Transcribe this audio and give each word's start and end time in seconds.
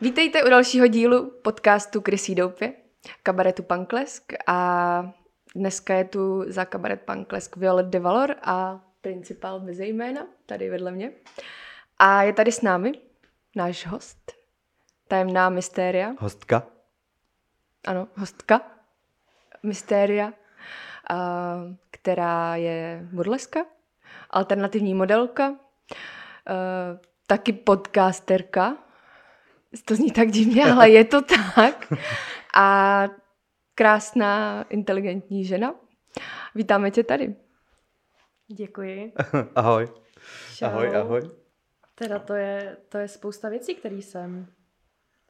Vítejte 0.00 0.44
u 0.44 0.48
dalšího 0.48 0.86
dílu 0.86 1.30
podcastu 1.30 2.00
Krysí 2.00 2.34
doupě, 2.34 2.72
kabaretu 3.22 3.62
Panklesk 3.62 4.32
a 4.46 5.12
dneska 5.54 5.94
je 5.94 6.04
tu 6.04 6.44
za 6.46 6.64
kabaret 6.64 7.02
Panklesk 7.02 7.56
Violet 7.56 7.86
de 7.86 8.00
Valor 8.00 8.34
a 8.42 8.80
principál 9.00 9.60
bez 9.60 9.78
jména, 9.78 10.26
tady 10.46 10.70
vedle 10.70 10.90
mě. 10.90 11.12
A 11.98 12.22
je 12.22 12.32
tady 12.32 12.52
s 12.52 12.60
námi 12.60 12.92
náš 13.56 13.86
host, 13.86 14.32
tajemná 15.08 15.48
mystéria. 15.48 16.14
Hostka. 16.18 16.66
Ano, 17.86 18.08
hostka. 18.16 18.60
Mystéria, 19.62 20.32
která 21.90 22.56
je 22.56 23.08
burleska, 23.12 23.66
alternativní 24.30 24.94
modelka, 24.94 25.56
taky 27.26 27.52
podcasterka, 27.52 28.76
to 29.84 29.94
zní 29.94 30.10
tak 30.10 30.30
divně, 30.30 30.64
ale 30.64 30.90
je 30.90 31.04
to 31.04 31.22
tak. 31.22 31.92
A 32.56 33.08
krásná, 33.74 34.64
inteligentní 34.70 35.44
žena. 35.44 35.74
Vítáme 36.54 36.90
tě 36.90 37.04
tady. 37.04 37.34
Děkuji. 38.48 39.12
ahoj. 39.54 39.88
Čau. 40.56 40.66
Ahoj, 40.66 40.96
ahoj. 40.96 41.30
Teda 41.94 42.18
to 42.18 42.34
je, 42.34 42.76
to 42.88 42.98
je 42.98 43.08
spousta 43.08 43.48
věcí, 43.48 43.74
které 43.74 43.96
jsem, 43.96 44.46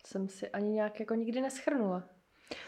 jsem 0.07 0.29
si 0.29 0.49
ani 0.49 0.71
nějak 0.71 1.01
jako 1.01 1.15
nikdy 1.15 1.41
neschrnula. 1.41 2.03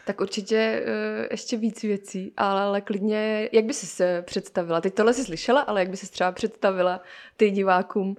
Tak 0.05 0.21
určitě 0.21 0.85
uh, 0.87 1.27
ještě 1.31 1.57
víc 1.57 1.83
věcí, 1.83 2.33
ale, 2.37 2.61
ale 2.61 2.81
klidně, 2.81 3.49
jak 3.53 3.65
by 3.65 3.75
jsi 3.75 3.87
se 3.87 4.23
představila? 4.23 4.81
Teď 4.81 4.95
tohle 4.95 5.15
jsi 5.15 5.25
slyšela, 5.25 5.61
ale 5.61 5.81
jak 5.81 5.91
by 5.91 5.97
se 5.97 6.11
třeba 6.11 6.33
představila 6.33 7.01
ty 7.37 7.51
divákům? 7.51 8.17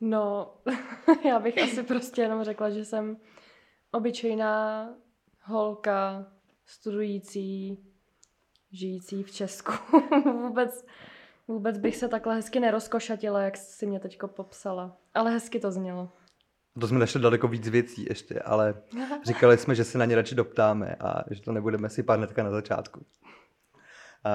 No, 0.00 0.54
já 1.24 1.38
bych 1.38 1.58
asi 1.62 1.82
prostě 1.82 2.22
jenom 2.22 2.44
řekla, 2.44 2.70
že 2.70 2.84
jsem 2.84 3.16
obyčejná 3.92 4.88
holka, 5.42 6.26
studující, 6.66 7.78
žijící 8.72 9.22
v 9.22 9.30
Česku. 9.30 9.72
vůbec, 10.24 10.86
vůbec 11.48 11.78
bych 11.78 11.96
se 11.96 12.08
takhle 12.08 12.34
hezky 12.34 12.60
nerozkošatila, 12.60 13.42
jak 13.42 13.56
si 13.56 13.86
mě 13.86 14.00
teďko 14.00 14.28
popsala. 14.28 14.96
Ale 15.14 15.30
hezky 15.30 15.60
to 15.60 15.72
znělo. 15.72 16.08
To 16.80 16.88
jsme 16.88 16.98
našli 16.98 17.20
daleko 17.20 17.48
víc 17.48 17.68
věcí 17.68 18.06
ještě, 18.08 18.40
ale 18.40 18.82
říkali 19.24 19.58
jsme, 19.58 19.74
že 19.74 19.84
se 19.84 19.98
na 19.98 20.04
ně 20.04 20.16
radši 20.16 20.34
doptáme 20.34 20.96
a 21.00 21.24
že 21.30 21.42
to 21.42 21.52
nebudeme 21.52 21.88
si 21.88 22.04
hnedka 22.08 22.42
na 22.42 22.50
začátku. 22.50 23.06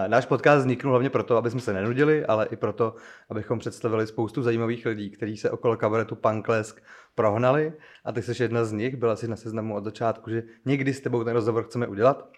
Náš 0.07 0.25
podcast 0.25 0.59
vzniknul 0.59 0.91
hlavně 0.91 1.09
proto, 1.09 1.37
aby 1.37 1.51
jsme 1.51 1.59
se 1.59 1.73
nenudili, 1.73 2.25
ale 2.25 2.45
i 2.45 2.55
proto, 2.55 2.95
abychom 3.29 3.59
představili 3.59 4.07
spoustu 4.07 4.41
zajímavých 4.41 4.85
lidí, 4.85 5.09
kteří 5.09 5.37
se 5.37 5.51
okolo 5.51 5.77
kabaretu 5.77 6.15
Panklesk 6.15 6.83
prohnali 7.15 7.73
a 8.05 8.11
ty 8.11 8.21
jsi 8.21 8.43
jedna 8.43 8.65
z 8.65 8.71
nich, 8.71 8.95
byla 8.95 9.15
si 9.15 9.27
na 9.27 9.35
seznamu 9.35 9.75
od 9.75 9.83
začátku, 9.83 10.29
že 10.29 10.43
někdy 10.65 10.93
s 10.93 11.01
tebou 11.01 11.23
ten 11.23 11.33
rozhovor 11.33 11.63
chceme 11.63 11.87
udělat 11.87 12.29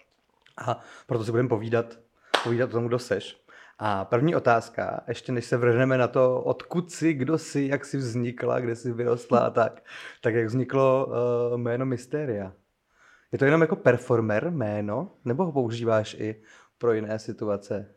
a 0.66 0.80
proto 1.06 1.24
si 1.24 1.30
budeme 1.30 1.48
povídat, 1.48 1.98
povídat 2.44 2.70
o 2.70 2.72
tom, 2.72 2.86
kdo 2.86 2.98
seš. 2.98 3.42
A 3.78 4.04
první 4.04 4.34
otázka, 4.34 5.00
ještě 5.08 5.32
než 5.32 5.44
se 5.44 5.56
vrhneme 5.56 5.98
na 5.98 6.08
to, 6.08 6.42
odkud 6.42 6.90
jsi, 6.90 7.14
kdo 7.14 7.38
jsi, 7.38 7.68
jak 7.70 7.84
jsi 7.84 7.96
vznikla, 7.96 8.60
kde 8.60 8.76
jsi 8.76 8.92
vyrostla 8.92 9.38
a 9.38 9.50
tak, 9.50 9.84
tak 10.20 10.34
jak 10.34 10.46
vzniklo 10.46 11.06
uh, 11.06 11.58
jméno 11.58 11.86
Mysteria? 11.86 12.52
Je 13.32 13.38
to 13.38 13.44
jenom 13.44 13.60
jako 13.60 13.76
performer 13.76 14.50
jméno, 14.50 15.12
nebo 15.24 15.44
ho 15.44 15.52
používáš 15.52 16.14
i 16.14 16.42
pro 16.78 16.92
jiné 16.92 17.18
situace? 17.18 17.94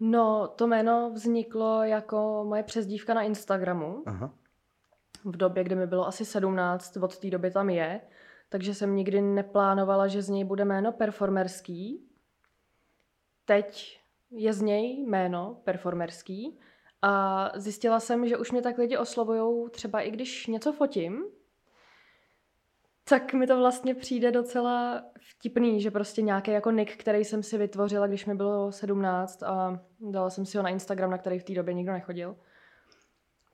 No, 0.00 0.48
to 0.48 0.66
jméno 0.66 1.10
vzniklo 1.10 1.82
jako 1.82 2.44
moje 2.48 2.62
přezdívka 2.62 3.14
na 3.14 3.22
Instagramu. 3.22 4.02
Aha. 4.06 4.34
V 5.24 5.36
době, 5.36 5.64
kdy 5.64 5.74
mi 5.74 5.86
bylo 5.86 6.06
asi 6.06 6.24
17, 6.24 6.96
od 6.96 7.18
té 7.18 7.30
doby 7.30 7.50
tam 7.50 7.70
je. 7.70 8.00
Takže 8.48 8.74
jsem 8.74 8.96
nikdy 8.96 9.20
neplánovala, 9.20 10.06
že 10.06 10.22
z 10.22 10.28
něj 10.28 10.44
bude 10.44 10.64
jméno 10.64 10.92
performerský. 10.92 12.08
Teď 13.44 14.00
je 14.30 14.52
z 14.52 14.60
něj 14.62 15.04
jméno 15.06 15.60
performerský. 15.64 16.58
A 17.02 17.50
zjistila 17.54 18.00
jsem, 18.00 18.26
že 18.26 18.36
už 18.36 18.52
mě 18.52 18.62
tak 18.62 18.78
lidi 18.78 18.96
oslovují 18.96 19.70
třeba 19.70 20.00
i 20.00 20.10
když 20.10 20.46
něco 20.46 20.72
fotím, 20.72 21.24
tak 23.08 23.34
mi 23.34 23.46
to 23.46 23.58
vlastně 23.58 23.94
přijde 23.94 24.32
docela 24.32 25.02
vtipný, 25.20 25.80
že 25.80 25.90
prostě 25.90 26.22
nějaký 26.22 26.50
jako 26.50 26.70
nick, 26.70 26.96
který 26.96 27.24
jsem 27.24 27.42
si 27.42 27.58
vytvořila, 27.58 28.06
když 28.06 28.26
mi 28.26 28.34
bylo 28.34 28.72
17 28.72 29.42
a 29.42 29.80
dala 30.00 30.30
jsem 30.30 30.46
si 30.46 30.56
ho 30.56 30.62
na 30.62 30.70
Instagram, 30.70 31.10
na 31.10 31.18
který 31.18 31.38
v 31.38 31.44
té 31.44 31.54
době 31.54 31.74
nikdo 31.74 31.92
nechodil, 31.92 32.36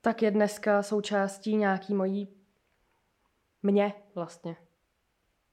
tak 0.01 0.21
je 0.21 0.31
dneska 0.31 0.83
součástí 0.83 1.55
nějaký 1.55 1.93
mojí 1.93 2.27
mě 3.63 3.93
vlastně. 4.15 4.55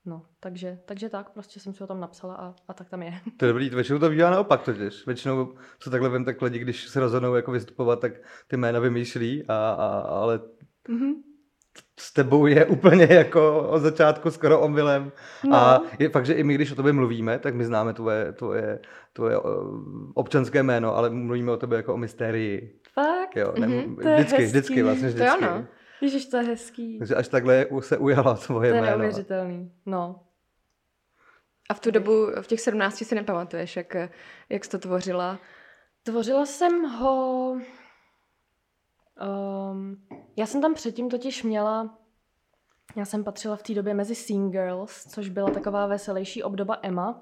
No, 0.05 0.27
takže, 0.41 0.79
takže 0.85 1.09
tak, 1.09 1.31
prostě 1.31 1.61
jsem 1.61 1.75
si 1.75 1.83
ho 1.83 1.87
tam 1.87 2.01
napsala 2.01 2.35
a, 2.35 2.55
a 2.69 2.75
tak 2.75 2.89
tam 2.89 3.03
je. 3.03 3.13
To 3.37 3.45
je 3.45 3.49
dobrý, 3.53 3.71
většinou 3.71 3.99
to 3.99 4.11
bývá 4.11 4.31
naopak 4.31 4.63
totiž. 4.63 5.07
Většinou 5.07 5.55
co 5.79 5.91
takhle 5.91 6.11
vím, 6.11 6.25
tak 6.25 6.43
lidi, 6.43 6.59
když 6.59 6.89
se 6.89 7.01
rozhodnou 7.01 7.35
jako 7.35 7.53
vystupovat, 7.53 8.01
tak 8.01 8.13
ty 8.47 8.57
jména 8.57 8.81
vymýšlí, 8.81 9.45
a, 9.49 9.71
a, 9.71 10.01
ale 10.01 10.41
mm-hmm 10.89 11.30
s 11.99 12.13
tebou 12.13 12.47
je 12.47 12.67
úplně 12.67 13.09
jako 13.11 13.69
od 13.69 13.79
začátku 13.79 14.31
skoro 14.31 14.61
omylem. 14.61 15.13
No. 15.45 15.57
A 15.57 15.83
je 15.99 16.09
fakt, 16.09 16.27
že 16.27 16.33
i 16.33 16.45
my, 16.45 16.55
když 16.55 16.73
o 16.73 16.75
tobě 16.75 16.93
mluvíme, 16.93 17.39
tak 17.39 17.55
my 17.55 17.65
známe 17.65 17.95
tvoje, 17.95 18.33
tvoje, 18.33 18.79
tvoje 19.13 19.37
občanské 20.15 20.63
jméno, 20.63 20.97
ale 20.97 21.11
mluvíme 21.11 21.53
o 21.53 21.57
tobě 21.57 21.77
jako 21.77 21.95
o 21.95 21.97
mystérii. 21.97 22.81
Fakt? 22.95 23.37
Jo, 23.37 23.53
ne, 23.59 23.67
mm-hmm, 23.67 23.97
vždycky, 23.97 24.43
hezký. 24.43 24.45
vždycky, 24.45 24.83
vlastně 24.83 25.09
vždycky. 25.09 25.41
To 25.41 25.47
ano. 25.47 25.67
Ježiš, 26.01 26.27
to 26.27 26.37
je 26.37 26.43
hezký. 26.43 26.99
Takže 26.99 27.15
až 27.15 27.29
takhle 27.29 27.67
se 27.81 27.99
ujala 27.99 28.35
tvoje 28.35 28.71
jméno. 28.71 28.87
To 28.87 28.91
je 28.91 28.99
neuvěřitelný, 28.99 29.73
no. 29.87 30.21
A 31.71 31.75
v 31.75 31.81
tu 31.81 31.91
dobu, 31.91 32.27
v 32.41 32.47
těch 32.47 32.61
17 32.61 33.05
si 33.05 33.15
nepamatuješ, 33.15 33.77
jak, 33.77 33.97
jak 34.49 34.65
jsi 34.65 34.71
to 34.71 34.79
tvořila? 34.79 35.39
Tvořila 36.03 36.47
jsem 36.47 36.83
ho 36.83 37.57
Um, 39.21 39.97
já 40.37 40.47
jsem 40.47 40.61
tam 40.61 40.75
předtím 40.75 41.09
totiž 41.11 41.43
měla, 41.43 41.99
já 42.97 43.05
jsem 43.05 43.25
patřila 43.25 43.57
v 43.57 43.63
té 43.63 43.75
době 43.75 43.95
mezi 43.95 44.15
Scene 44.15 44.51
Girls, 44.51 45.07
což 45.07 45.29
byla 45.29 45.51
taková 45.51 45.87
veselější 45.87 46.43
obdoba 46.43 46.79
Emma. 46.83 47.21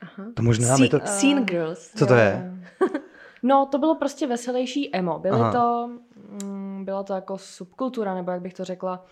Aha. 0.00 0.24
To 0.36 0.42
možná 0.42 0.76
mi 0.76 0.88
to... 0.88 0.96
Uh, 0.96 1.04
scene 1.04 1.42
Girls. 1.42 1.90
Co 1.96 2.06
to 2.06 2.14
je? 2.14 2.54
no, 3.42 3.68
to 3.70 3.78
bylo 3.78 3.94
prostě 3.94 4.26
veselější 4.26 4.96
emo. 4.96 5.18
Byly 5.18 5.40
Aha. 5.40 5.52
to, 5.52 5.90
mm, 6.44 6.84
byla 6.84 7.02
to 7.02 7.12
jako 7.12 7.38
subkultura, 7.38 8.14
nebo 8.14 8.30
jak 8.30 8.42
bych 8.42 8.54
to 8.54 8.64
řekla, 8.64 9.04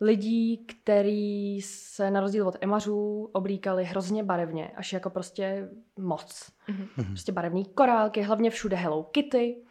lidí, 0.00 0.66
který 0.66 1.60
se 1.62 2.10
na 2.10 2.20
rozdíl 2.20 2.48
od 2.48 2.56
emařů 2.60 3.30
oblíkali 3.32 3.84
hrozně 3.84 4.24
barevně, 4.24 4.70
až 4.76 4.92
jako 4.92 5.10
prostě 5.10 5.68
moc. 5.98 6.52
Mm-hmm. 6.68 7.06
Prostě 7.06 7.32
barevný 7.32 7.64
korálky, 7.64 8.22
hlavně 8.22 8.50
všude 8.50 8.76
Hello 8.76 9.02
Kitty 9.02 9.65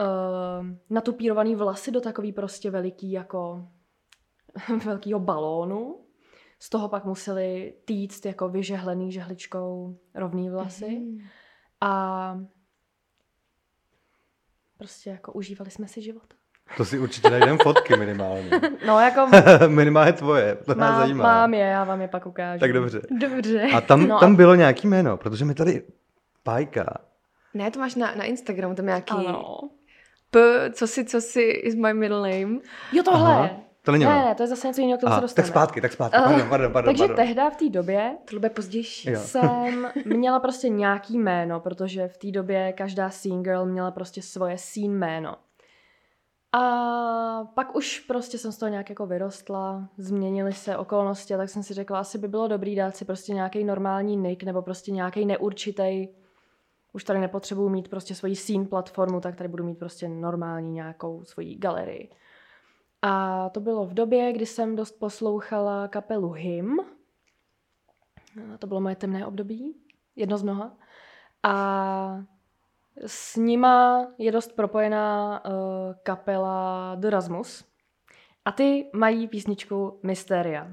uh, 0.00 0.66
natupírovaný 0.90 1.54
vlasy 1.54 1.90
do 1.90 2.00
takový 2.00 2.32
prostě 2.32 2.70
veliký 2.70 3.12
jako 3.12 3.68
velkýho 4.84 5.20
balónu. 5.20 5.96
Z 6.58 6.68
toho 6.68 6.88
pak 6.88 7.04
museli 7.04 7.74
týct 7.84 8.26
jako 8.26 8.48
vyžehlený 8.48 9.12
žehličkou 9.12 9.98
rovný 10.14 10.50
vlasy. 10.50 10.98
Mm. 10.98 11.18
A 11.80 12.40
prostě 14.78 15.10
jako 15.10 15.32
užívali 15.32 15.70
jsme 15.70 15.88
si 15.88 16.02
život. 16.02 16.34
To 16.76 16.84
si 16.84 16.98
určitě 16.98 17.30
najdeme 17.30 17.58
fotky 17.62 17.96
minimálně. 17.96 18.50
No 18.86 19.00
jako... 19.00 19.26
minimálně 19.68 20.12
tvoje, 20.12 20.56
to 20.56 20.74
nás 20.74 20.90
mám, 20.90 21.00
zajímá. 21.00 21.24
Mám 21.24 21.54
je, 21.54 21.66
já 21.66 21.84
vám 21.84 22.00
je 22.00 22.08
pak 22.08 22.26
ukážu. 22.26 22.60
Tak 22.60 22.72
dobře. 22.72 23.00
Dobře. 23.20 23.62
A 23.74 23.80
tam, 23.80 24.08
no. 24.08 24.18
tam 24.18 24.36
bylo 24.36 24.54
nějaký 24.54 24.86
jméno, 24.86 25.16
protože 25.16 25.44
mi 25.44 25.54
tady 25.54 25.82
Pajka. 26.42 26.98
Ne, 27.54 27.70
to 27.70 27.78
máš 27.78 27.94
na, 27.94 28.14
na 28.14 28.24
Instagramu, 28.24 28.74
tam 28.74 28.86
nějaký... 28.86 29.14
Ano. 29.26 29.70
P, 30.30 30.70
co 30.72 30.86
si, 30.86 31.04
co 31.04 31.20
si 31.20 31.40
is 31.40 31.74
my 31.74 31.94
middle 31.94 32.30
name. 32.30 32.58
Jo, 32.92 33.02
tohle. 33.02 33.34
Aha. 33.34 33.50
To 33.82 33.92
není 33.92 34.04
ne, 34.04 34.24
ne, 34.24 34.34
to 34.34 34.42
je 34.42 34.46
zase 34.46 34.68
něco 34.68 34.80
jiného, 34.80 34.98
k 34.98 35.00
tomu 35.00 35.14
se 35.14 35.20
dostane. 35.20 35.46
Tak 35.46 35.52
zpátky, 35.54 35.80
tak 35.80 35.92
zpátky, 35.92 36.18
pardon, 36.24 36.48
pardon, 36.48 36.72
pardon. 36.72 36.94
Takže 36.94 37.02
pardon. 37.02 37.16
tehda 37.16 37.50
v 37.50 37.56
té 37.56 37.68
době, 37.68 38.16
to 38.24 38.36
bude 38.36 38.50
pozdější, 38.50 39.10
jo. 39.10 39.20
jsem 39.20 39.88
měla 40.04 40.40
prostě 40.40 40.68
nějaký 40.68 41.18
jméno, 41.18 41.60
protože 41.60 42.08
v 42.08 42.18
té 42.18 42.30
době 42.30 42.72
každá 42.72 43.10
scene 43.10 43.42
girl 43.42 43.66
měla 43.66 43.90
prostě 43.90 44.22
svoje 44.22 44.58
scene 44.58 44.94
jméno. 44.94 45.36
A 46.52 47.44
pak 47.54 47.76
už 47.76 48.00
prostě 48.00 48.38
jsem 48.38 48.52
z 48.52 48.58
toho 48.58 48.70
nějak 48.70 48.88
jako 48.88 49.06
vyrostla, 49.06 49.88
změnily 49.98 50.52
se 50.52 50.76
okolnosti, 50.76 51.36
tak 51.36 51.48
jsem 51.48 51.62
si 51.62 51.74
řekla, 51.74 51.98
asi 51.98 52.18
by 52.18 52.28
bylo 52.28 52.48
dobrý 52.48 52.76
dát 52.76 52.96
si 52.96 53.04
prostě 53.04 53.34
nějaký 53.34 53.64
normální 53.64 54.16
nick 54.16 54.42
nebo 54.42 54.62
prostě 54.62 54.90
nějaký 54.90 55.26
neurčitý 55.26 56.08
už 56.92 57.04
tady 57.04 57.20
nepotřebuju 57.20 57.68
mít 57.68 57.88
prostě 57.88 58.14
svoji 58.14 58.36
scene 58.36 58.64
platformu, 58.64 59.20
tak 59.20 59.36
tady 59.36 59.48
budu 59.48 59.64
mít 59.64 59.78
prostě 59.78 60.08
normální 60.08 60.72
nějakou 60.72 61.24
svoji 61.24 61.54
galerii. 61.54 62.10
A 63.02 63.48
to 63.48 63.60
bylo 63.60 63.86
v 63.86 63.94
době, 63.94 64.32
kdy 64.32 64.46
jsem 64.46 64.76
dost 64.76 64.92
poslouchala 64.92 65.88
kapelu 65.88 66.32
Him. 66.32 66.80
To 68.58 68.66
bylo 68.66 68.80
moje 68.80 68.96
temné 68.96 69.26
období, 69.26 69.74
jedno 70.16 70.38
z 70.38 70.42
mnoha. 70.42 70.76
A 71.42 72.24
s 73.06 73.36
nima 73.36 74.06
je 74.18 74.32
dost 74.32 74.52
propojená 74.52 75.42
uh, 75.44 75.52
kapela 76.02 76.94
The 76.94 77.10
Rasmus. 77.10 77.64
A 78.44 78.52
ty 78.52 78.90
mají 78.94 79.28
písničku 79.28 80.00
Mysteria. 80.02 80.72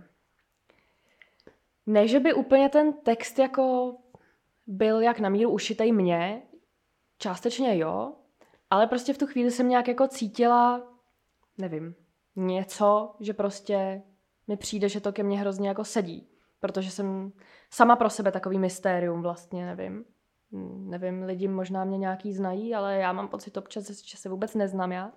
Ne, 1.86 2.08
že 2.08 2.20
by 2.20 2.34
úplně 2.34 2.70
ten 2.70 2.94
text 2.94 3.40
jako 3.40 3.96
byl 4.68 5.02
jak 5.02 5.20
na 5.20 5.30
míru 5.30 5.50
ušitej 5.52 5.92
mně, 5.92 6.42
částečně 7.18 7.78
jo, 7.78 8.14
ale 8.70 8.88
prostě 8.88 9.14
v 9.14 9.18
tu 9.18 9.28
chvíli 9.28 9.52
jsem 9.52 9.70
nějak 9.70 9.88
jako 9.88 10.08
cítila, 10.08 10.82
nevím, 11.58 11.96
něco, 12.36 13.16
že 13.20 13.34
prostě 13.34 14.02
mi 14.48 14.58
přijde, 14.58 14.90
že 14.90 15.02
to 15.02 15.14
ke 15.14 15.24
mně 15.24 15.40
hrozně 15.40 15.68
jako 15.68 15.84
sedí. 15.84 16.30
Protože 16.60 16.92
jsem 16.92 17.32
sama 17.70 17.96
pro 17.96 18.10
sebe 18.10 18.32
takový 18.32 18.60
mystérium 18.60 19.22
vlastně, 19.22 19.66
nevím. 19.66 20.06
Nevím, 20.78 21.24
lidi 21.24 21.48
možná 21.48 21.86
mě 21.86 21.98
nějaký 21.98 22.34
znají, 22.34 22.76
ale 22.76 22.98
já 22.98 23.14
mám 23.14 23.28
pocit 23.28 23.58
občas, 23.58 23.90
že 23.90 24.18
se 24.18 24.30
vůbec 24.30 24.56
neznám 24.56 24.92
já. 24.92 25.12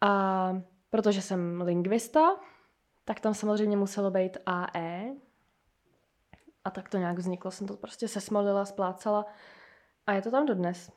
A 0.00 0.62
protože 0.90 1.22
jsem 1.22 1.60
lingvista, 1.60 2.36
tak 3.04 3.20
tam 3.20 3.34
samozřejmě 3.34 3.76
muselo 3.76 4.10
být 4.10 4.38
AE. 4.46 5.14
A 6.64 6.70
tak 6.70 6.88
to 6.88 6.98
nějak 6.98 7.18
vzniklo, 7.18 7.50
jsem 7.50 7.66
to 7.66 7.76
prostě 7.76 8.08
sesmolila, 8.08 8.64
splácala 8.64 9.26
a 10.06 10.12
je 10.12 10.22
to 10.22 10.30
tam 10.30 10.46
dodnes. 10.46 10.92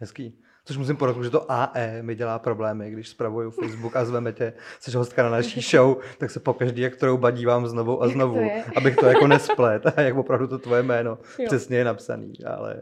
Hezký. 0.00 0.42
Což 0.64 0.76
musím 0.76 0.96
podotknout, 0.96 1.24
že 1.24 1.30
to 1.30 1.52
AE 1.52 2.02
mi 2.02 2.14
dělá 2.14 2.38
problémy, 2.38 2.90
když 2.90 3.08
spravuju 3.08 3.50
Facebook 3.60 3.96
a 3.96 4.04
zveme 4.04 4.32
tě, 4.32 4.52
jsi 4.80 4.96
hostka 4.96 5.22
na 5.22 5.30
naší 5.30 5.60
show, 5.60 6.02
tak 6.18 6.30
se 6.30 6.40
po 6.40 6.54
každý, 6.54 6.82
jak 6.82 6.96
kterou 6.96 7.30
dívám 7.30 7.66
znovu 7.66 8.02
a 8.02 8.08
znovu, 8.08 8.34
to 8.34 8.78
abych 8.78 8.96
to 8.96 9.06
jako 9.06 9.26
nesplet 9.26 9.86
a 9.96 10.00
jak 10.00 10.16
opravdu 10.16 10.46
to 10.46 10.58
tvoje 10.58 10.82
jméno 10.82 11.18
jo. 11.38 11.46
přesně 11.46 11.76
je 11.76 11.84
napsaný, 11.84 12.32
ale 12.44 12.80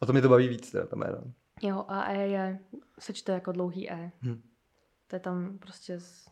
o 0.00 0.06
to 0.06 0.12
mě 0.12 0.22
to 0.22 0.28
baví 0.28 0.48
víc, 0.48 0.70
teda 0.70 0.86
to 0.86 0.96
jméno. 0.96 1.18
Jo, 1.62 1.84
AE 1.88 2.28
je, 2.28 2.58
se 2.98 3.12
čte 3.12 3.32
jako 3.32 3.52
dlouhý 3.52 3.90
E. 3.90 4.10
Hm. 4.22 4.42
To 5.06 5.16
je 5.16 5.20
tam 5.20 5.58
prostě 5.58 6.00
z 6.00 6.28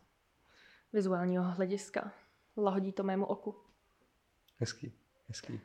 vizuálního 0.93 1.45
hlediska. 1.45 2.13
Lahodí 2.57 2.93
to 2.93 3.03
mému 3.03 3.25
oku. 3.25 3.55
Hezký, 4.57 4.93
hezký. 5.29 5.61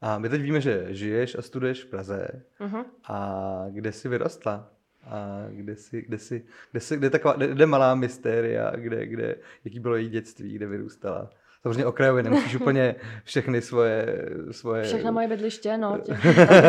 A 0.00 0.18
my 0.18 0.28
teď 0.28 0.42
víme, 0.42 0.60
že 0.60 0.86
žiješ 0.94 1.34
a 1.34 1.42
studuješ 1.42 1.84
v 1.84 1.90
Praze. 1.90 2.28
Uh-huh. 2.60 2.84
A 3.04 3.66
kde 3.70 3.92
jsi 3.92 4.08
vyrostla? 4.08 4.68
A 5.04 5.46
kde 5.50 5.76
jsi, 5.76 6.02
kde 6.02 6.18
jsi, 6.18 6.46
kde 6.70 6.80
jsi, 6.80 6.96
kde 6.96 7.10
taková, 7.10 7.34
kde, 7.34 7.48
kde 7.48 7.66
malá 7.66 7.94
mystéria, 7.94 8.70
kde, 8.76 9.06
kde, 9.06 9.36
jaký 9.64 9.80
bylo 9.80 9.96
její 9.96 10.08
dětství, 10.08 10.54
kde 10.54 10.66
vyrůstala? 10.66 11.30
Samozřejmě 11.62 11.86
okrajově, 11.86 12.22
nemusíš 12.22 12.54
úplně 12.60 12.94
všechny 13.24 13.62
svoje... 13.62 14.28
svoje... 14.50 14.82
Všechno 14.82 15.12
moje 15.12 15.28
bydliště, 15.28 15.76
no, 15.76 15.98
tě, 16.04 16.18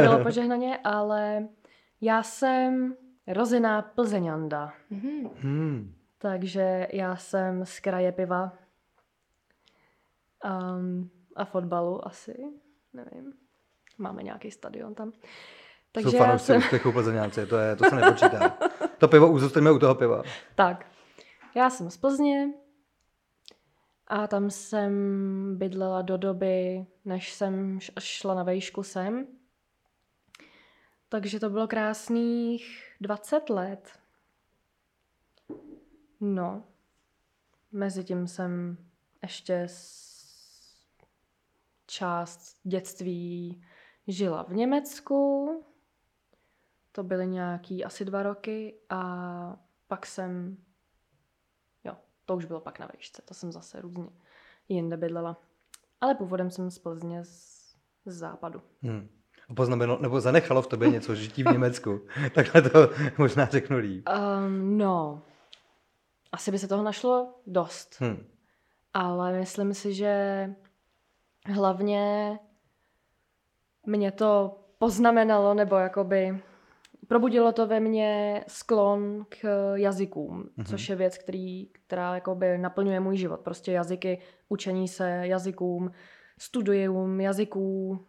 bylo 0.02 0.24
požehnaně, 0.24 0.80
ale 0.84 1.48
já 2.02 2.24
jsem 2.24 2.96
rozená 3.28 3.82
plzeňanda. 3.82 4.74
Mm-hmm. 4.92 5.30
Hmm. 5.40 5.94
Takže 6.18 6.88
já 6.94 7.16
jsem 7.16 7.66
z 7.66 7.80
kraje 7.80 8.12
piva 8.12 8.54
um, 10.46 11.10
a 11.36 11.46
fotbalu 11.46 12.08
asi 12.08 12.36
nevím, 12.94 13.34
máme 13.98 14.24
nějaký 14.24 14.52
stadion 14.52 14.96
tam. 14.96 15.12
Takže 15.92 16.10
Jsou 16.10 16.18
fanoušci 16.18 16.46
jsem... 16.46 16.58
úspěchu 16.58 16.92
Plzeňáci, 16.92 17.46
to, 17.46 17.58
je, 17.58 17.76
to 17.76 17.86
se 17.86 17.96
nepočítá. 17.96 18.58
to 18.98 19.08
pivo, 19.08 19.40
zůstaneme 19.40 19.72
u 19.72 19.80
toho 19.80 19.96
piva. 19.96 20.24
Tak, 20.56 20.86
já 21.56 21.70
jsem 21.70 21.90
z 21.90 21.98
Plzně 21.98 22.54
a 24.08 24.28
tam 24.28 24.52
jsem 24.52 24.94
bydlela 25.58 26.02
do 26.02 26.18
doby, 26.18 26.86
než 27.06 27.34
jsem 27.34 27.80
šla 28.00 28.36
na 28.36 28.44
vejšku 28.44 28.84
sem. 28.84 29.28
Takže 31.10 31.40
to 31.40 31.50
bylo 31.50 31.68
krásných 31.68 32.94
20 33.02 33.50
let. 33.50 33.90
No, 36.20 36.64
mezi 37.72 38.04
tím 38.04 38.28
jsem 38.28 38.78
ještě 39.22 39.68
část 41.94 42.60
dětství 42.64 43.62
žila 44.08 44.44
v 44.44 44.54
Německu, 44.54 45.50
to 46.92 47.04
byly 47.04 47.28
nějaký 47.28 47.86
asi 47.86 48.06
dva 48.06 48.24
roky 48.24 48.76
a 48.90 49.58
pak 49.88 50.06
jsem, 50.06 50.58
jo, 51.84 51.94
to 52.26 52.36
už 52.36 52.46
bylo 52.46 52.60
pak 52.62 52.80
na 52.80 52.90
výšce, 52.98 53.22
to 53.26 53.34
jsem 53.34 53.52
zase 53.52 53.82
různě 53.82 54.06
jinde 54.70 54.98
bydlela. 54.98 55.42
Ale 56.02 56.16
původem 56.16 56.50
jsem 56.52 56.72
z 56.72 56.80
Plzně 56.80 57.26
z, 57.26 57.76
z 58.06 58.18
západu. 58.18 58.62
Hmm. 58.82 59.10
Poznamenalo, 59.56 60.02
nebo 60.02 60.22
zanechalo 60.22 60.62
v 60.62 60.68
tobě 60.68 60.90
něco 60.90 61.16
žití 61.16 61.44
v 61.44 61.52
Německu. 61.52 62.02
Takhle 62.36 62.62
to 62.62 62.90
možná 63.18 63.46
řeknu 63.46 63.78
líp. 63.78 64.10
Um, 64.10 64.78
no, 64.78 65.22
asi 66.32 66.52
by 66.52 66.60
se 66.60 66.68
toho 66.68 66.84
našlo 66.84 67.34
dost. 67.48 67.96
Hmm. 68.00 68.26
Ale 68.94 69.40
myslím 69.40 69.74
si, 69.74 69.94
že 69.94 70.56
hlavně 71.46 72.40
mě 73.86 74.12
to 74.12 74.60
poznamenalo, 74.78 75.54
nebo 75.54 75.76
jakoby 75.76 76.42
probudilo 77.08 77.52
to 77.52 77.68
ve 77.68 77.80
mně 77.80 78.44
sklon 78.48 79.26
k 79.30 79.74
jazykům, 79.76 80.44
mm-hmm. 80.44 80.66
což 80.66 80.90
je 80.90 80.96
věc, 80.96 81.18
který, 81.18 81.66
která 81.66 82.16
jakoby 82.16 82.58
naplňuje 82.58 83.00
můj 83.00 83.18
život. 83.18 83.40
Prostě 83.40 83.72
jazyky, 83.72 84.22
učení 84.50 84.88
se 84.88 85.22
jazykům, 85.24 85.92
studium 86.38 87.22
jazyků. 87.22 88.00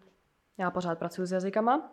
Já 0.58 0.70
pořád 0.70 0.98
pracuji 0.98 1.26
s 1.26 1.32
jazykama. 1.32 1.92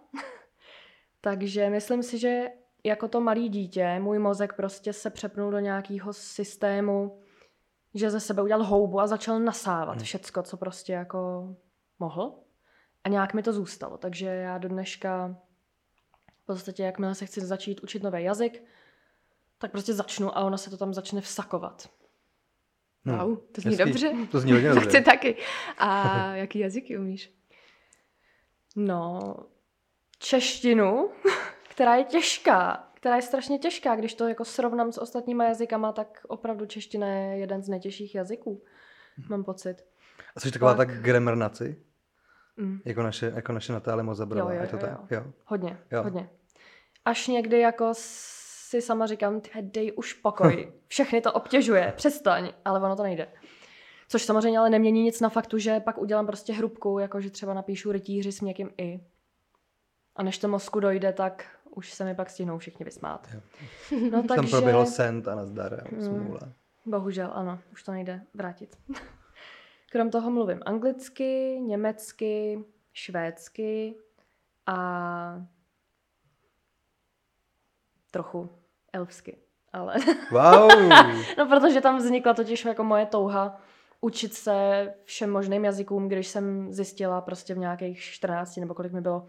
Takže 1.21 1.69
myslím 1.69 2.03
si, 2.03 2.17
že 2.17 2.45
jako 2.83 3.07
to 3.07 3.21
malý 3.21 3.49
dítě, 3.49 3.99
můj 3.99 4.19
mozek 4.19 4.53
prostě 4.53 4.94
se 4.94 5.09
přepnul 5.09 5.51
do 5.51 5.59
nějakého 5.59 6.13
systému, 6.13 7.20
že 7.93 8.11
ze 8.11 8.19
sebe 8.19 8.43
udělal 8.43 8.63
houbu 8.63 8.99
a 8.99 9.07
začal 9.07 9.39
nasávat 9.39 9.95
hmm. 9.95 10.05
všecko, 10.05 10.43
co 10.43 10.57
prostě 10.57 10.93
jako 10.93 11.49
mohl. 11.99 12.33
A 13.03 13.09
nějak 13.09 13.33
mi 13.33 13.43
to 13.43 13.53
zůstalo. 13.53 13.97
Takže 13.97 14.25
já 14.25 14.57
do 14.57 14.69
dneška 14.69 15.35
v 16.43 16.45
podstatě, 16.45 16.83
jakmile 16.83 17.15
se 17.15 17.25
chci 17.25 17.41
začít 17.41 17.83
učit 17.83 18.03
nový 18.03 18.23
jazyk, 18.23 18.63
tak 19.57 19.71
prostě 19.71 19.93
začnu 19.93 20.38
a 20.38 20.41
ono 20.41 20.57
se 20.57 20.69
to 20.69 20.77
tam 20.77 20.93
začne 20.93 21.21
vsakovat. 21.21 21.89
Hmm. 23.05 23.17
Wow, 23.17 23.38
to 23.51 23.61
zní 23.61 23.71
Hezký. 23.71 23.85
dobře. 23.85 24.13
To 24.31 24.39
zní 24.39 24.51
hodně 24.51 24.69
dobře. 24.73 24.89
Chci 24.89 25.01
taky. 25.01 25.37
A 25.77 26.35
jaký 26.35 26.59
jazyky 26.59 26.97
umíš? 26.97 27.33
No, 28.75 29.35
češtinu, 30.19 31.09
která 31.69 31.95
je 31.95 32.03
těžká 32.03 32.90
která 33.01 33.15
je 33.15 33.21
strašně 33.21 33.59
těžká. 33.59 33.95
Když 33.95 34.13
to 34.13 34.27
jako 34.27 34.45
srovnám 34.45 34.92
s 34.92 34.97
ostatníma 34.97 35.45
jazykama, 35.45 35.92
tak 35.92 36.25
opravdu 36.28 36.66
čeština 36.66 37.07
je 37.07 37.37
jeden 37.37 37.64
z 37.64 37.69
nejtěžších 37.69 38.16
jazyků, 38.16 38.64
hmm. 39.18 39.28
mám 39.30 39.44
pocit. 39.44 39.75
A 40.35 40.40
jsi 40.40 40.52
taková 40.52 40.75
Pak... 40.75 40.87
tak 40.87 41.02
gramernaci? 41.02 41.83
Mm. 42.57 42.80
Jako 42.85 43.04
naše, 43.04 43.31
jako 43.35 43.54
naše 43.54 43.73
jo, 43.73 44.49
jo, 44.49 44.49
je 44.49 44.68
to 44.68 44.75
jo, 44.75 44.81
tak? 44.81 44.92
Jo. 44.92 45.07
jo. 45.09 45.33
Hodně, 45.45 45.78
jo. 45.92 46.04
hodně. 46.04 46.30
Až 47.06 47.28
někdy 47.28 47.59
jako 47.59 47.90
si 47.94 48.81
sama 48.81 49.06
říkám, 49.06 49.42
dej 49.61 49.94
už 49.95 50.14
pokoj, 50.14 50.73
všechny 50.87 51.21
to 51.21 51.33
obtěžuje, 51.33 51.94
přestaň, 51.95 52.54
ale 52.66 52.80
ono 52.80 52.95
to 52.95 53.04
nejde. 53.04 53.28
Což 54.07 54.23
samozřejmě 54.23 54.59
ale 54.59 54.69
nemění 54.69 55.04
nic 55.04 55.21
na 55.21 55.30
faktu, 55.30 55.57
že 55.57 55.80
pak 55.80 55.97
udělám 55.97 56.28
prostě 56.28 56.54
hrubku, 56.54 56.99
jakože 56.99 57.30
třeba 57.30 57.54
napíšu 57.54 57.92
rytíři 57.92 58.31
s 58.31 58.42
někým 58.42 58.69
i. 58.78 58.99
A 60.16 60.23
než 60.23 60.37
to 60.37 60.47
mozku 60.47 60.80
dojde, 60.80 61.14
tak 61.14 61.60
už 61.75 61.94
se 61.94 62.06
mi 62.06 62.16
pak 62.16 62.30
stihnou 62.30 62.57
všichni 62.57 62.85
vysmát. 62.85 63.28
Jo. 63.33 63.42
No, 64.11 64.23
takže... 64.23 64.35
Tam 64.35 64.49
proběhlo 64.49 64.85
sent 64.85 65.28
a 65.28 65.35
nazdar. 65.35 65.87
Hmm, 65.90 66.37
bohužel, 66.85 67.31
ano, 67.33 67.59
už 67.71 67.83
to 67.83 67.92
nejde 67.92 68.21
vrátit. 68.33 68.78
Krom 69.92 70.09
toho 70.09 70.31
mluvím 70.31 70.59
anglicky, 70.66 71.59
německy, 71.61 72.63
švédsky 72.94 73.95
a 74.66 75.45
trochu 78.11 78.49
elfsky. 78.94 79.37
Ale... 79.73 79.95
Wow! 80.31 80.90
no, 81.37 81.45
protože 81.47 81.81
tam 81.81 81.97
vznikla 81.97 82.33
totiž 82.33 82.66
jako 82.66 82.83
moje 82.83 83.06
touha 83.06 83.61
učit 84.01 84.33
se 84.33 84.87
všem 85.04 85.31
možným 85.31 85.66
jazykům, 85.66 86.07
když 86.07 86.28
jsem 86.28 86.73
zjistila 86.73 87.21
prostě 87.21 87.54
v 87.54 87.57
nějakých 87.57 87.99
14 87.99 88.57
nebo 88.57 88.73
kolik 88.73 88.92
mi 88.92 89.01
bylo, 89.01 89.25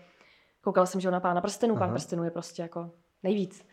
Koukala 0.62 0.86
jsem, 0.86 1.00
že 1.00 1.10
na 1.10 1.20
pána 1.20 1.40
prstenů, 1.40 1.76
pán 1.76 1.90
prstenů 1.90 2.24
je 2.24 2.30
prostě 2.30 2.62
jako 2.62 2.90
nejvíc. 3.22 3.66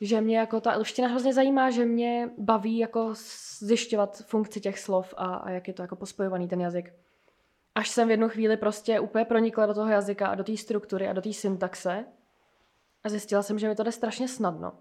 Že 0.00 0.20
mě 0.20 0.38
jako 0.38 0.60
ta 0.60 0.72
elština 0.72 1.08
hrozně 1.08 1.34
zajímá, 1.34 1.70
že 1.70 1.84
mě 1.84 2.30
baví 2.38 2.78
jako 2.78 3.14
zjišťovat 3.58 4.16
funkci 4.16 4.60
těch 4.60 4.78
slov 4.78 5.14
a, 5.16 5.34
a 5.34 5.50
jak 5.50 5.68
je 5.68 5.74
to 5.74 5.82
jako 5.82 5.96
pospojovaný 5.96 6.48
ten 6.48 6.60
jazyk. 6.60 6.94
Až 7.74 7.88
jsem 7.88 8.08
v 8.08 8.10
jednu 8.10 8.28
chvíli 8.28 8.56
prostě 8.56 9.00
úplně 9.00 9.24
pronikla 9.24 9.66
do 9.66 9.74
toho 9.74 9.90
jazyka 9.90 10.26
a 10.26 10.34
do 10.34 10.44
té 10.44 10.56
struktury 10.56 11.08
a 11.08 11.12
do 11.12 11.22
té 11.22 11.32
syntaxe 11.32 12.04
a 13.04 13.08
zjistila 13.08 13.42
jsem, 13.42 13.58
že 13.58 13.68
mi 13.68 13.74
to 13.74 13.82
jde 13.82 13.92
strašně 13.92 14.28
snadno. 14.28 14.72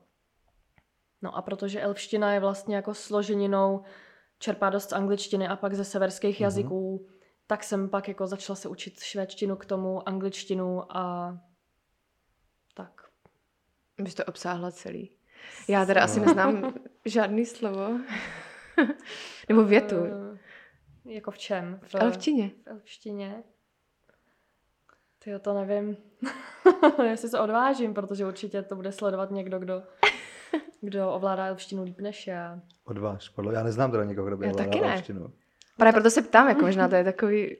No 1.21 1.37
a 1.37 1.41
protože 1.41 1.81
elfština 1.81 2.33
je 2.33 2.39
vlastně 2.39 2.75
jako 2.75 2.93
složeninou, 2.93 3.83
čerpá 4.39 4.69
dost 4.69 4.89
z 4.89 4.93
angličtiny 4.93 5.47
a 5.47 5.55
pak 5.55 5.73
ze 5.73 5.83
severských 5.83 6.39
mm-hmm. 6.39 6.43
jazyků, 6.43 7.07
tak 7.47 7.63
jsem 7.63 7.89
pak 7.89 8.07
jako 8.07 8.27
začala 8.27 8.55
se 8.55 8.69
učit 8.69 8.99
švédštinu 8.99 9.55
k 9.55 9.65
tomu, 9.65 10.09
angličtinu 10.09 10.97
a 10.97 11.37
tak. 12.73 13.01
Bys 13.97 14.15
to 14.15 14.25
obsáhla 14.25 14.71
celý. 14.71 15.11
Já 15.67 15.85
teda 15.85 16.03
asi 16.03 16.19
neznám 16.19 16.73
žádný 17.05 17.45
slovo. 17.45 17.99
Nebo 19.49 19.63
větu. 19.63 19.95
Uh, 19.95 20.37
jako 21.05 21.31
v 21.31 21.37
čem? 21.37 21.79
V 21.83 21.95
elfčině. 21.95 22.51
V 22.63 22.67
elfštině. 22.67 23.43
Ty 25.19 25.39
to 25.39 25.53
nevím. 25.53 25.97
Jestli 27.03 27.29
se 27.29 27.39
odvážím, 27.39 27.93
protože 27.93 28.25
určitě 28.25 28.61
to 28.61 28.75
bude 28.75 28.91
sledovat 28.91 29.31
někdo, 29.31 29.59
kdo, 29.59 29.83
kdo 30.81 31.11
ovládá 31.11 31.45
elfštinu 31.45 31.83
líp 31.83 32.01
než 32.01 32.27
já. 32.27 32.59
Odváž, 32.83 33.29
podle 33.29 33.53
já 33.53 33.63
neznám 33.63 33.91
teda 33.91 34.03
někoho, 34.03 34.27
kdo 34.27 34.37
by 34.37 34.45
Já 34.45 34.51
ovládal 34.51 34.71
taky 34.71 34.81
ne. 34.81 34.93
elštinu. 34.93 35.33
Právě 35.77 35.93
proto 35.93 36.09
se 36.09 36.21
ptám, 36.21 36.47
jako 36.47 36.61
možná 36.61 36.87
to 36.87 36.95
je 36.95 37.03
takový, 37.03 37.57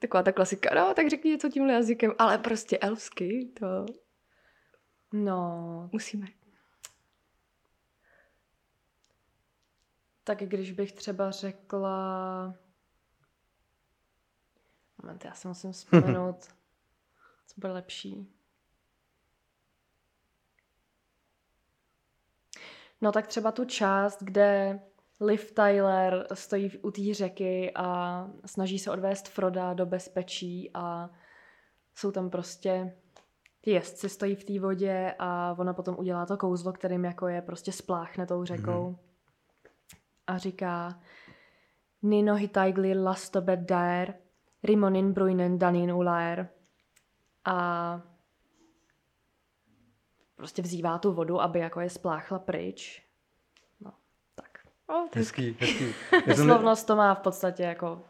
taková 0.00 0.22
ta 0.22 0.32
klasika, 0.32 0.74
no 0.74 0.94
tak 0.94 1.10
řekni 1.10 1.30
něco 1.30 1.48
tímhle 1.48 1.72
jazykem, 1.72 2.12
ale 2.18 2.38
prostě 2.38 2.78
elfsky, 2.78 3.50
to 3.58 3.86
No, 5.12 5.88
musíme. 5.92 6.26
tak 10.24 10.38
když 10.38 10.72
bych 10.72 10.92
třeba 10.92 11.30
řekla... 11.30 12.54
Moment, 15.02 15.24
já 15.24 15.34
si 15.34 15.48
musím 15.48 15.72
vzpomenout, 15.72 16.44
co 17.46 17.54
bude 17.60 17.72
lepší. 17.72 18.32
No 23.00 23.12
tak 23.12 23.26
třeba 23.26 23.52
tu 23.52 23.64
část, 23.64 24.22
kde 24.22 24.80
Liv 25.20 25.52
Tyler 25.52 26.26
stojí 26.34 26.78
u 26.78 26.90
té 26.90 27.14
řeky 27.14 27.72
a 27.74 28.28
snaží 28.46 28.78
se 28.78 28.90
odvést 28.90 29.28
Froda 29.28 29.74
do 29.74 29.86
bezpečí 29.86 30.70
a 30.74 31.10
jsou 31.94 32.12
tam 32.12 32.30
prostě 32.30 32.96
ti 33.60 33.70
jezdci 33.70 34.08
stojí 34.08 34.34
v 34.34 34.44
té 34.44 34.60
vodě 34.60 35.14
a 35.18 35.56
ona 35.58 35.74
potom 35.74 35.96
udělá 35.98 36.26
to 36.26 36.36
kouzlo, 36.36 36.72
kterým 36.72 37.04
jako 37.04 37.28
je 37.28 37.42
prostě 37.42 37.72
spláchne 37.72 38.26
tou 38.26 38.44
řekou. 38.44 38.90
Mm-hmm. 38.90 38.98
A 40.26 40.38
říká 40.38 41.00
Nino 42.02 42.34
hitaigli 42.34 43.02
lastobet 43.02 43.60
daer, 43.60 44.14
rimonin 44.62 45.12
bruinen 45.12 45.58
danin 45.58 45.92
ulaer. 45.92 46.48
A 47.44 48.02
prostě 50.36 50.62
vzývá 50.62 50.98
tu 50.98 51.12
vodu, 51.12 51.40
aby 51.40 51.58
jako 51.58 51.80
je 51.80 51.90
spláchla 51.90 52.38
pryč. 52.38 53.05
No, 54.88 54.94
tak. 54.94 55.06
O, 55.06 55.08
tak 55.08 55.16
Hezký, 55.16 55.56
hezký. 55.60 55.84
Já 56.26 56.34
jsem, 56.34 56.44
Slovnost 56.44 56.86
to 56.86 56.96
má 56.96 57.14
v 57.14 57.20
podstatě 57.20 57.62
jako 57.62 58.02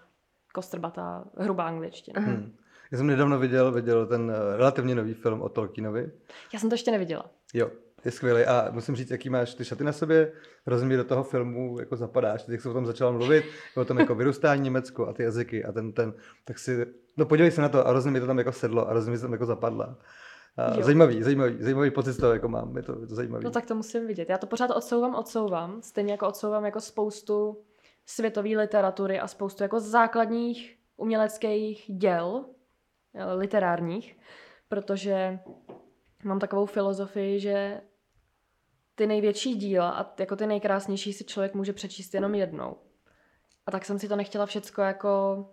kostrbatá, 0.55 1.25
hrubá 1.39 1.65
angličtina. 1.65 2.21
hm. 2.21 2.57
já 2.93 2.99
jsem 2.99 3.07
nedávno 3.07 3.39
viděl, 3.39 3.73
viděl 3.73 4.07
ten 4.07 4.31
eh, 4.31 4.57
relativně 4.57 4.95
nový 4.95 5.15
film 5.15 5.43
o 5.43 5.49
Tolkienovi. 5.49 6.11
Já 6.53 6.59
jsem 6.61 6.69
to 6.71 6.75
ještě 6.75 6.91
neviděla. 6.91 7.31
Jo, 7.55 7.71
je 8.05 8.11
skvělý 8.11 8.45
a 8.45 8.69
musím 8.71 8.97
říct, 8.97 9.11
jaký 9.11 9.31
máš 9.31 9.55
ty 9.55 9.65
šaty 9.65 9.85
na 9.85 9.93
sobě, 9.93 10.33
hrozně 10.67 10.89
mi 10.89 10.97
do 10.97 11.05
toho 11.05 11.25
filmu 11.25 11.81
jako 11.81 11.97
zapadáš, 11.97 12.43
teď 12.43 12.53
jak 12.53 12.61
se 12.61 12.69
o 12.69 12.73
tom 12.73 12.87
začal 12.87 13.13
mluvit, 13.13 13.45
o 13.77 13.85
tom 13.85 13.99
jako 13.99 14.15
vyrůstání 14.15 14.63
Německu 14.63 15.09
a 15.09 15.13
ty 15.13 15.23
jazyky 15.23 15.65
a 15.65 15.73
ten, 15.73 15.93
ten, 15.93 16.15
tak 16.45 16.59
si, 16.59 16.87
no 17.17 17.27
podívej 17.27 17.51
se 17.51 17.63
na 17.63 17.69
to 17.69 17.87
a 17.87 17.91
hrozně 17.91 18.11
mi 18.11 18.21
to 18.21 18.27
tam 18.27 18.39
jako 18.39 18.53
sedlo 18.53 18.89
a 18.89 18.91
hrozně 18.91 19.11
mi 19.13 19.19
to 19.19 19.23
tam 19.23 19.33
jako 19.33 19.47
zapadla. 19.47 19.97
Jo. 20.59 20.83
zajímavý, 20.83 21.23
zajímavý, 21.23 21.57
zajímavý 21.63 21.91
pocit 21.91 22.13
z 22.13 22.17
toho 22.17 22.33
jako 22.33 22.49
mám, 22.49 22.77
je 22.77 22.83
to, 22.83 23.01
je 23.01 23.07
to 23.07 23.15
zajímavý. 23.15 23.45
No 23.45 23.51
tak 23.51 23.67
to 23.67 23.75
musím 23.75 24.07
vidět. 24.07 24.29
Já 24.29 24.39
to 24.39 24.47
pořád 24.47 24.71
odsouvám, 24.71 25.15
odsouvám. 25.15 25.83
Stejně 25.83 26.13
jako 26.13 26.29
odsouvám 26.29 26.65
jako 26.65 26.81
spoustu 26.81 27.63
světové 28.07 28.49
literatury 28.49 29.21
a 29.21 29.29
spoustu 29.29 29.63
jako 29.63 29.81
základních 29.81 30.79
uměleckých 30.97 31.85
děl, 31.89 32.45
eh, 33.15 33.33
literárních, 33.33 34.19
protože 34.69 35.39
mám 36.25 36.39
takovou 36.39 36.67
filozofii, 36.67 37.41
že 37.41 37.81
ty 38.95 39.07
největší 39.07 39.55
díla 39.55 39.91
a 39.91 40.15
jako 40.19 40.37
ty 40.37 40.47
nejkrásnější 40.47 41.13
si 41.13 41.25
člověk 41.25 41.55
může 41.55 41.73
přečíst 41.73 42.15
jenom 42.15 42.35
jednou. 42.35 42.77
A 43.67 43.71
tak 43.71 43.85
jsem 43.85 43.99
si 43.99 44.09
to 44.09 44.17
nechtěla 44.17 44.47
všecko 44.47 44.83
jako 44.83 45.45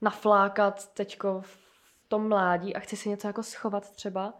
naflákat 0.00 0.94
teďko 0.94 1.40
v 1.40 1.69
tom 2.10 2.28
mládí 2.28 2.76
a 2.76 2.80
chci 2.80 2.96
si 2.96 3.08
něco 3.08 3.26
jako 3.26 3.42
schovat 3.42 3.90
třeba 3.90 4.34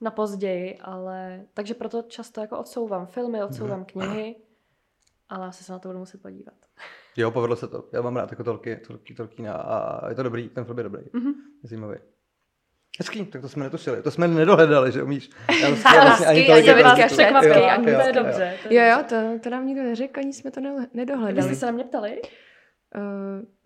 na 0.00 0.10
později, 0.10 0.78
ale 0.80 1.44
takže 1.54 1.74
proto 1.74 2.02
často 2.02 2.40
jako 2.40 2.58
odsouvám 2.58 3.06
filmy, 3.06 3.42
odsouvám 3.42 3.84
knihy, 3.84 4.36
ale 5.28 5.46
asi 5.46 5.64
se 5.64 5.72
na 5.72 5.78
to 5.78 5.88
budu 5.88 5.98
muset 5.98 6.22
podívat. 6.22 6.54
Jo, 7.16 7.30
povedlo 7.30 7.56
se 7.56 7.68
to. 7.68 7.84
Já 7.92 8.02
mám 8.02 8.16
rád 8.16 8.30
jako 8.30 8.44
Tolky, 8.44 8.76
Tolky, 8.76 9.14
Tolkiena 9.14 9.54
a 9.54 10.08
je 10.08 10.14
to 10.14 10.22
dobrý, 10.22 10.48
ten 10.48 10.64
film 10.64 10.78
je 10.78 10.84
dobrý. 10.84 11.02
Mhm. 11.12 11.28
Je 11.62 11.68
zajímavý. 11.68 11.96
Hezký, 12.98 13.26
tak 13.26 13.40
to 13.42 13.48
jsme 13.48 13.64
netušili. 13.64 14.02
To 14.02 14.10
jsme 14.10 14.28
nedohledali, 14.28 14.92
že 14.92 15.02
umíš. 15.02 15.30
Já 15.60 15.68
Hezký, 15.68 15.82
vlastně 16.02 16.26
ani 16.26 16.44
švédsky, 16.44 17.62
a 17.62 17.74
a 17.74 17.82
to 17.82 17.88
je 17.88 18.12
dobře. 18.12 18.54
to 18.62 18.74
Jo, 18.74 18.82
jo, 18.84 19.04
to, 19.08 19.16
to 19.42 19.50
nám 19.50 19.66
nikdo 19.66 19.82
neřekl, 19.82 20.20
ani 20.20 20.32
jsme 20.32 20.50
to 20.50 20.60
ne- 20.60 20.80
Vy 20.80 20.86
nedohledali. 20.94 21.42
jste 21.42 21.54
se 21.54 21.66
na 21.66 21.72
mě 21.72 21.84
ptali? 21.84 22.22
Uh, 22.96 23.02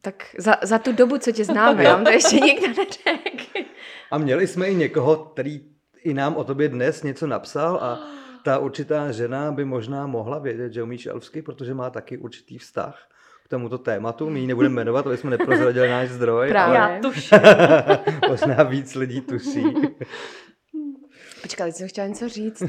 tak 0.01 0.25
za, 0.39 0.57
za 0.63 0.79
tu 0.79 0.93
dobu, 0.93 1.19
co 1.19 1.33
tě 1.33 1.45
známe, 1.45 1.85
nám 1.85 2.05
to 2.05 2.11
ještě 2.11 2.37
nikdo 2.37 2.67
neřekl. 2.69 3.69
A 4.11 4.19
měli 4.19 4.47
jsme 4.47 4.69
i 4.69 4.75
někoho, 4.75 5.17
který 5.17 5.61
i 6.05 6.15
nám 6.15 6.37
o 6.37 6.45
tobě 6.45 6.69
dnes 6.69 7.03
něco 7.03 7.27
napsal 7.27 7.77
a 7.77 7.99
ta 8.45 8.59
určitá 8.59 9.13
žena 9.13 9.53
by 9.53 9.65
možná 9.65 10.07
mohla 10.07 10.39
vědět, 10.39 10.73
že 10.73 10.83
umíš 10.83 11.07
elfsky, 11.07 11.43
protože 11.43 11.75
má 11.75 11.91
taky 11.91 12.19
určitý 12.19 12.59
vztah 12.59 13.09
k 13.45 13.49
tomuto 13.49 13.79
tématu. 13.79 14.31
My 14.31 14.41
ji 14.41 14.47
nebudeme 14.47 14.75
jmenovat, 14.75 15.07
aby 15.07 15.17
jsme 15.17 15.31
neprozradili 15.31 15.89
náš 15.89 16.09
zdroj, 16.09 16.49
Právě. 16.51 16.79
ale 16.79 16.93
Já 16.95 17.01
tuším. 17.03 17.39
možná 18.29 18.63
víc 18.63 18.95
lidí 18.95 19.21
tuší. 19.21 19.65
Počkej, 21.43 21.67
teď 21.67 21.75
jsem 21.75 21.89
chtěla 21.89 22.07
něco 22.07 22.29
říct. 22.29 22.63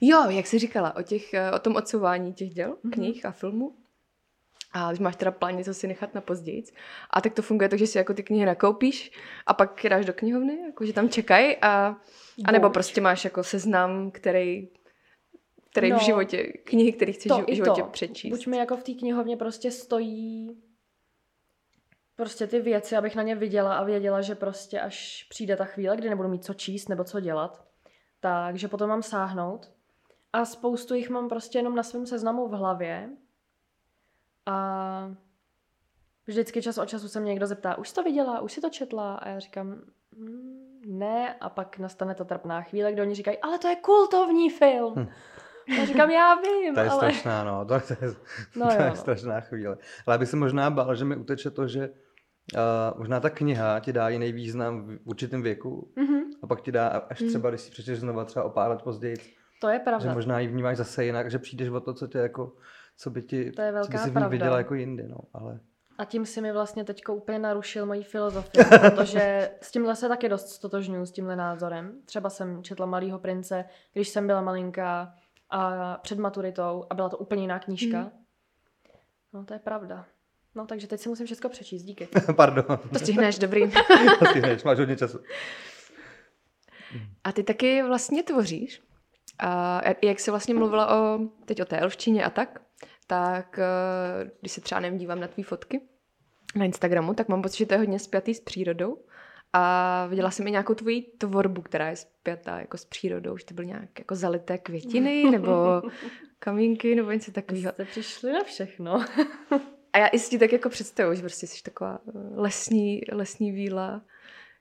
Jo, 0.00 0.24
jak 0.30 0.46
jsi 0.46 0.58
říkala, 0.58 0.96
o, 0.96 1.02
těch, 1.02 1.34
eh, 1.34 1.50
o 1.52 1.58
tom 1.58 1.76
odsouvání 1.76 2.32
těch 2.32 2.50
děl, 2.50 2.76
Mhm. 2.82 2.92
knih 2.92 3.26
a 3.26 3.30
filmů. 3.30 3.72
A 4.72 4.88
když 4.88 5.00
máš 5.00 5.16
teda 5.16 5.30
plán 5.30 5.56
něco 5.56 5.74
si 5.74 5.86
nechat 5.86 6.14
na 6.14 6.20
později. 6.20 6.64
A 7.10 7.20
tak 7.20 7.34
to 7.34 7.42
funguje 7.42 7.68
tak, 7.68 7.78
že 7.78 7.86
si 7.86 7.98
jako 7.98 8.14
ty 8.14 8.22
knihy 8.22 8.46
nakoupíš 8.46 9.12
a 9.46 9.54
pak 9.54 9.84
je 9.84 9.90
dáš 9.90 10.04
do 10.04 10.12
knihovny, 10.12 10.58
jako 10.66 10.86
že 10.86 10.92
tam 10.92 11.08
čekají 11.08 11.56
a, 11.56 11.96
a 12.44 12.52
nebo 12.52 12.70
prostě 12.70 13.00
máš 13.00 13.24
jako 13.24 13.44
seznam, 13.44 14.10
který, 14.10 14.68
který 15.70 15.90
No, 15.90 15.98
v 15.98 16.02
životě, 16.02 16.42
knihy, 16.44 16.92
který 16.92 17.12
chceš 17.12 17.32
v 17.32 17.54
životě 17.54 17.82
to. 17.82 17.88
přečíst. 17.88 18.30
Buď 18.30 18.46
mi 18.46 18.56
jako 18.56 18.76
v 18.76 18.82
té 18.82 18.92
knihovně 18.92 19.36
prostě 19.36 19.70
stojí 19.70 20.62
prostě 22.16 22.46
ty 22.46 22.60
věci, 22.60 22.96
abych 22.96 23.16
na 23.16 23.22
ně 23.22 23.34
viděla 23.34 23.76
a 23.76 23.84
věděla, 23.84 24.20
že 24.20 24.34
prostě 24.34 24.80
až 24.80 25.26
přijde 25.30 25.56
ta 25.56 25.64
chvíle, 25.64 25.96
kdy 25.96 26.08
nebudu 26.08 26.28
mít 26.28 26.44
co 26.44 26.54
číst 26.54 26.88
nebo 26.88 27.04
co 27.04 27.20
dělat, 27.20 27.64
takže 28.20 28.68
potom 28.68 28.88
mám 28.88 29.02
sáhnout. 29.02 29.70
A 30.32 30.44
spoustu 30.44 30.94
jich 30.94 31.10
mám 31.10 31.28
prostě 31.28 31.58
jenom 31.58 31.74
na 31.76 31.82
svém 31.82 32.06
seznamu 32.06 32.48
v 32.48 32.52
hlavě. 32.52 33.10
A 34.46 35.10
vždycky 36.26 36.62
čas 36.62 36.78
od 36.78 36.86
času 36.88 37.08
se 37.08 37.20
mě 37.20 37.28
někdo 37.30 37.46
zeptá, 37.46 37.78
už 37.78 37.88
jsi 37.88 37.94
to 37.94 38.02
viděla, 38.02 38.40
už 38.40 38.52
si 38.52 38.60
to 38.60 38.70
četla? 38.70 39.14
A 39.14 39.28
já 39.28 39.38
říkám, 39.38 39.66
"Mm, 40.16 40.82
ne. 40.86 41.34
A 41.34 41.48
pak 41.48 41.78
nastane 41.78 42.14
ta 42.14 42.24
trapná 42.24 42.62
chvíle, 42.62 42.92
kdy 42.92 43.02
oni 43.02 43.14
říkají, 43.14 43.38
ale 43.38 43.58
to 43.58 43.68
je 43.68 43.76
kultovní 43.76 44.50
film. 44.50 44.94
Hm. 44.96 45.08
Já 45.78 45.84
říkám, 45.84 46.10
já 46.10 46.34
vím, 46.34 46.74
To 46.74 46.80
je 46.80 46.88
ale... 46.90 46.96
strašná, 46.96 47.44
no. 47.44 47.64
To, 47.64 47.80
to, 47.80 48.04
je, 48.04 48.14
No 48.56 48.66
to 48.66 48.72
jo, 48.74 48.80
je 48.82 48.88
no. 48.88 48.96
strašná 49.06 49.40
chvíle. 49.40 49.76
Ale 50.06 50.14
já 50.14 50.18
bych 50.18 50.28
se 50.28 50.36
možná 50.36 50.70
bál, 50.70 50.94
že 50.94 51.04
mi 51.04 51.16
uteče 51.16 51.50
to, 51.50 51.68
že 51.68 51.88
uh, 51.88 52.98
možná 52.98 53.20
ta 53.20 53.30
kniha 53.30 53.80
ti 53.80 53.92
dá 53.92 54.08
jiný 54.08 54.32
význam 54.32 54.86
v 54.86 54.98
určitým 55.04 55.42
věku 55.42 55.92
Mhm, 55.96 56.20
a 56.42 56.46
pak 56.46 56.60
ti 56.60 56.72
dá 56.72 56.88
až 56.88 57.20
Mm. 57.20 57.28
třeba, 57.28 57.48
když 57.50 57.60
si 57.60 57.70
přečteš 57.70 57.98
znova 58.00 58.24
třeba 58.24 58.44
o 58.44 58.50
pár 58.50 58.70
let 58.70 58.82
později, 58.82 59.16
to 59.60 59.68
je 59.68 59.74
že 59.78 59.84
pravda. 59.84 60.14
možná 60.14 60.38
ji 60.40 60.48
vnímáš 60.48 60.76
zase 60.76 61.04
jinak, 61.04 61.30
že 61.30 61.38
přijdeš 61.38 61.68
o 61.68 61.80
to, 61.80 61.94
co 61.94 62.06
tě 62.06 62.18
jako, 62.18 62.52
co 62.96 63.10
by 63.10 63.22
ti, 63.22 63.52
To 63.52 63.62
je 63.62 63.68
co 63.68 63.72
by 63.72 63.72
velká 63.72 63.98
si 63.98 64.04
v 64.04 64.06
ní 64.06 64.12
pravda. 64.12 64.28
viděla 64.28 64.58
jako 64.58 64.74
jindy, 64.74 65.08
no, 65.08 65.16
ale 65.34 65.60
A 65.98 66.04
tím 66.04 66.26
si 66.26 66.40
mi 66.40 66.52
vlastně 66.52 66.84
teďko 66.84 67.14
úplně 67.14 67.38
narušil 67.38 67.86
moji 67.86 68.02
filozofii, 68.02 68.64
protože 68.64 69.50
s 69.60 69.70
tímhle 69.70 69.96
se 69.96 70.08
taky 70.08 70.28
dost 70.28 70.48
stotožňuji, 70.48 71.06
s 71.06 71.12
tímhle 71.12 71.36
názorem. 71.36 71.92
Třeba 72.04 72.30
jsem 72.30 72.62
četla 72.62 72.86
Malýho 72.86 73.18
prince, 73.18 73.64
když 73.92 74.08
jsem 74.08 74.26
byla 74.26 74.40
malinká 74.40 75.14
a 75.50 75.94
před 76.02 76.18
maturitou 76.18 76.84
a 76.90 76.94
byla 76.94 77.08
to 77.08 77.18
úplně 77.18 77.42
jiná 77.42 77.58
knížka. 77.58 77.98
Mhm. 77.98 78.10
No 79.32 79.44
to 79.44 79.52
je 79.54 79.58
pravda. 79.60 80.04
No 80.54 80.66
takže 80.66 80.86
teď 80.86 81.00
si 81.00 81.08
musím 81.08 81.26
všechno 81.26 81.50
přečíst, 81.50 81.82
díky. 81.82 82.08
pardon, 82.36 82.78
To 82.92 82.98
stihneš, 82.98 83.38
dobrý. 83.38 83.70
to 84.18 84.26
stihneš, 84.30 84.64
máš 84.64 84.78
hodně 84.78 84.96
času. 84.96 85.18
A 87.24 87.32
ty 87.32 87.42
taky 87.42 87.82
vlastně 87.82 88.22
tvoříš. 88.22 88.82
A 89.38 89.80
jak 90.04 90.20
jsi 90.20 90.30
vlastně 90.30 90.54
mluvila 90.54 90.96
o, 90.96 91.18
teď 91.44 91.62
o 91.62 91.64
té 91.64 91.78
elfštině 91.78 92.24
a 92.24 92.30
tak, 92.30 92.60
tak 93.06 93.58
eh, 93.58 94.30
když 94.40 94.52
se 94.52 94.60
třeba 94.60 94.80
nevím, 94.80 94.98
dívám 94.98 95.20
na 95.20 95.28
tvý 95.28 95.42
fotky 95.42 95.80
na 96.56 96.64
Instagramu, 96.64 97.14
tak 97.14 97.28
mám 97.28 97.42
pocit, 97.42 97.58
že 97.58 97.66
to 97.66 97.74
je 97.74 97.78
hodně 97.78 97.98
spjatý 97.98 98.34
s 98.34 98.40
přírodou. 98.40 98.98
A 99.52 100.06
viděla 100.06 100.30
jsem 100.30 100.46
i 100.46 100.50
nějakou 100.50 100.74
tvoji 100.74 101.02
tvorbu, 101.18 101.62
která 101.62 101.88
je 101.88 101.96
spjatá 101.96 102.60
jako 102.60 102.78
s 102.78 102.84
přírodou, 102.84 103.36
že 103.36 103.44
to 103.44 103.54
byly 103.54 103.66
nějak 103.66 103.98
jako 103.98 104.14
zalité 104.14 104.58
květiny 104.58 105.24
nebo 105.30 105.82
kamínky 106.38 106.94
nebo 106.94 107.10
něco 107.10 107.32
takového. 107.32 107.72
jste 107.72 107.84
přišli 107.84 108.32
na 108.32 108.44
všechno. 108.44 109.04
A 109.92 109.98
já 109.98 110.06
i 110.06 110.18
si 110.18 110.38
tak 110.38 110.52
jako 110.52 110.68
představuji, 110.68 111.16
že 111.16 111.22
prostě 111.22 111.46
jsi 111.46 111.62
taková 111.62 111.98
eh, 112.08 112.12
lesní, 112.34 113.00
lesní 113.12 113.52
víla 113.52 114.02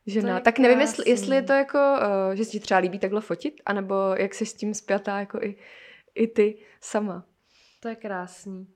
žena. 0.05 0.39
tak 0.39 0.59
nevím, 0.59 0.79
jestli, 0.79 1.09
jestli 1.09 1.35
je 1.35 1.41
to 1.41 1.53
jako, 1.53 1.77
uh, 1.77 2.35
že 2.35 2.45
si 2.45 2.51
ti 2.51 2.59
třeba 2.59 2.79
líbí 2.79 2.99
takhle 2.99 3.21
fotit, 3.21 3.61
anebo 3.65 3.95
jak 4.17 4.33
jsi 4.33 4.45
s 4.45 4.53
tím 4.53 4.73
spjatá 4.73 5.19
jako 5.19 5.37
i, 5.41 5.55
i 6.15 6.27
ty 6.27 6.57
sama. 6.81 7.25
To 7.79 7.87
je 7.87 7.95
krásný. 7.95 8.67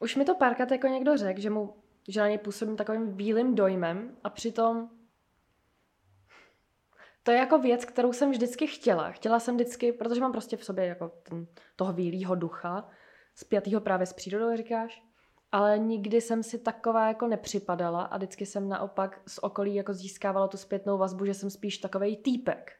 Už 0.00 0.16
mi 0.16 0.24
to 0.24 0.34
párkrát 0.34 0.70
jako 0.70 0.86
někdo 0.86 1.16
řekl, 1.16 1.40
že, 1.40 1.50
mu, 1.50 1.74
že 2.08 2.20
na 2.20 2.28
něj 2.28 2.38
působím 2.38 2.76
takovým 2.76 3.16
bílým 3.16 3.54
dojmem 3.54 4.16
a 4.24 4.30
přitom 4.30 4.90
to 7.22 7.30
je 7.30 7.38
jako 7.38 7.58
věc, 7.58 7.84
kterou 7.84 8.12
jsem 8.12 8.30
vždycky 8.30 8.66
chtěla. 8.66 9.10
Chtěla 9.10 9.40
jsem 9.40 9.54
vždycky, 9.54 9.92
protože 9.92 10.20
mám 10.20 10.32
prostě 10.32 10.56
v 10.56 10.64
sobě 10.64 10.86
jako 10.86 11.08
ten, 11.08 11.46
toho 11.76 11.92
bílého 11.92 12.34
ducha, 12.34 12.88
spjatýho 13.34 13.80
právě 13.80 14.06
s 14.06 14.12
přírodou, 14.12 14.56
říkáš, 14.56 15.02
ale 15.52 15.78
nikdy 15.78 16.20
jsem 16.20 16.42
si 16.42 16.58
taková 16.58 17.08
jako 17.08 17.26
nepřipadala 17.26 18.02
a 18.02 18.16
vždycky 18.16 18.46
jsem 18.46 18.68
naopak 18.68 19.20
z 19.26 19.38
okolí 19.38 19.74
jako 19.74 19.94
získávala 19.94 20.48
tu 20.48 20.56
zpětnou 20.56 20.98
vazbu, 20.98 21.24
že 21.24 21.34
jsem 21.34 21.50
spíš 21.50 21.78
takovej 21.78 22.16
týpek. 22.16 22.72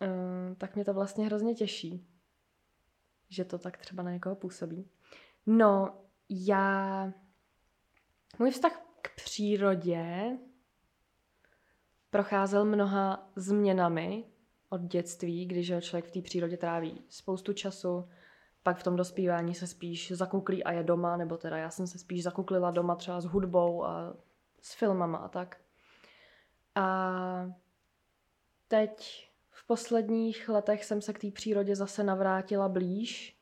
Uh, 0.00 0.54
tak 0.58 0.74
mě 0.74 0.84
to 0.84 0.94
vlastně 0.94 1.26
hrozně 1.26 1.54
těší, 1.54 2.06
že 3.32 3.44
to 3.44 3.58
tak 3.58 3.76
třeba 3.76 4.02
na 4.02 4.12
někoho 4.12 4.34
působí. 4.34 4.88
No, 5.46 5.98
já... 6.28 7.12
Můj 8.38 8.50
vztah 8.50 8.82
k 9.02 9.14
přírodě 9.14 10.38
procházel 12.10 12.64
mnoha 12.64 13.30
změnami 13.36 14.24
od 14.68 14.80
dětství, 14.80 15.46
když 15.46 15.72
člověk 15.80 16.04
v 16.04 16.10
té 16.10 16.22
přírodě 16.22 16.56
tráví 16.56 17.04
spoustu 17.08 17.52
času, 17.52 18.08
pak 18.62 18.78
v 18.78 18.82
tom 18.82 18.96
dospívání 18.96 19.54
se 19.54 19.66
spíš 19.66 20.12
zakuklí 20.12 20.64
a 20.64 20.72
je 20.72 20.82
doma, 20.82 21.16
nebo 21.16 21.36
teda 21.36 21.56
já 21.56 21.70
jsem 21.70 21.86
se 21.86 21.98
spíš 21.98 22.22
zakuklila 22.22 22.70
doma 22.70 22.96
třeba 22.96 23.20
s 23.20 23.24
hudbou 23.24 23.84
a 23.84 24.16
s 24.60 24.74
filmama 24.74 25.18
a 25.18 25.28
tak. 25.28 25.60
A 26.74 27.52
teď 28.68 29.28
v 29.62 29.66
posledních 29.66 30.48
letech 30.48 30.84
jsem 30.84 31.02
se 31.02 31.12
k 31.12 31.18
té 31.18 31.30
přírodě 31.30 31.76
zase 31.76 32.04
navrátila 32.04 32.68
blíž. 32.68 33.36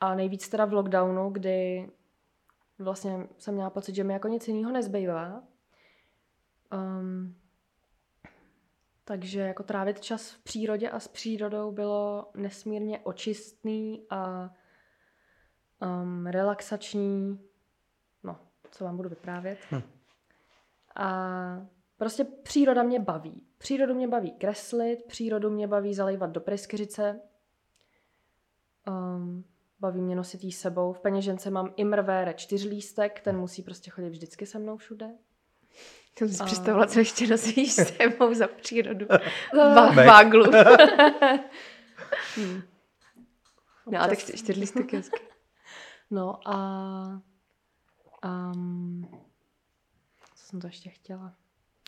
A 0.00 0.14
nejvíc 0.14 0.48
teda 0.48 0.64
v 0.64 0.72
lockdownu, 0.72 1.30
kdy 1.30 1.90
vlastně 2.78 3.28
jsem 3.38 3.54
měla 3.54 3.70
pocit, 3.70 3.94
že 3.94 4.04
mi 4.04 4.12
jako 4.12 4.28
nic 4.28 4.48
jiného 4.48 4.72
nezbývá. 4.72 5.42
Um, 6.72 7.36
takže 9.04 9.40
jako 9.40 9.62
trávit 9.62 10.00
čas 10.00 10.30
v 10.30 10.38
přírodě 10.38 10.90
a 10.90 11.00
s 11.00 11.08
přírodou 11.08 11.72
bylo 11.72 12.30
nesmírně 12.34 12.98
očistný 12.98 14.06
a 14.10 14.50
um, 15.82 16.26
relaxační. 16.26 17.40
No, 18.22 18.38
co 18.70 18.84
vám 18.84 18.96
budu 18.96 19.08
vyprávět. 19.08 19.58
Hm. 19.70 19.82
A 20.94 21.66
prostě 21.96 22.24
příroda 22.24 22.82
mě 22.82 23.00
baví. 23.00 23.49
Přírodu 23.60 23.94
mě 23.94 24.08
baví 24.08 24.30
kreslit, 24.30 25.04
přírodu 25.04 25.50
mě 25.50 25.68
baví 25.68 25.94
zalejvat 25.94 26.30
do 26.30 26.40
pryskyřice. 26.40 27.20
Um, 28.86 29.44
baví 29.80 30.00
mě 30.00 30.16
nosit 30.16 30.44
jí 30.44 30.52
sebou. 30.52 30.92
V 30.92 31.00
peněžence 31.00 31.50
mám 31.50 31.72
imrvére 31.76 32.34
čtyřlístek, 32.34 33.20
ten 33.20 33.38
musí 33.38 33.62
prostě 33.62 33.90
chodit 33.90 34.10
vždycky 34.10 34.46
se 34.46 34.58
mnou 34.58 34.76
všude. 34.76 35.10
Jsem 36.18 36.28
si 36.28 36.44
představila, 36.44 36.86
co 36.86 36.98
ještě 36.98 37.26
nosíš 37.26 37.72
sebou 37.72 38.34
za 38.34 38.46
přírodu. 38.46 39.06
Vá- 39.54 40.06
váglu. 40.06 40.44
hmm. 42.36 42.62
No, 43.86 44.00
a 44.00 44.08
tak 44.08 44.18
čtyři 44.18 44.60
listy 44.60 44.86
hezky. 44.92 45.20
No 46.10 46.48
a... 46.48 47.22
Um, 48.24 49.08
co 50.34 50.46
jsem 50.46 50.60
to 50.60 50.66
ještě 50.66 50.90
chtěla? 50.90 51.34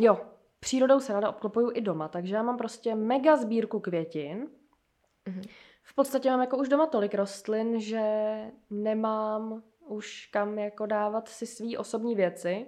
Jo, 0.00 0.20
přírodou 0.62 1.00
se 1.00 1.12
ráda 1.12 1.28
obklopuju 1.28 1.70
i 1.74 1.80
doma, 1.80 2.08
takže 2.08 2.34
já 2.34 2.42
mám 2.42 2.56
prostě 2.56 2.94
mega 2.94 3.36
sbírku 3.36 3.80
květin. 3.80 4.48
Mm-hmm. 5.26 5.48
V 5.82 5.94
podstatě 5.94 6.30
mám 6.30 6.40
jako 6.40 6.56
už 6.56 6.68
doma 6.68 6.86
tolik 6.86 7.14
rostlin, 7.14 7.80
že 7.80 8.02
nemám 8.70 9.62
už 9.86 10.26
kam 10.26 10.58
jako 10.58 10.86
dávat 10.86 11.28
si 11.28 11.46
svý 11.46 11.76
osobní 11.76 12.14
věci. 12.14 12.66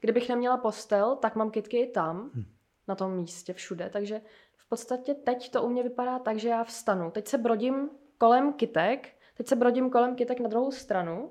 Kdybych 0.00 0.28
neměla 0.28 0.56
postel, 0.56 1.16
tak 1.16 1.36
mám 1.36 1.50
kitky 1.50 1.78
i 1.78 1.90
tam, 1.90 2.30
hmm. 2.34 2.44
na 2.88 2.94
tom 2.94 3.16
místě, 3.16 3.52
všude. 3.52 3.90
Takže 3.92 4.20
v 4.56 4.68
podstatě 4.68 5.14
teď 5.14 5.50
to 5.50 5.62
u 5.62 5.68
mě 5.68 5.82
vypadá 5.82 6.18
tak, 6.18 6.38
že 6.38 6.48
já 6.48 6.64
vstanu. 6.64 7.10
Teď 7.10 7.28
se 7.28 7.38
brodím 7.38 7.90
kolem 8.18 8.52
kytek, 8.52 9.08
teď 9.36 9.48
se 9.48 9.56
brodím 9.56 9.90
kolem 9.90 10.16
kytek 10.16 10.40
na 10.40 10.48
druhou 10.48 10.70
stranu. 10.70 11.30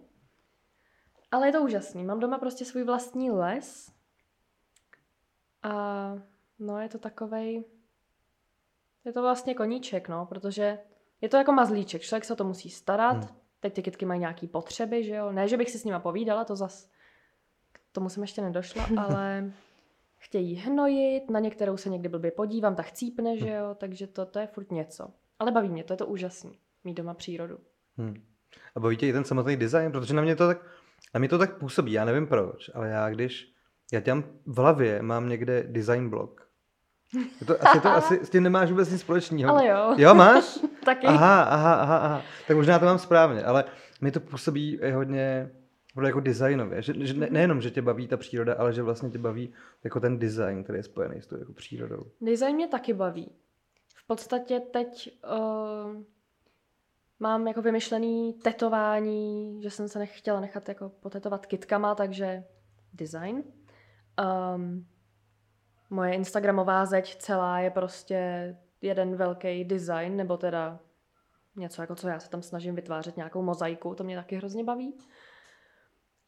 Ale 1.31 1.47
je 1.47 1.51
to 1.51 1.61
úžasný. 1.61 2.03
Mám 2.03 2.19
doma 2.19 2.37
prostě 2.37 2.65
svůj 2.65 2.83
vlastní 2.83 3.31
les. 3.31 3.91
A 5.63 6.13
no, 6.59 6.79
je 6.79 6.89
to 6.89 6.99
takovej... 6.99 7.63
Je 9.05 9.13
to 9.13 9.21
vlastně 9.21 9.55
koníček, 9.55 10.09
no, 10.09 10.25
protože 10.25 10.79
je 11.21 11.29
to 11.29 11.37
jako 11.37 11.51
mazlíček. 11.51 12.01
Člověk 12.01 12.25
se 12.25 12.33
o 12.33 12.35
to 12.35 12.43
musí 12.43 12.69
starat. 12.69 13.25
Hmm. 13.25 13.37
Teď 13.59 13.73
ty 13.73 13.83
kytky 13.83 14.05
mají 14.05 14.19
nějaké 14.19 14.47
potřeby, 14.47 15.03
že 15.03 15.15
jo. 15.15 15.31
Ne, 15.31 15.47
že 15.47 15.57
bych 15.57 15.69
si 15.69 15.79
s 15.79 15.83
nima 15.83 15.99
povídala, 15.99 16.45
to 16.45 16.55
zas 16.55 16.93
tomu 17.93 18.09
jsem 18.09 18.23
ještě 18.23 18.41
nedošla, 18.41 18.87
ale 18.97 19.51
chtějí 20.17 20.55
hnojit, 20.55 21.29
na 21.29 21.39
některou 21.39 21.77
se 21.77 21.89
někdy 21.89 22.09
blbě 22.09 22.31
podívám, 22.31 22.75
tak 22.75 22.85
chcípne, 22.85 23.37
že 23.37 23.49
jo, 23.49 23.75
takže 23.79 24.07
to, 24.07 24.25
to 24.25 24.39
je 24.39 24.47
furt 24.47 24.71
něco. 24.71 25.07
Ale 25.39 25.51
baví 25.51 25.69
mě, 25.69 25.83
to 25.83 25.93
je 25.93 25.97
to 25.97 26.07
úžasný, 26.07 26.59
mít 26.83 26.93
doma 26.93 27.13
přírodu. 27.13 27.57
Hmm. 27.97 28.23
A 28.75 28.79
baví 28.79 28.97
tě 28.97 29.07
i 29.07 29.13
ten 29.13 29.23
samotný 29.23 29.57
design, 29.57 29.91
protože 29.91 30.13
na 30.13 30.21
mě 30.21 30.35
to 30.35 30.47
tak, 30.47 30.65
na 31.13 31.19
mě 31.19 31.29
to 31.29 31.37
tak 31.37 31.57
působí, 31.57 31.91
já 31.91 32.05
nevím 32.05 32.27
proč, 32.27 32.69
ale 32.73 32.89
já 32.89 33.09
když, 33.09 33.52
já 33.91 34.01
tam 34.01 34.23
v 34.45 34.57
hlavě 34.57 35.01
mám 35.01 35.29
někde 35.29 35.63
design 35.67 36.09
blog. 36.09 36.47
Je 37.41 37.47
to, 37.47 37.67
asi, 37.67 37.79
to, 37.79 37.89
asi 37.91 38.25
s 38.25 38.29
tím 38.29 38.43
nemáš 38.43 38.69
vůbec 38.69 38.91
nic 38.91 39.01
společného. 39.01 39.51
Ale 39.51 39.67
jo. 39.67 39.95
Jo, 39.97 40.13
máš? 40.13 40.59
Taky. 40.85 41.07
Aha, 41.07 41.43
aha, 41.43 41.73
aha, 41.73 41.97
aha. 41.97 42.21
Tak 42.47 42.57
možná 42.57 42.79
to 42.79 42.85
mám 42.85 42.99
správně, 42.99 43.43
ale 43.43 43.65
mi 44.01 44.11
to 44.11 44.19
působí 44.19 44.79
hodně 44.93 45.51
jako 46.01 46.19
designově. 46.19 46.81
Že, 46.81 46.93
že 46.97 47.13
ne, 47.13 47.27
nejenom, 47.31 47.61
že 47.61 47.71
tě 47.71 47.81
baví 47.81 48.07
ta 48.07 48.17
příroda, 48.17 48.53
ale 48.53 48.73
že 48.73 48.83
vlastně 48.83 49.09
tě 49.09 49.17
baví 49.17 49.53
jako 49.83 49.99
ten 49.99 50.19
design, 50.19 50.63
který 50.63 50.79
je 50.79 50.83
spojený 50.83 51.21
s 51.21 51.27
tou 51.27 51.37
jako 51.39 51.53
přírodou. 51.53 52.03
Design 52.21 52.55
mě 52.55 52.67
taky 52.67 52.93
baví. 52.93 53.31
V 53.95 54.07
podstatě 54.07 54.59
teď 54.59 55.19
uh, 55.23 56.03
mám 57.19 57.47
jako 57.47 57.61
vymyšlený 57.61 58.33
tetování, 58.33 59.61
že 59.63 59.69
jsem 59.69 59.87
se 59.87 59.99
nechtěla 59.99 60.39
nechat 60.39 60.69
jako 60.69 60.89
potetovat 60.89 61.45
kitkama, 61.45 61.95
takže 61.95 62.43
design. 62.93 63.43
Um, 64.55 64.87
moje 65.89 66.13
Instagramová 66.13 66.85
zeď 66.85 67.15
celá 67.15 67.59
je 67.59 67.71
prostě 67.71 68.55
jeden 68.81 69.15
velký 69.15 69.63
design, 69.63 70.15
nebo 70.15 70.37
teda 70.37 70.79
něco 71.55 71.81
jako 71.81 71.95
co 71.95 72.07
já 72.07 72.19
se 72.19 72.29
tam 72.29 72.41
snažím 72.41 72.75
vytvářet, 72.75 73.17
nějakou 73.17 73.41
mozaiku, 73.41 73.95
to 73.95 74.03
mě 74.03 74.15
taky 74.15 74.35
hrozně 74.35 74.63
baví. 74.63 74.97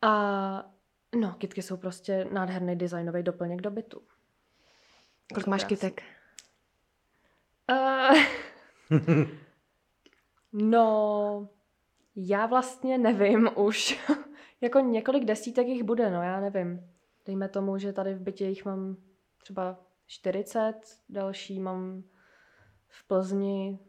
A 0.01 0.71
no, 1.19 1.31
kitky 1.31 1.61
jsou 1.61 1.77
prostě 1.77 2.27
nádherný 2.31 2.75
designový 2.75 3.23
doplněk 3.23 3.61
do 3.61 3.71
bytu. 3.71 4.01
Kolik 5.33 5.47
máš 5.47 5.63
kytek? 5.63 6.03
Uh, 7.69 8.17
no, 10.53 11.49
já 12.15 12.45
vlastně 12.45 12.97
nevím 12.97 13.49
už. 13.55 14.09
jako 14.61 14.79
několik 14.79 15.25
desítek 15.25 15.67
jich 15.67 15.83
bude, 15.83 16.09
no 16.09 16.23
já 16.23 16.39
nevím. 16.39 16.94
Dejme 17.25 17.49
tomu, 17.49 17.77
že 17.77 17.93
tady 17.93 18.13
v 18.13 18.21
bytě 18.21 18.45
jich 18.45 18.65
mám 18.65 18.97
třeba 19.37 19.77
40, 20.05 20.73
další 21.09 21.59
mám 21.59 22.03
v 22.87 23.07
Plzni 23.07 23.79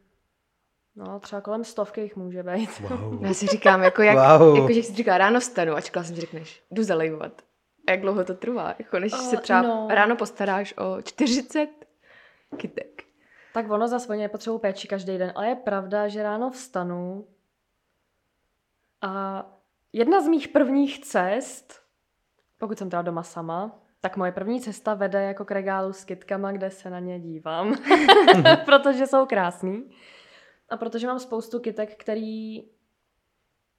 No, 0.96 1.20
třeba 1.20 1.40
kolem 1.40 1.64
stovky 1.64 2.00
jich 2.00 2.16
může 2.16 2.42
být. 2.42 2.80
Wow. 2.80 3.24
Já 3.24 3.34
si 3.34 3.46
říkám, 3.46 3.82
jako, 3.82 4.02
jak, 4.02 4.38
wow. 4.38 4.56
jako 4.56 4.72
že 4.72 4.82
si 4.82 4.94
říká, 4.94 5.18
ráno 5.18 5.40
stanu 5.40 5.74
a 5.74 5.80
čekala 5.80 6.04
jsem, 6.04 6.14
že 6.14 6.20
řekneš, 6.20 6.62
jdu 6.70 6.82
zalejovat. 6.82 7.42
A 7.86 7.90
jak 7.90 8.00
dlouho 8.00 8.24
to 8.24 8.34
trvá? 8.34 8.74
Jako 8.78 8.98
než 8.98 9.12
uh, 9.12 9.18
se 9.18 9.36
třeba 9.36 9.62
no. 9.62 9.88
ráno 9.90 10.16
postaráš 10.16 10.74
o 10.78 11.02
40 11.02 11.68
kytek. 12.56 13.02
Tak 13.54 13.70
ono 13.70 13.88
za 13.88 13.98
svoje 13.98 14.20
nepotřebuji 14.20 14.58
péči 14.58 14.88
každý 14.88 15.18
den, 15.18 15.32
ale 15.36 15.48
je 15.48 15.54
pravda, 15.54 16.08
že 16.08 16.22
ráno 16.22 16.50
vstanu 16.50 17.26
a 19.02 19.44
jedna 19.92 20.20
z 20.20 20.28
mých 20.28 20.48
prvních 20.48 21.00
cest, 21.00 21.82
pokud 22.58 22.78
jsem 22.78 22.90
teda 22.90 23.02
doma 23.02 23.22
sama, 23.22 23.78
tak 24.00 24.16
moje 24.16 24.32
první 24.32 24.60
cesta 24.60 24.94
vede 24.94 25.22
jako 25.22 25.44
k 25.44 25.50
regálu 25.50 25.92
s 25.92 26.04
kytkama, 26.04 26.52
kde 26.52 26.70
se 26.70 26.90
na 26.90 26.98
ně 27.00 27.20
dívám, 27.20 27.74
protože 28.64 29.06
jsou 29.06 29.26
krásný. 29.26 29.90
A 30.68 30.76
protože 30.76 31.06
mám 31.06 31.18
spoustu 31.18 31.60
kytek, 31.60 31.96
který 31.96 32.62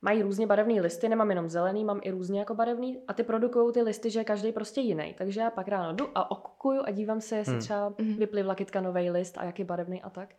mají 0.01 0.21
různě 0.21 0.47
barevné 0.47 0.81
listy, 0.81 1.09
nemám 1.09 1.29
jenom 1.29 1.49
zelený, 1.49 1.85
mám 1.85 1.99
i 2.03 2.11
různě 2.11 2.39
jako 2.39 2.55
barevný 2.55 3.01
a 3.07 3.13
ty 3.13 3.23
produkují 3.23 3.73
ty 3.73 3.81
listy, 3.81 4.09
že 4.09 4.19
je 4.19 4.23
každý 4.23 4.51
prostě 4.51 4.81
jiný. 4.81 5.15
Takže 5.17 5.41
já 5.41 5.49
pak 5.49 5.67
ráno 5.67 5.93
jdu 5.93 6.09
a 6.15 6.31
okukuju 6.31 6.81
a 6.85 6.91
dívám 6.91 7.21
se, 7.21 7.35
jestli 7.35 7.53
hmm. 7.53 7.61
třeba 7.61 7.93
hmm. 7.99 8.15
vyplivla 8.17 8.55
kytka 8.55 8.81
nový 8.81 9.09
list 9.09 9.37
a 9.37 9.43
jaký 9.43 9.63
barevný 9.63 10.03
a 10.03 10.09
tak. 10.09 10.35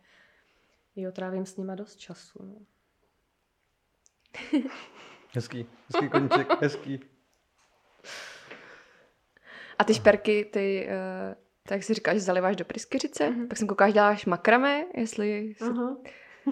Jo, 0.95 1.11
trávím 1.11 1.45
s 1.45 1.57
nima 1.57 1.75
dost 1.75 1.95
času. 1.95 2.39
No. 2.43 2.55
hezký, 5.35 5.65
hezký 5.93 6.09
koníček, 6.09 6.61
hezký. 6.61 6.99
A 9.79 9.83
ty 9.83 9.93
šperky, 9.93 10.45
ty, 10.45 10.89
uh, 10.89 11.35
tak 11.67 11.83
si 11.83 11.93
říkáš, 11.93 12.15
že 12.15 12.21
zaliváš 12.21 12.55
do 12.55 12.65
pryskyřice, 12.65 13.29
mm-hmm. 13.29 13.47
tak 13.47 13.57
jsem 13.57 13.67
koukáš, 13.67 13.93
děláš 13.93 14.25
makrame, 14.25 14.83
jestli... 14.95 15.55
Uh-huh. 15.59 15.97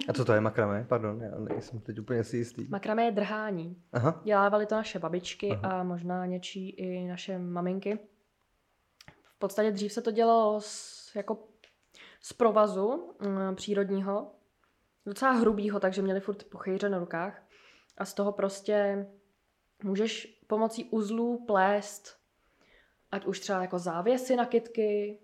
A 0.08 0.12
co 0.12 0.24
to 0.24 0.32
je 0.32 0.40
makramé? 0.40 0.86
Pardon, 0.88 1.22
já 1.22 1.38
nejsem 1.38 1.80
teď 1.80 1.98
úplně 1.98 2.24
si 2.24 2.36
jistý. 2.36 2.68
Makramé 2.68 3.04
je 3.04 3.10
drhání. 3.10 3.82
Aha. 3.92 4.20
Dělávaly 4.24 4.66
to 4.66 4.74
naše 4.74 4.98
babičky 4.98 5.50
Aha. 5.50 5.80
a 5.80 5.82
možná 5.82 6.26
něčí 6.26 6.70
i 6.70 7.08
naše 7.08 7.38
maminky. 7.38 7.98
V 9.24 9.38
podstatě 9.38 9.70
dřív 9.70 9.92
se 9.92 10.02
to 10.02 10.10
dělalo 10.10 10.60
z, 10.60 11.12
jako 11.14 11.38
z 12.20 12.32
provazu 12.32 13.14
mm, 13.20 13.56
přírodního, 13.56 14.30
docela 15.06 15.32
hrubýho, 15.32 15.80
takže 15.80 16.02
měli 16.02 16.20
furt 16.20 16.44
puchejře 16.44 16.88
na 16.88 16.98
rukách. 16.98 17.42
A 17.98 18.04
z 18.04 18.14
toho 18.14 18.32
prostě 18.32 19.06
můžeš 19.82 20.40
pomocí 20.46 20.84
uzlů 20.84 21.44
plést, 21.46 22.18
ať 23.12 23.26
už 23.26 23.40
třeba 23.40 23.62
jako 23.62 23.78
závěsy 23.78 24.36
na 24.36 24.46
kytky, 24.46 25.18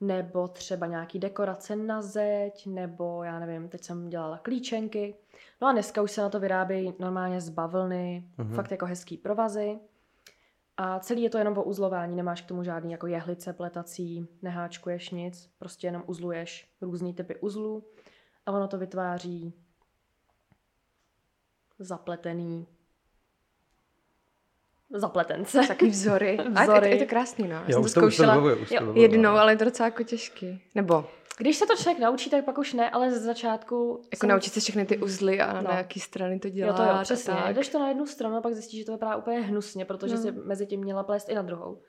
nebo 0.00 0.48
třeba 0.48 0.86
nějaký 0.86 1.18
dekorace 1.18 1.76
na 1.76 2.02
zeď, 2.02 2.66
nebo 2.66 3.24
já 3.24 3.38
nevím, 3.38 3.68
teď 3.68 3.84
jsem 3.84 4.08
dělala 4.08 4.38
klíčenky. 4.38 5.14
No 5.60 5.68
a 5.68 5.72
dneska 5.72 6.02
už 6.02 6.10
se 6.10 6.20
na 6.20 6.28
to 6.28 6.40
vyrábějí 6.40 6.94
normálně 6.98 7.40
z 7.40 7.48
bavlny, 7.48 8.30
Mhm. 8.38 8.48
mm-hmm. 8.50 8.54
fakt 8.56 8.70
jako 8.70 8.86
hezký 8.86 9.16
provazy. 9.16 9.78
A 10.76 11.00
celý 11.00 11.22
je 11.22 11.30
to 11.30 11.38
jenom 11.38 11.58
o 11.58 11.62
uzlování, 11.62 12.16
nemáš 12.16 12.42
k 12.42 12.48
tomu 12.48 12.64
žádný 12.64 12.92
jako 12.92 13.06
jehlice 13.06 13.52
pletací, 13.52 14.28
neháčkuješ 14.42 15.10
nic, 15.10 15.50
prostě 15.58 15.86
jenom 15.86 16.02
uzluješ 16.06 16.70
různý 16.80 17.14
typy 17.14 17.36
uzlů 17.36 17.84
a 18.46 18.52
ono 18.52 18.68
to 18.68 18.78
vytváří 18.78 19.54
zapletený 21.78 22.66
zapletence. 24.94 25.60
Taky 25.68 25.86
vzory. 25.88 26.38
A 26.54 26.60
je, 26.60 26.66
to, 26.66 26.72
Vzory. 26.72 26.90
je 26.90 26.96
to 26.98 27.06
krásný, 27.06 27.48
no. 27.48 27.54
Já 27.54 27.64
Jo, 27.68 27.72
jsem 27.72 27.82
to 27.82 27.86
už 27.86 27.92
to, 27.94 28.00
už 28.00 28.16
to 28.16 28.22
zkoušela 28.22 28.52
už 28.62 28.70
jo, 28.70 28.92
jednou, 28.94 29.22
no. 29.22 29.38
ale 29.38 29.52
je 29.52 29.56
to 29.56 29.64
docela 29.64 29.86
jako 29.86 30.02
těžký. 30.02 30.62
Nebo 30.74 31.04
Když 31.38 31.56
se 31.56 31.66
to 31.66 31.76
člověk 31.76 31.98
naučí, 31.98 32.30
tak 32.30 32.44
pak 32.44 32.58
už 32.58 32.72
ne, 32.74 32.90
ale 32.90 33.10
ze 33.10 33.18
začátku... 33.20 34.02
jako 34.12 34.26
naučit 34.26 34.52
se 34.52 34.60
všechny 34.60 34.84
ty 34.86 34.98
uzly 34.98 35.40
a 35.40 35.52
No. 35.52 35.62
na 35.70 35.76
jaký 35.78 36.00
strany 36.00 36.38
to 36.38 36.48
Jo, 36.48 36.54
dělat. 36.54 36.76
to 36.76 36.82
jo, 36.82 36.88
a 36.88 37.02
přesně. 37.02 37.34
tak. 37.34 37.54
Jdeš 37.54 37.68
to 37.68 37.78
na 37.78 37.88
jednu 37.88 38.06
stranu 38.06 38.36
a 38.36 38.40
pak 38.40 38.54
zjistíš, 38.54 38.78
že 38.80 38.86
to 38.86 38.92
vypadá 38.92 39.16
úplně 39.16 39.40
hnusně, 39.40 39.84
protože 39.84 40.14
No. 40.14 40.20
si 40.22 40.32
mezi 40.32 40.66
tím 40.66 40.80
měla 40.80 41.02
plést 41.02 41.28
i 41.28 41.34
na 41.34 41.42
druhou. 41.42 41.82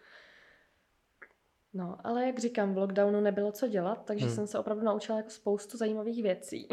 No, 1.74 1.98
ale 2.04 2.26
jak 2.26 2.40
říkám, 2.40 2.74
v 2.74 2.78
lockdownu 2.78 3.22
nebylo 3.22 3.52
co 3.52 3.68
dělat, 3.68 4.06
takže 4.06 4.26
Hmm. 4.26 4.36
jsem 4.36 4.48
se 4.48 4.60
opravdu 4.60 4.84
naučila 4.84 5.18
jako 5.18 5.30
spoustu 5.30 5.78
zajímavých 5.78 6.24
věcí. 6.24 6.68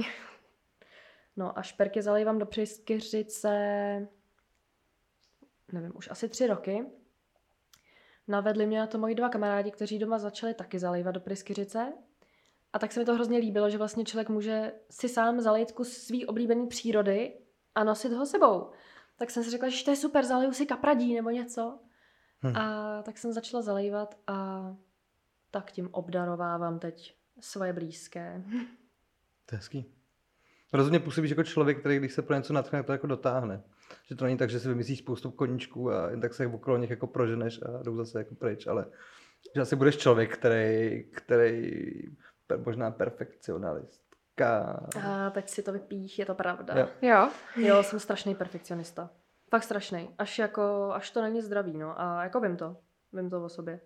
No 1.37 1.59
a 1.59 1.63
šperky 1.63 2.03
zalejvám 2.03 2.39
do 2.39 2.47
pryskyřice, 2.47 3.49
nevím, 5.73 5.93
už 5.95 6.11
asi 6.11 6.29
tři 6.29 6.47
roky. 6.47 6.87
Navedli 8.29 8.67
mě 8.67 8.79
na 8.79 8.87
to 8.87 8.99
moji 8.99 9.15
dva 9.15 9.29
kamarádi, 9.29 9.71
kteří 9.71 9.99
doma 9.99 10.19
začali 10.19 10.55
taky 10.55 10.79
zalejvat 10.79 11.15
do 11.15 11.21
pryskyřice. 11.21 11.93
A 12.73 12.79
tak 12.79 12.93
se 12.93 13.01
mi 13.01 13.07
to 13.07 13.15
hrozně 13.15 13.39
líbilo, 13.39 13.71
že 13.71 13.79
vlastně 13.79 14.05
člověk 14.05 14.29
může 14.29 14.73
si 14.91 15.09
sám 15.09 15.41
zalejt 15.41 15.73
kus 15.73 15.93
svý 15.93 16.27
oblíbený 16.27 16.67
přírody 16.67 17.39
a 17.75 17.85
nosit 17.85 18.13
ho 18.13 18.27
sebou. 18.27 18.71
Tak 19.17 19.31
jsem 19.31 19.45
si 19.45 19.51
řekla, 19.51 19.69
že 19.69 19.85
to 19.85 19.91
je 19.91 19.97
super, 19.97 20.25
zaleju 20.25 20.53
si 20.53 20.67
kapradí 20.67 21.15
nebo 21.15 21.31
něco. 21.31 21.79
Hm. 22.43 22.57
A 22.57 23.03
tak 23.03 23.19
jsem 23.19 23.33
začala 23.33 23.63
zalejvat 23.63 24.19
a 24.27 24.77
tak 25.51 25.73
tím 25.73 25.89
obdarovávám 25.93 26.79
teď 26.79 27.15
svoje 27.41 27.73
blízké. 27.73 28.43
To 29.47 29.55
je 29.55 29.59
hezký. 29.59 29.95
Rozhodně 30.73 31.01
působíš 31.01 31.31
jako 31.31 31.45
člověk, 31.45 31.81
který 31.81 31.99
když 31.99 32.13
se 32.13 32.23
pro 32.23 32.37
něco 32.37 32.53
natchne, 32.53 32.83
to 32.83 32.93
jako 32.93 33.07
dotáhne. 33.07 33.63
Že 34.09 34.15
to 34.15 34.25
není 34.25 34.37
tak, 34.37 34.51
že 34.51 34.61
si 34.61 34.69
vymyslíš 34.69 34.99
spoustu 34.99 35.31
koníčků 35.31 35.93
a 35.93 36.11
jen 36.11 36.21
tak 36.21 36.35
se 36.35 36.47
okolo 36.47 36.77
nich 36.77 36.91
jako 36.91 37.07
proženeš 37.07 37.61
a 37.63 37.83
jdou 37.83 37.97
zase 37.97 38.19
jako 38.19 38.35
pryč, 38.35 38.67
ale 38.67 38.87
že 39.55 39.61
asi 39.61 39.77
budeš 39.77 39.97
člověk, 39.97 40.39
který, 40.39 41.05
který 41.11 41.73
per, 42.47 42.59
možná 42.59 42.91
perfekcionalistka. 42.91 44.81
A 45.03 45.31
teď 45.31 45.49
si 45.49 45.63
to 45.63 45.73
vypích, 45.73 46.19
je 46.19 46.27
to 46.27 46.35
pravda. 46.35 46.75
Jo. 46.79 46.89
Jo. 47.03 47.31
Jo, 47.57 47.83
jsem 47.83 48.01
strašný 48.01 48.35
perfekcionista. 48.35 49.11
Fakt 49.51 49.63
strašný. 49.63 50.15
Až 50.19 50.39
jako, 50.39 50.91
až 50.93 51.11
to 51.11 51.23
není 51.23 51.43
zdravý, 51.43 51.79
no. 51.79 52.01
A 52.01 52.23
jako 52.23 52.41
vím 52.41 52.57
to. 52.57 52.77
Vím 53.13 53.31
to 53.31 53.45
o 53.45 53.49
sobě. 53.49 53.81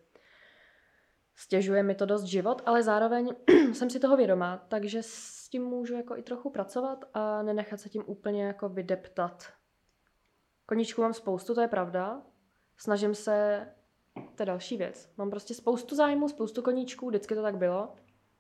Stěžuje 1.35 1.83
mi 1.83 1.95
to 1.95 2.07
dost 2.07 2.23
život, 2.23 2.63
ale 2.67 2.83
zároveň 2.83 3.35
jsem 3.73 3.91
si 3.91 4.01
toho 4.01 4.17
vědomá, 4.17 4.67
takže 4.69 4.99
s 5.03 5.49
tím 5.49 5.63
můžu 5.63 5.95
jako 5.95 6.17
i 6.17 6.23
trochu 6.23 6.51
pracovat 6.51 7.05
a 7.15 7.43
nenechat 7.43 7.81
se 7.81 7.89
tím 7.89 8.03
úplně 8.07 8.45
jako 8.45 8.69
vydeptat. 8.69 9.53
Koníčků 10.67 11.03
mám 11.03 11.15
spoustu, 11.15 11.55
to 11.55 11.61
je 11.61 11.69
pravda. 11.69 12.23
Snažím 12.77 13.15
se, 13.15 13.67
to 14.35 14.43
je 14.43 14.47
další 14.47 14.77
věc. 14.77 15.13
Mám 15.17 15.31
prostě 15.31 15.55
spoustu 15.55 15.97
zájmů, 15.97 16.29
spoustu 16.29 16.63
koníčků, 16.63 17.09
vždycky 17.09 17.35
to 17.35 17.43
tak 17.43 17.57
bylo. 17.57 17.95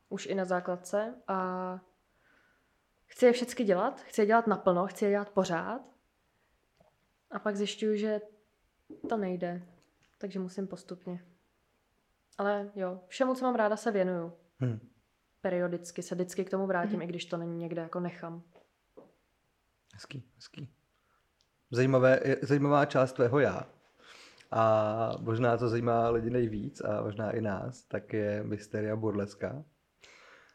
Už 0.08 0.26
i 0.26 0.34
na 0.34 0.44
základce 0.44 1.14
a 1.28 1.80
chci 3.06 3.26
je 3.26 3.32
všechny 3.32 3.64
dělat, 3.64 4.00
chci 4.00 4.20
je 4.20 4.26
dělat 4.26 4.46
naplno, 4.46 4.86
chci 4.86 5.04
je 5.04 5.10
dělat 5.10 5.30
pořád. 5.30 5.90
A 7.30 7.38
pak 7.38 7.56
zjišťuju, 7.56 7.96
že 7.96 8.20
to 9.08 9.16
nejde, 9.16 9.62
takže 10.18 10.38
musím 10.38 10.66
postupně. 10.66 11.24
Ale 12.38 12.70
jo, 12.74 13.00
všemu, 13.06 13.34
co 13.34 13.44
mám 13.44 13.54
ráda, 13.54 13.76
se 13.76 13.90
věnuju. 13.90 14.32
Hm. 14.60 14.88
Periodicky 15.40 16.02
se 16.02 16.14
vždycky 16.14 16.44
k 16.44 16.50
tomu 16.50 16.66
vrátím, 16.66 17.02
i 17.02 17.06
když 17.06 17.24
to 17.24 17.36
není 17.36 17.58
někde 17.58 17.82
jako 17.82 18.00
nechám. 18.00 18.42
Hezký, 19.94 20.24
hezký. 20.34 20.81
Zajímavé, 21.72 22.20
zajímavá 22.42 22.84
část 22.86 23.12
tvého 23.12 23.38
já. 23.38 23.66
A 24.50 25.12
možná 25.20 25.56
to 25.56 25.68
zajímá 25.68 26.08
lidi 26.10 26.30
nejvíc 26.30 26.80
a 26.80 27.02
možná 27.02 27.30
i 27.30 27.40
nás, 27.40 27.82
tak 27.82 28.12
je 28.12 28.42
Mysteria 28.42 28.96
Burleska, 28.96 29.64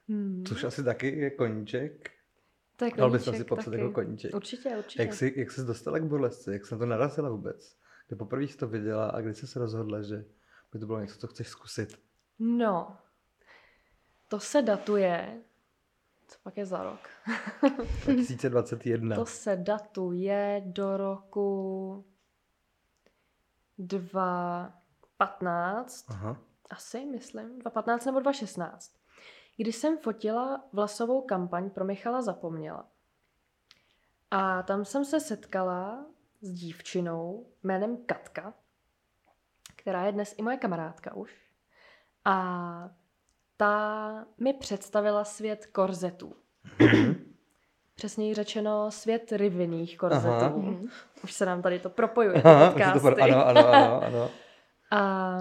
Hmm. 0.09 0.43
což 0.45 0.63
asi 0.63 0.83
taky 0.83 1.17
je 1.19 1.29
koníček. 1.29 2.09
To 2.75 2.85
je 2.85 2.91
Dal 2.97 3.09
bychom 3.09 3.23
si 3.23 3.29
koníček 3.29 3.47
popsat 3.47 3.71
taky. 3.71 3.81
jako 3.81 3.93
koníček. 3.93 4.35
Určitě, 4.35 4.69
určitě. 4.77 5.01
Jak 5.03 5.13
jsi, 5.13 5.33
jak 5.37 5.51
jsi 5.51 5.61
dostala 5.65 5.99
k 5.99 6.03
burlesce? 6.03 6.53
Jak 6.53 6.65
jsi 6.65 6.73
na 6.73 6.77
to 6.77 6.85
narazila 6.85 7.29
vůbec? 7.29 7.77
Kdy 8.07 8.15
poprvé 8.15 8.43
jsi 8.43 8.57
to 8.57 8.67
viděla 8.67 9.07
a 9.09 9.21
kdy 9.21 9.33
jsi 9.33 9.47
se 9.47 9.59
rozhodla, 9.59 10.01
že 10.01 10.25
by 10.73 10.79
to 10.79 10.85
bylo 10.85 10.99
něco, 11.01 11.17
co 11.19 11.27
chceš 11.27 11.47
zkusit? 11.47 11.99
No, 12.39 12.97
to 14.27 14.39
se 14.39 14.61
datuje, 14.61 15.41
co 16.27 16.37
pak 16.43 16.57
je 16.57 16.65
za 16.65 16.83
rok? 16.83 16.99
2021. 18.05 19.15
To 19.15 19.25
se 19.25 19.55
datuje 19.55 20.61
do 20.65 20.97
roku 20.97 22.05
2015, 23.77 26.05
Aha. 26.09 26.37
asi 26.69 27.05
myslím, 27.05 27.59
2015 27.59 28.05
nebo 28.05 28.19
2016, 28.19 28.95
kdy 29.57 29.73
jsem 29.73 29.97
fotila 29.97 30.63
vlasovou 30.73 31.21
kampaň 31.21 31.69
pro 31.69 31.85
Michala 31.85 32.21
Zapomněla. 32.21 32.87
A 34.31 34.63
tam 34.63 34.85
jsem 34.85 35.05
se 35.05 35.19
setkala 35.19 36.05
s 36.41 36.51
dívčinou 36.51 37.47
jménem 37.63 37.97
Katka, 38.05 38.53
která 39.75 40.05
je 40.05 40.11
dnes 40.11 40.35
i 40.37 40.41
moje 40.41 40.57
kamarádka 40.57 41.13
už. 41.13 41.47
A 42.25 42.89
ta 43.57 44.25
mi 44.39 44.53
představila 44.53 45.23
svět 45.23 45.65
korzetů. 45.65 46.33
Přesněji 47.95 48.33
řečeno 48.33 48.91
svět 48.91 49.31
rivinných 49.31 49.97
korzetů. 49.97 50.27
Aha. 50.29 50.49
Mhm. 50.49 50.87
Už 51.23 51.33
se 51.33 51.45
nám 51.45 51.61
tady 51.61 51.79
to 51.79 51.89
propojuje, 51.89 52.41
Aha, 52.43 52.71
podcasty. 52.71 52.99
to 52.99 53.05
pro- 53.11 53.23
ano, 53.23 53.45
ano, 53.47 53.67
ano, 53.67 54.03
ano. 54.03 54.29
A 54.91 55.37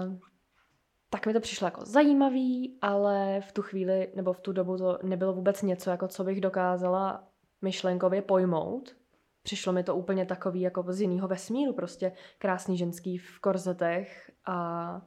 tak 1.09 1.25
mi 1.25 1.33
to 1.33 1.39
přišlo 1.39 1.67
jako 1.67 1.85
zajímavý, 1.85 2.77
ale 2.81 3.41
v 3.41 3.51
tu 3.51 3.61
chvíli 3.61 4.11
nebo 4.15 4.33
v 4.33 4.39
tu 4.39 4.51
dobu 4.51 4.77
to 4.77 4.99
nebylo 5.03 5.33
vůbec 5.33 5.61
něco, 5.61 5.89
jako 5.89 6.07
co 6.07 6.23
bych 6.23 6.41
dokázala 6.41 7.23
myšlenkově 7.61 8.21
pojmout. 8.21 8.95
Přišlo 9.43 9.73
mi 9.73 9.83
to 9.83 9.95
úplně 9.95 10.25
takový 10.25 10.61
jako 10.61 10.83
z 10.87 11.01
jiného 11.01 11.27
vesmíru, 11.27 11.73
prostě 11.73 12.11
krásný 12.37 12.77
ženský 12.77 13.17
v 13.17 13.39
korzetech 13.39 14.31
a 14.45 15.01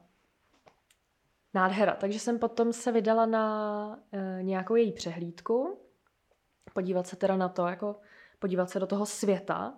nádhera. 1.53 1.95
Takže 1.95 2.19
jsem 2.19 2.39
potom 2.39 2.73
se 2.73 2.91
vydala 2.91 3.25
na 3.25 3.99
e, 4.11 4.43
nějakou 4.43 4.75
její 4.75 4.91
přehlídku, 4.91 5.79
podívat 6.73 7.07
se 7.07 7.15
teda 7.15 7.37
na 7.37 7.49
to, 7.49 7.67
jako 7.67 7.95
podívat 8.39 8.69
se 8.69 8.79
do 8.79 8.87
toho 8.87 9.05
světa, 9.05 9.73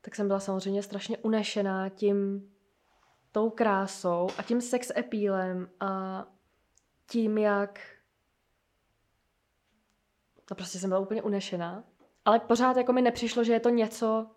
tak 0.00 0.14
jsem 0.14 0.26
byla 0.26 0.40
samozřejmě 0.40 0.82
strašně 0.82 1.18
unešená 1.18 1.88
tím, 1.88 2.50
tou 3.32 3.50
krásou 3.50 4.28
a 4.38 4.42
tím 4.42 4.60
sex 4.60 4.92
appealem 4.96 5.70
a 5.80 6.24
tím, 7.06 7.38
jak 7.38 7.80
no 10.50 10.56
prostě 10.56 10.78
jsem 10.78 10.90
byla 10.90 11.00
úplně 11.00 11.22
unešená. 11.22 11.84
Ale 12.24 12.40
pořád 12.40 12.76
jako 12.76 12.92
mi 12.92 13.02
nepřišlo, 13.02 13.44
že 13.44 13.52
je 13.52 13.60
to 13.60 13.68
něco, 13.68 14.30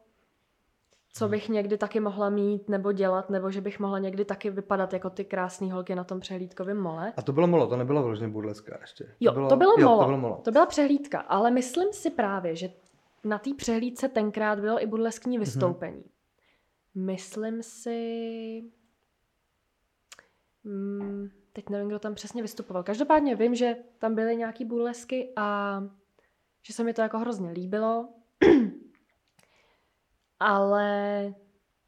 co 1.13 1.27
bych 1.27 1.49
někdy 1.49 1.77
taky 1.77 1.99
mohla 1.99 2.29
mít 2.29 2.69
nebo 2.69 2.91
dělat, 2.91 3.29
nebo 3.29 3.51
že 3.51 3.61
bych 3.61 3.79
mohla 3.79 3.99
někdy 3.99 4.25
taky 4.25 4.49
vypadat 4.49 4.93
jako 4.93 5.09
ty 5.09 5.25
krásné 5.25 5.73
holky 5.73 5.95
na 5.95 6.03
tom 6.03 6.19
přehlídkovém 6.19 6.77
mole. 6.77 7.13
A 7.17 7.21
to 7.21 7.33
bylo 7.33 7.47
molo, 7.47 7.67
to 7.67 7.77
nebylo 7.77 8.03
vložně 8.03 8.27
burleska 8.27 8.77
ještě. 8.81 9.15
Jo, 9.19 9.31
to 9.31 9.35
bylo, 9.35 9.49
to 9.49 9.55
bylo 9.55 9.73
jo, 9.79 9.87
molo. 9.87 9.99
To 9.99 10.05
bylo 10.05 10.17
molo. 10.17 10.41
To 10.43 10.51
byla 10.51 10.65
přehlídka, 10.65 11.19
ale 11.19 11.51
myslím 11.51 11.93
si 11.93 12.09
právě, 12.09 12.55
že 12.55 12.69
na 13.23 13.39
té 13.39 13.49
přehlídce 13.57 14.09
tenkrát 14.09 14.59
bylo 14.59 14.83
i 14.83 14.87
burleskní 14.87 15.39
vystoupení. 15.39 16.03
Myslím 16.95 17.63
si... 17.63 18.63
Mm, 20.63 21.29
teď 21.53 21.69
nevím, 21.69 21.87
kdo 21.87 21.99
tam 21.99 22.15
přesně 22.15 22.41
vystupoval. 22.41 22.83
Každopádně 22.83 23.35
vím, 23.35 23.55
že 23.55 23.75
tam 23.99 24.15
byly 24.15 24.35
nějaký 24.35 24.65
burlesky 24.65 25.33
a 25.35 25.79
že 26.61 26.73
se 26.73 26.83
mi 26.83 26.93
to 26.93 27.01
jako 27.01 27.19
hrozně 27.19 27.51
líbilo, 27.51 28.09
ale 30.39 31.33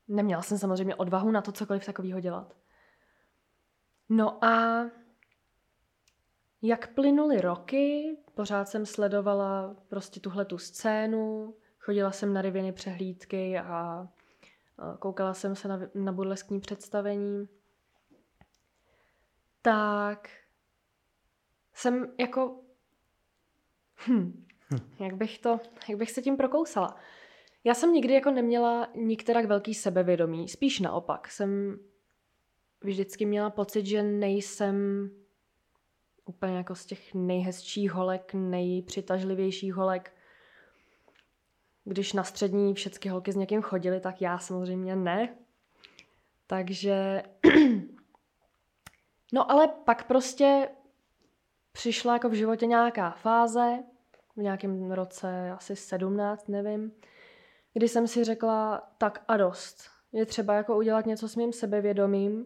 neměla 0.08 0.42
jsem 0.42 0.58
samozřejmě 0.58 0.96
odvahu 0.96 1.32
na 1.32 1.42
to 1.42 1.52
cokoliv 1.52 1.86
takového 1.86 2.20
dělat. 2.20 2.56
No 4.10 4.46
a 4.46 4.86
jak 6.62 6.94
plynuly 6.94 7.42
roky, 7.42 8.18
pořád 8.36 8.70
jsem 8.70 8.86
sledovala 8.86 9.76
prostě 9.88 10.20
tuhle 10.20 10.46
tu 10.46 10.58
scénu, 10.58 11.56
chodila 11.80 12.12
jsem 12.12 12.34
na 12.34 12.42
Riviny 12.42 12.72
přehlídky 12.72 13.60
a 13.60 14.08
koukala 15.00 15.34
jsem 15.34 15.56
se 15.56 15.68
na, 15.68 15.80
na 15.96 16.12
burleskní 16.12 16.60
představení, 16.60 17.48
tak 19.62 20.30
jsem 21.74 22.14
jako, 22.20 22.60
hm, 24.08 24.46
jak 25.00 25.16
bych 25.16 25.40
to, 25.40 25.60
jak 25.90 26.00
bych 26.00 26.12
se 26.12 26.22
tím 26.22 26.38
prokousala. 26.38 26.96
Já 27.66 27.74
jsem 27.74 27.94
nikdy 27.94 28.14
jako 28.14 28.32
neměla 28.32 28.88
nikterak 28.96 29.46
velký 29.46 29.74
sebevědomí, 29.74 30.48
spíš 30.48 30.80
naopak. 30.80 31.28
Jsem 31.32 31.80
vždycky 32.82 33.26
měla 33.26 33.50
pocit, 33.50 33.86
že 33.86 34.04
nejsem 34.04 35.10
úplně 36.26 36.58
jako 36.58 36.76
z 36.76 36.86
těch 36.86 37.14
nejhezčích 37.14 37.92
holek, 37.92 38.34
nejpřitažlivějších 38.34 39.74
holek. 39.74 40.14
Když 41.84 42.14
na 42.14 42.24
střední 42.24 42.74
všechny 42.74 43.12
holky 43.12 43.32
s 43.32 43.36
někým 43.36 43.62
chodily, 43.62 44.00
tak 44.00 44.22
já 44.22 44.40
samozřejmě 44.40 44.96
ne. 44.96 45.38
Takže... 46.48 47.24
no 49.34 49.52
ale 49.52 49.68
pak 49.68 50.08
prostě 50.08 50.70
přišla 51.72 52.14
jako 52.14 52.30
v 52.30 52.34
životě 52.34 52.66
nějaká 52.66 53.12
fáze, 53.12 53.84
v 54.36 54.42
nějakém 54.42 54.92
roce 54.92 55.52
asi 55.52 55.76
17, 55.76 56.50
nevím, 56.50 56.92
kdy 57.76 57.88
jsem 57.88 58.08
si 58.08 58.24
řekla, 58.24 58.90
tak 58.98 59.24
a 59.28 59.38
dost. 59.38 59.78
Je 60.12 60.26
třeba 60.26 60.54
jako 60.54 60.78
udělat 60.78 61.06
něco 61.06 61.30
s 61.30 61.36
mým 61.36 61.54
sebevědomím, 61.54 62.46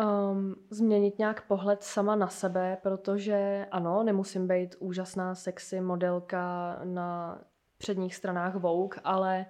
um, 0.00 0.54
změnit 0.70 1.18
nějak 1.18 1.46
pohled 1.46 1.82
sama 1.82 2.16
na 2.16 2.28
sebe, 2.28 2.78
protože 2.82 3.66
ano, 3.70 4.02
nemusím 4.02 4.48
být 4.48 4.74
úžasná 4.78 5.34
sexy 5.34 5.80
modelka 5.80 6.78
na 6.84 7.40
předních 7.78 8.14
stranách 8.14 8.54
Vogue, 8.54 9.00
ale 9.04 9.46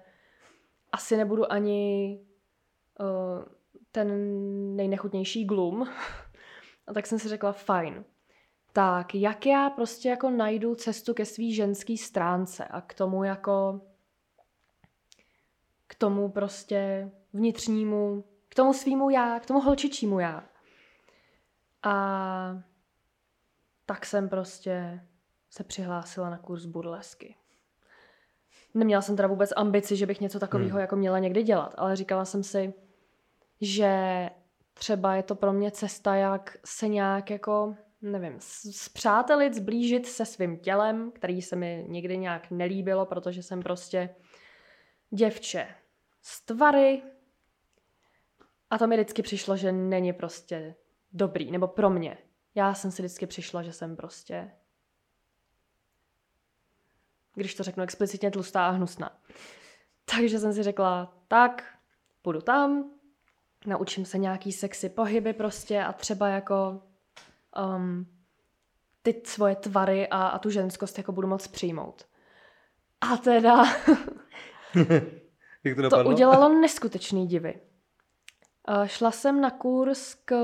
asi 0.91 1.17
nebudu 1.17 1.51
ani 1.51 2.19
uh, 2.99 3.45
ten 3.91 4.07
nejnechutnější 4.75 5.45
glum. 5.45 5.89
A 6.87 6.93
tak 6.93 7.07
jsem 7.07 7.19
si 7.19 7.29
řekla, 7.29 7.51
fajn. 7.51 8.05
Tak, 8.73 9.15
jak 9.15 9.45
já 9.45 9.69
prostě 9.69 10.09
jako 10.09 10.29
najdu 10.29 10.75
cestu 10.75 11.13
ke 11.13 11.25
svý 11.25 11.53
ženský 11.53 11.97
stránce 11.97 12.65
a 12.65 12.81
k 12.81 12.93
tomu 12.93 13.23
jako 13.23 13.81
k 15.87 15.95
tomu 15.95 16.29
prostě 16.29 17.11
vnitřnímu, 17.33 18.23
k 18.49 18.55
tomu 18.55 18.73
svýmu 18.73 19.09
já, 19.09 19.39
k 19.39 19.45
tomu 19.45 19.61
holčičímu 19.61 20.19
já. 20.19 20.43
A 21.83 22.63
tak 23.85 24.05
jsem 24.05 24.29
prostě 24.29 25.01
se 25.49 25.63
přihlásila 25.63 26.29
na 26.29 26.37
kurz 26.37 26.65
burlesky. 26.65 27.35
Neměla 28.73 29.01
jsem 29.01 29.15
teda 29.15 29.27
vůbec 29.27 29.53
ambici, 29.55 29.95
že 29.95 30.05
bych 30.05 30.21
něco 30.21 30.39
takového 30.39 30.71
hmm. 30.71 30.79
jako 30.79 30.95
měla 30.95 31.19
někdy 31.19 31.43
dělat, 31.43 31.73
ale 31.77 31.95
říkala 31.95 32.25
jsem 32.25 32.43
si, 32.43 32.73
že 33.61 34.29
třeba 34.73 35.15
je 35.15 35.23
to 35.23 35.35
pro 35.35 35.53
mě 35.53 35.71
cesta, 35.71 36.15
jak 36.15 36.57
se 36.65 36.87
nějak 36.87 37.29
jako, 37.29 37.75
nevím, 38.01 38.35
zpřátelit, 38.71 39.53
zblížit 39.53 40.05
se 40.05 40.25
svým 40.25 40.57
tělem, 40.57 41.11
který 41.11 41.41
se 41.41 41.55
mi 41.55 41.85
nikdy 41.87 42.17
nějak 42.17 42.51
nelíbilo, 42.51 43.05
protože 43.05 43.43
jsem 43.43 43.61
prostě 43.61 44.09
děvče 45.09 45.75
z 46.21 46.41
tvary. 46.41 47.01
A 48.69 48.77
to 48.77 48.87
mi 48.87 48.95
vždycky 48.95 49.21
přišlo, 49.21 49.57
že 49.57 49.71
není 49.71 50.13
prostě 50.13 50.75
dobrý, 51.11 51.51
nebo 51.51 51.67
pro 51.67 51.89
mě. 51.89 52.17
Já 52.55 52.73
jsem 52.73 52.91
si 52.91 53.01
vždycky 53.01 53.27
přišla, 53.27 53.63
že 53.63 53.73
jsem 53.73 53.95
prostě, 53.95 54.51
když 57.35 57.55
to 57.55 57.63
řeknu 57.63 57.83
explicitně, 57.83 58.31
tlustá 58.31 58.67
a 58.67 58.71
hnusná. 58.71 59.21
Takže 60.15 60.39
jsem 60.39 60.53
si 60.53 60.63
řekla, 60.63 61.17
tak, 61.27 61.63
půjdu 62.21 62.41
tam, 62.41 62.91
naučím 63.65 64.05
se 64.05 64.17
nějaký 64.17 64.51
sexy 64.51 64.89
pohyby 64.89 65.33
prostě 65.33 65.83
a 65.83 65.93
třeba 65.93 66.27
jako 66.27 66.81
um, 67.75 68.17
ty 69.01 69.21
svoje 69.25 69.55
tvary 69.55 70.07
a, 70.07 70.27
a 70.27 70.39
tu 70.39 70.49
ženskost 70.49 70.97
jako 70.97 71.11
budu 71.11 71.27
moc 71.27 71.47
přijmout. 71.47 72.07
A 73.01 73.17
teda 73.17 73.63
Jak 75.63 75.77
to, 75.77 75.89
to 75.89 76.09
udělalo 76.09 76.49
neskutečný 76.49 77.27
divy. 77.27 77.61
Uh, 78.69 78.85
šla 78.85 79.11
jsem 79.11 79.41
na 79.41 79.51
kurz 79.51 80.13
k 80.13 80.35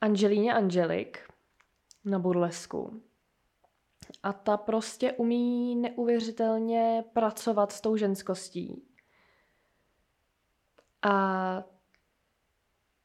Angelíně 0.00 0.54
Angelik 0.54 1.18
na 2.04 2.18
burlesku. 2.18 3.02
A 4.22 4.32
ta 4.32 4.56
prostě 4.56 5.12
umí 5.12 5.76
neuvěřitelně 5.76 7.04
pracovat 7.12 7.72
s 7.72 7.80
tou 7.80 7.96
ženskostí. 7.96 8.82
A 11.02 11.64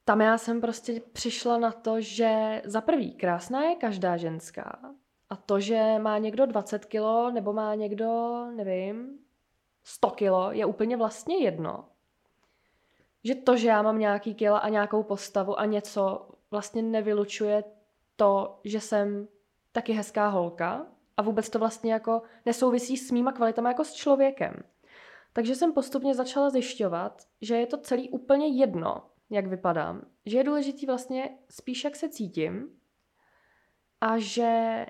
tam 0.05 0.21
já 0.21 0.37
jsem 0.37 0.61
prostě 0.61 1.01
přišla 1.13 1.57
na 1.57 1.71
to, 1.71 2.01
že 2.01 2.61
za 2.65 2.81
prvý 2.81 3.13
krásná 3.13 3.63
je 3.63 3.75
každá 3.75 4.17
ženská. 4.17 4.79
A 5.29 5.35
to, 5.35 5.59
že 5.59 5.99
má 5.99 6.17
někdo 6.17 6.45
20 6.45 6.85
kilo 6.85 7.31
nebo 7.31 7.53
má 7.53 7.75
někdo, 7.75 8.45
nevím, 8.55 9.20
100 9.83 10.09
kilo, 10.09 10.51
je 10.51 10.65
úplně 10.65 10.97
vlastně 10.97 11.37
jedno. 11.43 11.85
Že 13.23 13.35
to, 13.35 13.57
že 13.57 13.67
já 13.67 13.81
mám 13.81 13.99
nějaký 13.99 14.35
kila 14.35 14.59
a 14.59 14.69
nějakou 14.69 15.03
postavu 15.03 15.59
a 15.59 15.65
něco 15.65 16.29
vlastně 16.51 16.81
nevylučuje 16.81 17.63
to, 18.15 18.59
že 18.63 18.79
jsem 18.79 19.27
taky 19.71 19.93
hezká 19.93 20.27
holka 20.27 20.85
a 21.17 21.21
vůbec 21.21 21.49
to 21.49 21.59
vlastně 21.59 21.93
jako 21.93 22.21
nesouvisí 22.45 22.97
s 22.97 23.11
mýma 23.11 23.31
kvalitama 23.31 23.69
jako 23.69 23.83
s 23.83 23.93
člověkem. 23.93 24.63
Takže 25.33 25.55
jsem 25.55 25.73
postupně 25.73 26.15
začala 26.15 26.49
zjišťovat, 26.49 27.27
že 27.41 27.55
je 27.55 27.65
to 27.67 27.77
celý 27.77 28.09
úplně 28.09 28.47
jedno, 28.47 29.03
jak 29.29 29.47
vypadám. 29.47 30.01
Že 30.25 30.37
je 30.37 30.43
důležitý 30.43 30.85
vlastně 30.85 31.37
spíš, 31.49 31.83
jak 31.83 31.95
se 31.95 32.09
cítím 32.09 32.79
a 34.01 34.17
že 34.17 34.85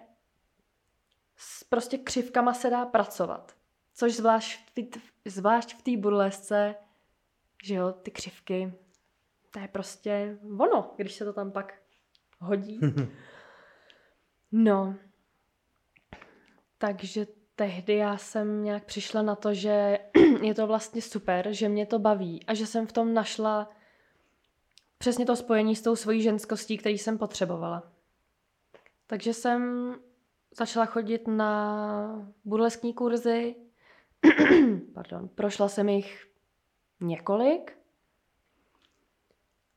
s 1.35 1.63
prostě 1.63 1.97
křivkama 1.97 2.53
se 2.53 2.69
dá 2.69 2.85
pracovat. 2.85 3.55
Což 3.93 4.13
zvlášť 4.13 4.59
v, 4.65 4.71
tý, 4.73 4.99
zvlášť 5.25 5.75
v 5.75 5.81
té 5.81 5.97
burlesce, 5.97 6.75
že 7.63 7.75
jo, 7.75 7.91
ty 7.91 8.11
křivky, 8.11 8.73
to 9.51 9.59
je 9.59 9.67
prostě 9.67 10.37
ono, 10.57 10.93
když 10.95 11.13
se 11.13 11.25
to 11.25 11.33
tam 11.33 11.51
pak 11.51 11.81
hodí. 12.39 12.79
No, 14.53 14.95
takže 16.77 17.27
tehdy 17.55 17.95
já 17.95 18.17
jsem 18.17 18.63
nějak 18.63 18.85
přišla 18.85 19.21
na 19.21 19.35
to, 19.35 19.53
že 19.53 19.99
je 20.41 20.53
to 20.53 20.67
vlastně 20.67 21.01
super, 21.01 21.53
že 21.53 21.69
mě 21.69 21.85
to 21.85 21.99
baví 21.99 22.45
a 22.45 22.53
že 22.53 22.67
jsem 22.67 22.87
v 22.87 22.91
tom 22.91 23.13
našla 23.13 23.69
přesně 24.97 25.25
to 25.25 25.35
spojení 25.35 25.75
s 25.75 25.81
tou 25.81 25.95
svojí 25.95 26.21
ženskostí, 26.21 26.77
který 26.77 26.97
jsem 26.97 27.17
potřebovala. 27.17 27.91
Takže 29.07 29.33
jsem 29.33 29.93
začala 30.57 30.85
chodit 30.85 31.27
na 31.27 32.31
burleskní 32.45 32.93
kurzy, 32.93 33.55
Pardon, 34.93 35.27
prošla 35.27 35.69
jsem 35.69 35.89
jich 35.89 36.27
několik 36.99 37.77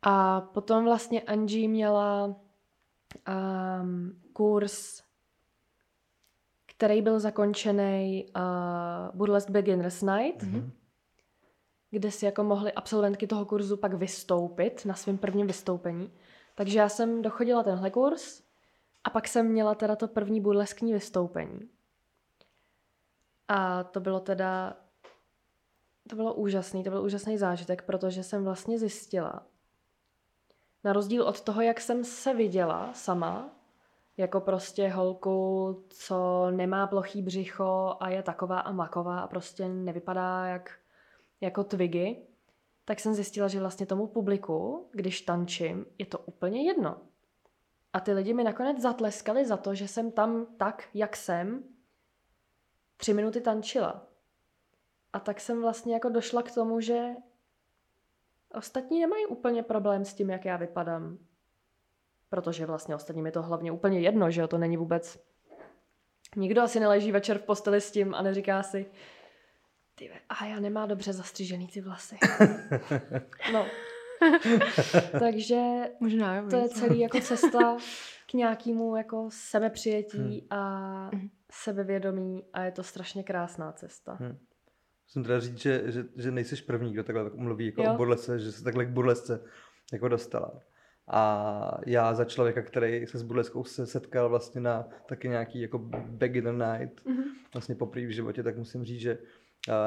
a 0.03 0.41
potom 0.41 0.85
vlastně 0.85 1.23
Angie 1.23 1.69
měla 1.69 2.37
um, 3.83 4.23
kurz, 4.33 5.03
který 6.67 7.03
byl 7.03 7.21
zakončený 7.21 8.27
uh, 8.37 9.17
Burlesque 9.17 9.53
Beginner's 9.53 10.03
Night, 10.03 10.43
mm-hmm. 10.43 10.71
kde 11.91 12.11
si 12.11 12.25
jako 12.25 12.45
mohli 12.45 12.73
absolventky 12.73 13.27
toho 13.27 13.45
kurzu 13.47 13.77
pak 13.77 13.95
vystoupit 13.95 14.85
na 14.85 14.95
svém 14.95 15.19
prvním 15.19 15.47
vystoupení. 15.47 16.13
Takže 16.55 16.79
já 16.79 16.89
jsem 16.89 17.23
dochodila 17.23 17.63
tenhle 17.63 17.91
kurz 17.91 18.43
a 19.05 19.11
pak 19.11 19.29
jsem 19.29 19.47
měla 19.49 19.75
teda 19.75 19.97
to 19.97 20.09
první 20.09 20.41
burleskní 20.41 20.93
vystoupení. 20.93 21.69
A 23.49 23.85
to 23.85 24.01
bylo 24.01 24.21
teda, 24.21 24.77
to 26.09 26.17
bylo 26.17 26.35
úžasný, 26.35 26.85
to 26.85 26.91
byl 26.91 27.03
úžasný 27.03 27.39
zážitek, 27.39 27.83
protože 27.83 28.23
jsem 28.23 28.45
vlastně 28.45 28.79
zjistila, 28.79 29.47
na 30.85 30.93
rozdíl 30.93 31.23
od 31.23 31.41
toho, 31.41 31.63
jak 31.63 31.81
jsem 31.81 32.05
se 32.05 32.35
viděla 32.35 32.93
sama, 32.93 33.51
jako 34.17 34.41
prostě 34.41 34.89
holku, 34.89 35.85
co 35.89 36.47
nemá 36.51 36.87
plochý 36.87 37.23
břicho 37.23 37.97
a 38.01 38.09
je 38.09 38.23
taková 38.23 38.61
a 38.61 38.73
maková 38.73 39.21
a 39.21 39.27
prostě 39.27 39.69
nevypadá 39.69 40.47
jak, 40.47 40.79
jako 41.41 41.65
Twiggy, 41.65 42.27
tak 42.85 43.01
jsem 43.01 43.15
zjistila, 43.15 43.49
že 43.49 43.61
vlastně 43.61 43.87
tomu 43.87 44.07
publiku, 44.07 44.89
když 44.93 45.21
tančím, 45.21 45.87
je 45.99 46.07
to 46.07 46.19
úplně 46.19 46.63
jedno. 46.63 46.97
A 47.93 48.01
ty 48.01 48.13
lidi 48.13 48.35
mi 48.35 48.45
nakonec 48.45 48.81
zatleskali 48.81 49.47
za 49.47 49.57
to, 49.57 49.75
že 49.75 49.89
jsem 49.89 50.13
tam 50.13 50.47
tak, 50.57 50.89
jak 50.95 51.17
jsem, 51.17 51.65
tři 53.05 53.15
minuty 53.15 53.41
tančila. 53.41 54.07
A 55.13 55.21
tak 55.21 55.41
jsem 55.41 55.63
vlastně 55.63 55.95
jako 55.95 56.09
došla 56.09 56.43
k 56.43 56.55
tomu, 56.55 56.81
že 56.81 57.09
ostatní 58.55 59.01
nemají 59.01 59.27
úplně 59.27 59.63
problém 59.63 60.05
s 60.05 60.15
tím, 60.15 60.31
jak 60.31 60.45
já 60.45 60.57
vypadám. 60.57 61.19
Protože 62.29 62.67
vlastně 62.67 62.95
ostatním 62.95 63.27
je 63.27 63.33
to 63.33 63.43
hlavně 63.43 63.73
úplně 63.73 64.01
jedno, 64.01 64.31
že 64.31 64.41
jo, 64.41 64.49
to 64.49 64.59
není 64.59 64.77
vůbec... 64.77 65.19
Nikdo 66.37 66.63
asi 66.63 66.81
neleží 66.81 67.13
večer 67.13 67.39
v 67.39 67.43
posteli 67.43 67.81
s 67.81 67.91
tím 67.91 68.15
a 68.15 68.23
neříká 68.23 68.63
si, 68.63 68.87
ty 69.95 70.09
ve, 70.09 70.15
a 70.29 70.45
já 70.45 70.61
nemá 70.61 70.87
dobře 70.87 71.13
zastřížený 71.13 71.69
ty 71.69 71.81
vlasy. 71.81 72.19
no. 73.53 73.67
Takže 75.21 75.61
Možná, 76.01 76.37
jo, 76.37 76.47
to 76.51 76.57
je 76.57 76.63
víc. 76.63 76.73
celý 76.81 77.01
jako 77.01 77.21
cesta 77.21 77.77
k 78.31 78.35
nějakému 78.35 78.97
jako 78.97 79.29
sebepřijetí 79.33 80.19
Hmm. 80.19 80.41
a 80.51 81.11
Mhm. 81.13 81.31
Sebevědomí 81.63 82.45
a 82.53 82.65
je 82.65 82.71
to 82.73 82.83
strašně 82.83 83.23
krásná 83.25 83.73
cesta. 83.73 84.15
Hmm. 84.21 84.39
Musím 85.09 85.23
teda 85.23 85.41
říct, 85.41 85.59
že, 85.59 85.83
že, 85.87 86.05
že 86.17 86.31
nejseš 86.31 86.61
první, 86.61 86.93
kdo 86.93 87.05
takhle 87.05 87.25
tak 87.25 87.35
mluví 87.35 87.67
jako 87.67 87.83
Jo. 87.83 87.93
o 87.95 87.97
burlesce, 87.97 88.39
že 88.39 88.53
se 88.53 88.65
takhle 88.65 88.85
k 88.85 88.89
burlesce 88.89 89.41
jako 89.93 90.09
dostala. 90.09 90.61
A 91.09 91.79
já 91.87 92.15
za 92.15 92.25
člověka, 92.25 92.63
který 92.63 93.07
se 93.07 93.19
s 93.19 93.23
burleskou 93.23 93.65
se 93.65 93.87
setkal 93.87 94.29
vlastně 94.29 94.61
na 94.61 94.89
taky 95.09 95.29
nějaký 95.29 95.61
jako 95.61 95.79
beginner 96.09 96.55
night, 96.55 97.07
Mhm. 97.07 97.23
vlastně 97.55 97.75
poprvé 97.75 98.07
v 98.07 98.11
životě, 98.11 98.43
tak 98.43 98.57
musím 98.57 98.85
říct, 98.85 99.01
že 99.01 99.19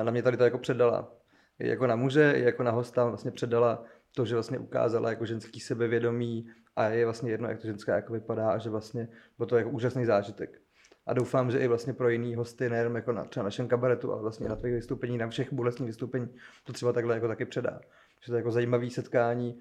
na 0.04 0.12
mě 0.12 0.24
tady 0.24 0.38
to 0.38 0.44
jako 0.44 0.58
předala. 0.58 1.14
I 1.60 1.68
jako 1.68 1.88
na 1.88 1.96
muže, 1.96 2.34
i 2.36 2.42
jako 2.44 2.64
na 2.64 2.72
hosta 2.72 3.06
vlastně 3.06 3.32
předala 3.32 3.84
to, 4.16 4.26
že 4.26 4.36
vlastně 4.36 4.60
ukázala 4.60 5.10
jako 5.10 5.26
ženský 5.26 5.60
sebevědomí 5.60 6.50
a 6.76 6.86
je 6.86 7.06
vlastně 7.06 7.32
jedno, 7.32 7.50
jak 7.50 7.60
to 7.60 7.68
ženská 7.68 7.96
jako 7.96 8.14
vypadá 8.14 8.50
a 8.52 8.58
že 8.58 8.70
vlastně 8.70 9.08
bylo 9.38 9.48
to 9.48 9.58
jako 9.58 9.70
úžasný 9.70 10.06
zážitek. 10.06 10.62
A 11.08 11.14
doufám, 11.14 11.52
že 11.52 11.60
i 11.60 11.68
vlastně 11.68 11.94
pro 11.94 12.10
jiný 12.10 12.36
hosty, 12.36 12.70
nejenom 12.70 12.96
jako 12.96 13.12
na 13.12 13.24
třeba 13.24 13.44
našem 13.44 13.68
kabaretu, 13.68 14.12
ale 14.12 14.22
vlastně 14.22 14.50
na 14.50 14.56
tvých 14.56 14.74
vystoupení, 14.74 15.18
na 15.18 15.28
všech 15.28 15.54
burlesních 15.54 15.88
vystoupení, 15.88 16.30
to 16.64 16.74
třeba 16.74 16.94
takhle 16.94 17.14
jako 17.14 17.28
taky 17.28 17.46
předá. 17.46 17.80
Že 18.22 18.32
to 18.32 18.36
je 18.36 18.38
jako 18.38 18.52
zajímavý 18.52 18.90
setkání 18.90 19.60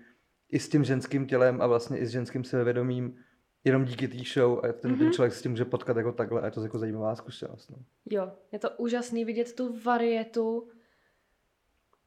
i 0.50 0.58
s 0.58 0.68
tím 0.68 0.84
ženským 0.84 1.26
tělem 1.26 1.62
a 1.62 1.66
vlastně 1.66 1.98
i 1.98 2.06
s 2.06 2.10
ženským 2.10 2.44
sebevědomím, 2.44 3.16
jenom 3.64 3.84
díky 3.84 4.08
té 4.08 4.18
show 4.34 4.64
a 4.64 4.72
ten, 4.72 4.94
mm-hmm. 4.94 4.98
ten 4.98 5.12
člověk 5.12 5.32
s 5.32 5.42
tím 5.42 5.50
může 5.50 5.64
potkat 5.64 5.96
jako 5.96 6.12
takhle 6.12 6.40
a 6.40 6.44
je 6.44 6.50
to 6.50 6.62
jako 6.62 6.78
zajímavá 6.78 7.16
zkušenost. 7.16 7.70
No. 7.70 7.76
Jo, 8.10 8.32
je 8.52 8.58
to 8.58 8.70
úžasný 8.70 9.24
vidět 9.24 9.52
tu 9.52 9.78
varietu 9.84 10.68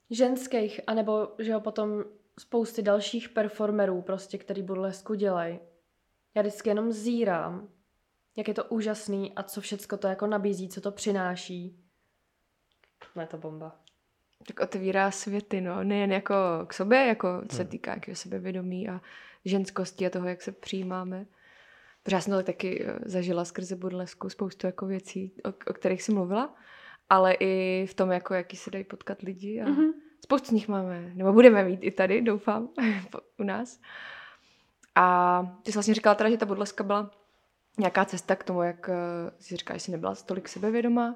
ženských, 0.10 0.82
anebo 0.88 1.28
že 1.40 1.52
jo, 1.52 1.60
potom 1.60 2.04
spousty 2.40 2.82
dalších 2.82 3.30
performerů, 3.30 4.02
prostě, 4.02 4.38
který 4.38 4.64
burlesku 4.64 5.14
dělají. 5.14 5.60
Já 6.36 6.42
vždycky 6.42 6.70
jenom 6.70 6.92
zírám, 6.92 7.68
jak 8.40 8.48
je 8.48 8.54
to 8.54 8.64
úžasný 8.64 9.34
a 9.36 9.44
co 9.44 9.62
všecko 9.62 9.98
to 9.98 10.08
jako 10.08 10.28
nabízí, 10.28 10.70
co 10.70 10.82
to 10.82 10.92
přináší. 10.92 11.80
No 13.16 13.22
je 13.22 13.28
to 13.28 13.38
bomba. 13.38 13.76
Tak 14.48 14.60
otevírá 14.60 15.12
světy, 15.12 15.62
no, 15.62 15.84
nejen 15.84 16.12
jako 16.12 16.36
k 16.68 16.74
sobě, 16.74 17.06
jako 17.06 17.42
co 17.50 17.56
se 17.56 17.66
týká 17.66 17.92
jakého 17.94 18.16
sebevědomí 18.16 18.90
a 18.90 19.02
ženskosti 19.46 20.06
a 20.06 20.10
toho, 20.10 20.28
jak 20.28 20.42
se 20.42 20.52
přijímáme. 20.52 21.26
Protože 22.04 22.16
já 22.16 22.22
jsem 22.22 22.34
to 22.34 22.44
taky 22.44 22.86
eh, 22.86 23.00
zažila 23.06 23.46
skrze 23.46 23.76
burlesku 23.76 24.30
spoustu 24.30 24.68
jako 24.68 24.86
věcí, 24.86 25.34
o, 25.46 25.50
o 25.50 25.74
kterých 25.74 26.04
jsem 26.04 26.16
mluvila, 26.16 26.56
ale 27.10 27.34
i 27.34 27.86
v 27.90 27.94
tom, 27.94 28.12
jako 28.12 28.34
jaký 28.34 28.58
se 28.58 28.72
dají 28.72 28.84
potkat 28.84 29.22
lidi 29.22 29.62
a 29.62 29.66
Mhm. 29.70 29.82
mm-hmm. 29.82 29.94
spoustu 30.24 30.48
z 30.48 30.52
nich 30.52 30.68
máme, 30.68 31.12
nebo 31.16 31.34
budeme 31.34 31.64
mít 31.64 31.80
i 31.84 31.92
tady, 31.92 32.22
doufám, 32.22 32.70
u 33.40 33.44
nás. 33.44 33.80
A 34.96 35.42
ty 35.64 35.72
jsi 35.72 35.78
vlastně 35.78 35.94
říkala 35.94 36.16
teda, 36.16 36.30
že 36.30 36.38
ta 36.38 36.46
burleska 36.46 36.84
byla 36.84 37.12
nějaká 37.80 38.06
cesta 38.06 38.36
k 38.36 38.44
tomu, 38.44 38.64
jak 38.64 38.90
eh, 38.90 38.94
si 39.40 39.56
říkáš, 39.56 39.78
že 39.78 39.86
jsi 39.86 39.92
nebyla 39.92 40.16
tolik 40.16 40.50
sebevědomá 40.50 41.16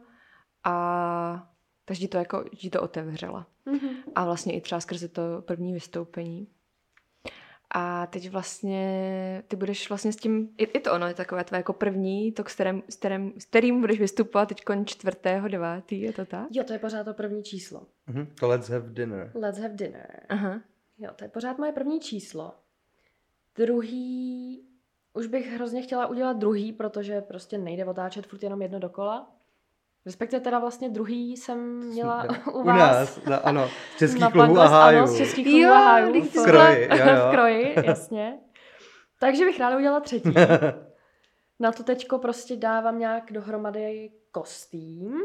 a 0.63 1.49
takže 1.85 1.99
ti 1.99 2.07
to 2.07 2.17
jako, 2.17 2.43
ti 2.43 2.69
to 2.69 2.81
otevřela. 2.81 3.47
Mhm. 3.65 3.89
A 4.15 4.25
vlastně 4.25 4.53
i 4.53 4.61
třeba 4.61 4.81
skrze 4.81 5.07
to 5.07 5.21
první 5.41 5.73
vystoupení. 5.73 6.47
A 7.75 8.07
teď 8.07 8.29
vlastně 8.29 9.43
ty 9.47 9.55
budeš 9.55 9.89
vlastně 9.89 10.13
s 10.13 10.15
tím, 10.15 10.49
i, 10.57 10.63
i 10.63 10.79
to 10.79 10.93
ono 10.93 11.07
je 11.07 11.13
takové 11.13 11.43
tvé 11.43 11.57
jako 11.57 11.73
první, 11.73 12.31
to, 12.31 12.43
s 12.47 12.53
kterým, 12.53 12.83
s 12.89 12.95
kterým, 12.95 13.33
s 13.37 13.45
kterým 13.45 13.81
budeš 13.81 13.99
vystupovat 13.99 14.49
teď 14.49 14.63
čtvrtého, 14.85 15.47
devátý, 15.47 16.01
je 16.01 16.13
to 16.13 16.25
tak? 16.25 16.47
Jo, 16.51 16.63
to 16.63 16.73
je 16.73 16.79
pořád 16.79 17.03
to 17.03 17.13
první 17.13 17.43
číslo. 17.43 17.87
Mhm. 18.07 18.25
To 18.39 18.47
let's 18.47 18.69
have 18.69 18.89
dinner. 18.89 19.31
Let's 19.35 19.59
have 19.59 19.73
dinner. 19.73 20.25
Aha. 20.29 20.61
Jo, 20.97 21.11
to 21.15 21.23
je 21.23 21.29
pořád 21.29 21.57
moje 21.57 21.71
první 21.71 21.99
číslo. 21.99 22.53
Druhý, 23.55 24.63
už 25.13 25.27
bych 25.27 25.51
hrozně 25.51 25.81
chtěla 25.81 26.07
udělat 26.07 26.37
druhý, 26.37 26.73
protože 26.73 27.21
prostě 27.21 27.57
nejde 27.57 27.85
otáčet 27.85 28.27
furt 28.27 28.43
jenom 28.43 28.61
jedno 28.61 28.79
dokola. 28.79 29.31
Respektive 30.05 30.39
teda 30.39 30.59
vlastně 30.59 30.89
druhý 30.89 31.37
jsem 31.37 31.79
měla 31.79 32.27
u, 32.47 32.51
U 32.59 32.63
vás. 32.63 32.77
nás, 32.79 33.23
na, 33.25 33.37
ano, 33.37 33.69
z 33.95 33.97
českých 33.97 34.21
na 34.21 34.31
klubů 34.31 34.59
a 34.59 34.67
hájů. 34.67 34.97
Ano, 34.97 35.07
z 35.07 35.17
českých 35.17 35.45
klubů 35.45 35.57
Jo, 35.59 35.71
a 35.73 35.77
hájů. 35.77 36.11
ty 36.13 36.21
v 36.21 36.43
Kroji, 36.43 36.87
jo, 36.91 36.97
jo. 36.97 37.27
v 37.27 37.31
kroji, 37.31 37.75
jasně. 37.85 38.39
Takže 39.19 39.45
bych 39.45 39.59
ráda 39.59 39.77
udělala 39.77 39.99
třetí. 39.99 40.33
Na 41.59 41.71
to 41.71 41.83
teďko 41.83 42.19
prostě 42.19 42.55
dávám 42.55 42.99
nějak 42.99 43.31
dohromady 43.31 44.11
kostým. 44.31 45.19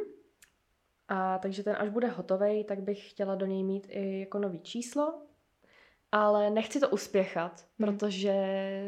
A 1.08 1.38
takže 1.38 1.62
ten 1.62 1.76
až 1.78 1.88
bude 1.88 2.06
hotový, 2.08 2.64
tak 2.64 2.80
bych 2.80 3.10
chtěla 3.10 3.34
do 3.34 3.46
něj 3.46 3.64
mít 3.64 3.86
i 3.90 4.20
jako 4.20 4.38
nový 4.38 4.60
číslo. 4.60 5.14
Ale 6.12 6.50
nechci 6.50 6.80
to 6.80 6.88
uspěchat, 6.88 7.64
Hmm. 7.78 7.88
protože 7.98 8.32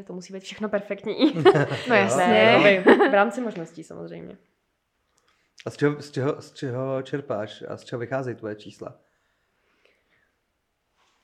to 0.06 0.12
musí 0.12 0.32
být 0.32 0.42
všechno 0.42 0.68
perfektní. 0.68 1.34
No 1.88 1.94
jasně. 1.94 2.26
Ne, 2.26 2.80
v 3.10 3.14
rámci 3.14 3.40
možností 3.40 3.84
samozřejmě. 3.84 4.36
A 5.66 5.70
z 5.70 5.76
čeho, 5.76 6.02
z, 6.02 6.10
čeho, 6.10 6.42
z 6.42 6.52
čeho 6.52 7.02
čerpáš 7.02 7.64
a 7.68 7.76
z 7.76 7.84
čeho 7.84 8.00
vycházejí 8.00 8.36
tvoje 8.36 8.54
čísla? 8.54 8.96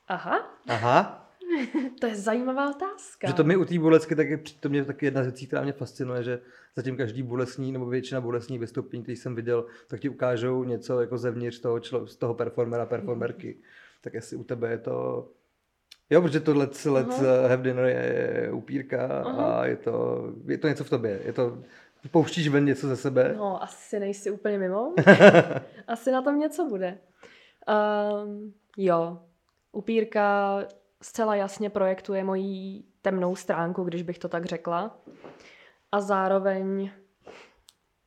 Aha, 0.07 0.59
Aha, 0.67 1.29
to 2.01 2.07
je 2.07 2.15
zajímavá 2.15 2.69
otázka. 2.75 3.27
že 3.27 3.33
to 3.33 3.43
mi 3.43 3.55
u 3.55 3.65
té 3.65 3.79
burlesky 3.79 4.15
tak 4.15 4.29
je, 4.29 4.37
to 4.59 4.69
mě 4.69 4.85
taky 4.85 5.05
jedna 5.05 5.23
z 5.23 5.25
věcí, 5.25 5.47
která 5.47 5.61
mě 5.61 5.73
fascinuje, 5.73 6.23
že 6.23 6.41
zatím 6.75 6.97
každý 6.97 7.23
burlesní 7.23 7.71
nebo 7.71 7.85
většina 7.85 8.21
burlesních 8.21 8.59
vystoupení, 8.59 9.03
který 9.03 9.15
jsem 9.15 9.35
viděl, 9.35 9.65
tak 9.87 9.99
ti 9.99 10.09
ukážou 10.09 10.63
něco 10.63 11.01
jako 11.01 11.17
zevnitř 11.17 11.59
toho, 11.59 11.79
člo, 11.79 12.07
z 12.07 12.15
toho 12.15 12.33
performera, 12.33 12.85
performerky. 12.85 13.57
Tak 14.01 14.13
jestli 14.13 14.37
u 14.37 14.43
tebe 14.43 14.69
je 14.69 14.77
to... 14.77 15.27
Jo, 16.09 16.21
protože 16.21 16.39
to 16.39 16.53
Let's, 16.57 16.85
let's 16.85 17.19
Aha. 17.19 17.47
Have 17.47 17.63
Dinner 17.63 17.85
je, 17.85 18.49
upírka 18.51 19.23
Aha. 19.25 19.59
a 19.59 19.65
je 19.65 19.75
to, 19.75 20.23
je 20.47 20.57
to 20.57 20.67
něco 20.67 20.83
v 20.83 20.89
tobě. 20.89 21.21
Je 21.25 21.33
to, 21.33 21.57
pouštíš 22.11 22.47
ven 22.47 22.65
něco 22.65 22.87
ze 22.87 22.97
sebe. 22.97 23.33
No, 23.37 23.63
asi 23.63 23.99
nejsi 23.99 24.31
úplně 24.31 24.57
mimo. 24.57 24.93
asi 25.87 26.11
na 26.11 26.21
tom 26.21 26.39
něco 26.39 26.65
bude. 26.65 26.97
Um, 28.23 28.53
jo, 28.77 29.19
upírka 29.71 30.59
zcela 31.01 31.35
jasně 31.35 31.69
projektuje 31.69 32.23
moji 32.23 32.83
temnou 33.01 33.35
stránku, 33.35 33.83
když 33.83 34.03
bych 34.03 34.19
to 34.19 34.29
tak 34.29 34.45
řekla. 34.45 34.97
A 35.91 36.01
zároveň 36.01 36.91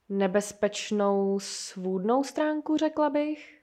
nebezpečnou 0.08 1.38
svůdnou 1.40 2.24
stránku, 2.24 2.76
řekla 2.76 3.10
bych. 3.10 3.60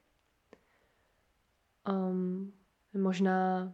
Um, 1.90 2.54
možná 2.94 3.74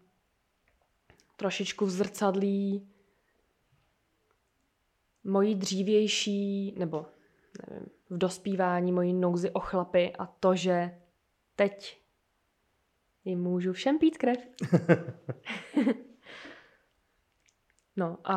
trošičku 1.44 1.86
v 1.86 1.90
zrcadlí 1.90 2.88
mojí 5.24 5.56
dřívější, 5.56 6.76
nebo 6.78 7.06
nevím, 7.70 7.90
v 8.10 8.18
dospívání 8.18 8.92
mojí 8.92 9.14
nouzy 9.14 9.52
o 9.52 9.60
chlapy 9.60 10.14
a 10.20 10.26
to, 10.26 10.56
že 10.56 11.00
teď 11.56 12.02
jim 13.26 13.42
můžu 13.42 13.74
všem 13.74 14.00
pít 14.00 14.18
krev. 14.18 14.38
no 17.96 18.18
a, 18.24 18.36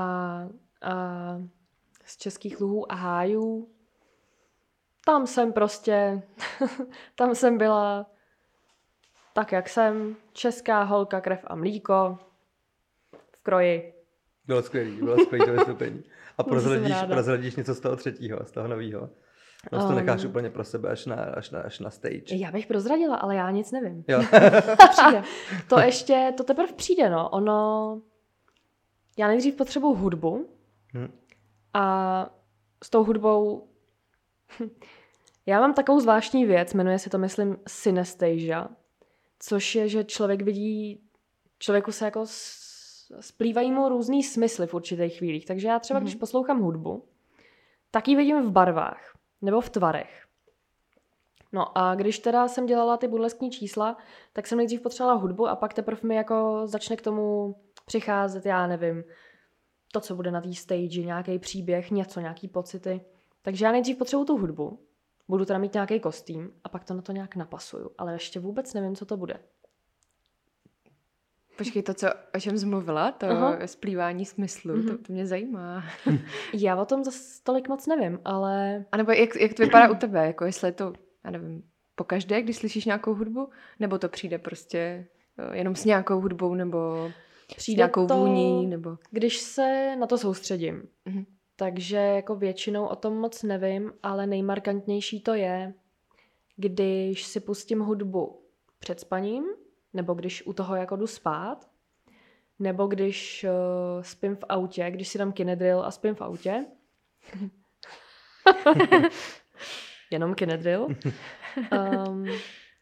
a 0.82 0.92
z 2.04 2.16
českých 2.16 2.60
luhů 2.60 2.92
a 2.92 2.94
hájů 2.94 3.68
tam 5.04 5.26
jsem 5.26 5.52
prostě, 5.52 6.22
tam 7.14 7.34
jsem 7.34 7.58
byla 7.58 8.06
tak, 9.32 9.52
jak 9.52 9.68
jsem, 9.68 10.16
česká 10.32 10.82
holka, 10.82 11.20
krev 11.20 11.44
a 11.46 11.54
mlíko 11.54 12.18
kroji. 13.46 13.92
Bylo 14.46 14.62
skvělý, 14.62 14.96
bylo 14.96 15.18
skvělý 15.24 15.44
to 15.46 15.52
vystoupení. 15.52 16.02
A 16.38 16.42
prozradíš, 16.42 16.96
prozradíš 17.08 17.56
něco 17.56 17.74
z 17.74 17.80
toho 17.80 17.96
třetího, 17.96 18.44
z 18.44 18.50
toho 18.50 18.68
nového. 18.68 19.10
No 19.72 19.78
to 19.78 19.86
Um. 19.88 19.94
necháš 19.94 20.24
úplně 20.24 20.50
pro 20.50 20.64
sebe 20.64 20.88
až 20.88 21.06
na, 21.06 21.16
až 21.16 21.50
na, 21.50 21.60
až 21.60 21.78
na 21.80 21.90
stage. 21.90 22.36
Já 22.36 22.50
bych 22.52 22.66
prozradila, 22.66 23.16
ale 23.16 23.36
já 23.36 23.50
nic 23.50 23.72
nevím. 23.72 24.04
Jo. 24.08 24.22
přijde. 24.90 25.22
To 25.68 25.78
ještě, 25.80 26.32
to 26.36 26.44
teprve 26.44 26.72
přijde, 26.72 27.10
no. 27.10 27.28
Ono, 27.28 28.00
já 29.18 29.28
nejdřív 29.28 29.56
potřebuju 29.56 29.94
hudbu 29.94 30.48
Hm. 30.94 31.12
a 31.74 31.84
s 32.84 32.90
tou 32.90 33.04
hudbou 33.04 33.68
já 35.46 35.60
mám 35.60 35.74
takovou 35.74 36.00
zvláštní 36.00 36.44
věc, 36.46 36.74
jmenuje 36.74 36.98
se 36.98 37.10
to, 37.10 37.18
myslím, 37.18 37.56
synesthesia, 37.68 38.68
což 39.38 39.74
je, 39.74 39.88
že 39.88 40.04
člověk 40.04 40.42
vidí, 40.42 41.00
člověku 41.58 41.92
se 41.92 42.04
jako 42.04 42.24
splývají 43.20 43.72
mu 43.72 43.88
různý 43.88 44.22
smysly 44.22 44.66
v 44.66 44.74
určitých 44.74 45.18
chvílích. 45.18 45.46
Takže 45.46 45.68
já 45.68 45.78
třeba, 45.78 45.98
Mhm. 46.00 46.04
když 46.04 46.14
poslouchám 46.14 46.60
hudbu, 46.60 47.04
tak 47.90 48.08
ji 48.08 48.16
vidím 48.16 48.42
v 48.42 48.50
barvách 48.50 49.18
nebo 49.42 49.60
v 49.60 49.70
tvarech. 49.70 50.26
No 51.52 51.78
a 51.78 51.94
když 51.94 52.18
teda 52.18 52.48
jsem 52.48 52.66
dělala 52.66 52.96
ty 52.96 53.08
burleskní 53.08 53.50
čísla, 53.50 53.96
tak 54.32 54.46
jsem 54.46 54.58
nejdřív 54.58 54.80
potřebovala 54.80 55.18
hudbu 55.20 55.48
a 55.48 55.56
pak 55.56 55.74
teprve 55.74 56.00
mi 56.02 56.14
jako 56.14 56.62
začne 56.64 56.96
k 56.96 57.02
tomu 57.02 57.56
přicházet, 57.86 58.46
já 58.46 58.66
nevím, 58.66 59.04
to, 59.92 60.00
co 60.00 60.14
bude 60.14 60.30
na 60.30 60.40
té 60.40 60.54
stage, 60.54 61.02
nějaký 61.02 61.38
příběh, 61.38 61.90
něco, 61.90 62.20
nějaký 62.20 62.48
pocity. 62.48 63.00
Takže 63.42 63.64
já 63.64 63.72
nejdřív 63.72 63.98
potřebuju 63.98 64.24
tu 64.26 64.36
hudbu, 64.36 64.78
budu 65.28 65.44
teda 65.44 65.58
mít 65.58 65.74
nějaký 65.74 66.00
kostým 66.00 66.52
a 66.64 66.68
pak 66.68 66.84
to 66.84 66.94
na 66.94 67.02
to 67.02 67.12
nějak 67.12 67.36
napasuju, 67.36 67.90
ale 67.98 68.12
ještě 68.12 68.40
vůbec 68.40 68.74
nevím, 68.74 68.96
co 68.96 69.06
to 69.06 69.16
bude. 69.16 69.40
Počkej, 71.56 71.82
to, 71.82 71.94
co, 71.94 72.06
o 72.36 72.40
čem 72.40 72.58
jsi 72.58 72.66
mluvila, 72.66 73.12
to 73.12 73.26
Aha. 73.26 73.58
splývání 73.66 74.24
smyslu, 74.26 74.76
Mhm. 74.76 74.88
to, 74.88 74.98
to 74.98 75.12
mě 75.12 75.26
zajímá. 75.26 75.84
Já 76.52 76.76
o 76.76 76.84
tom 76.84 77.04
zase 77.04 77.42
tolik 77.42 77.68
moc 77.68 77.86
nevím, 77.86 78.20
ale 78.24 78.84
A 78.92 78.96
nebo 78.96 79.12
jak, 79.12 79.36
jak 79.36 79.54
to 79.54 79.62
vypadá 79.62 79.90
u 79.90 79.94
tebe, 79.94 80.26
jako 80.26 80.44
jestli 80.44 80.68
je 80.68 80.72
to, 80.72 80.92
já 81.24 81.30
nevím, 81.30 81.62
po 81.94 82.04
každé, 82.04 82.42
když 82.42 82.56
slyšíš 82.56 82.84
nějakou 82.84 83.14
hudbu, 83.14 83.48
nebo 83.80 83.98
to 83.98 84.08
přijde 84.08 84.38
prostě 84.38 85.06
eh, 85.38 85.56
jenom 85.56 85.74
s 85.76 85.84
nějakou 85.84 86.20
hudbou, 86.20 86.54
nebo 86.54 87.10
s 87.52 87.56
přijde 87.56 87.76
nějakou 87.80 88.06
to, 88.06 88.16
vůní, 88.16 88.66
nebo... 88.66 88.96
když 89.10 89.38
se 89.40 89.96
na 89.98 90.06
to 90.06 90.18
soustředím. 90.18 90.82
Mhm. 91.04 91.24
Takže 91.56 91.96
jako 91.96 92.36
většinou 92.36 92.86
o 92.86 92.96
tom 92.96 93.16
moc 93.16 93.42
nevím, 93.42 93.92
ale 94.02 94.26
nejmarkantnější 94.26 95.20
to 95.20 95.34
je, 95.34 95.74
když 96.56 97.22
si 97.24 97.40
pustím 97.40 97.80
hudbu 97.80 98.42
před 98.78 99.00
spaním, 99.00 99.44
nebo 99.92 100.14
když 100.14 100.46
u 100.46 100.52
toho 100.52 100.76
jako 100.76 100.96
jdu 100.96 101.06
spát, 101.06 101.70
nebo 102.58 102.86
když 102.86 103.46
uh, 103.48 104.02
spím 104.02 104.36
v 104.36 104.44
autě, 104.48 104.90
když 104.90 105.08
si 105.08 105.18
dám 105.18 105.32
kinedrill 105.32 105.84
a 105.84 105.90
spím 105.90 106.14
v 106.14 106.22
autě. 106.22 106.66
Jenom 110.10 110.34
kinedrill. 110.34 110.88
Um, 111.72 112.26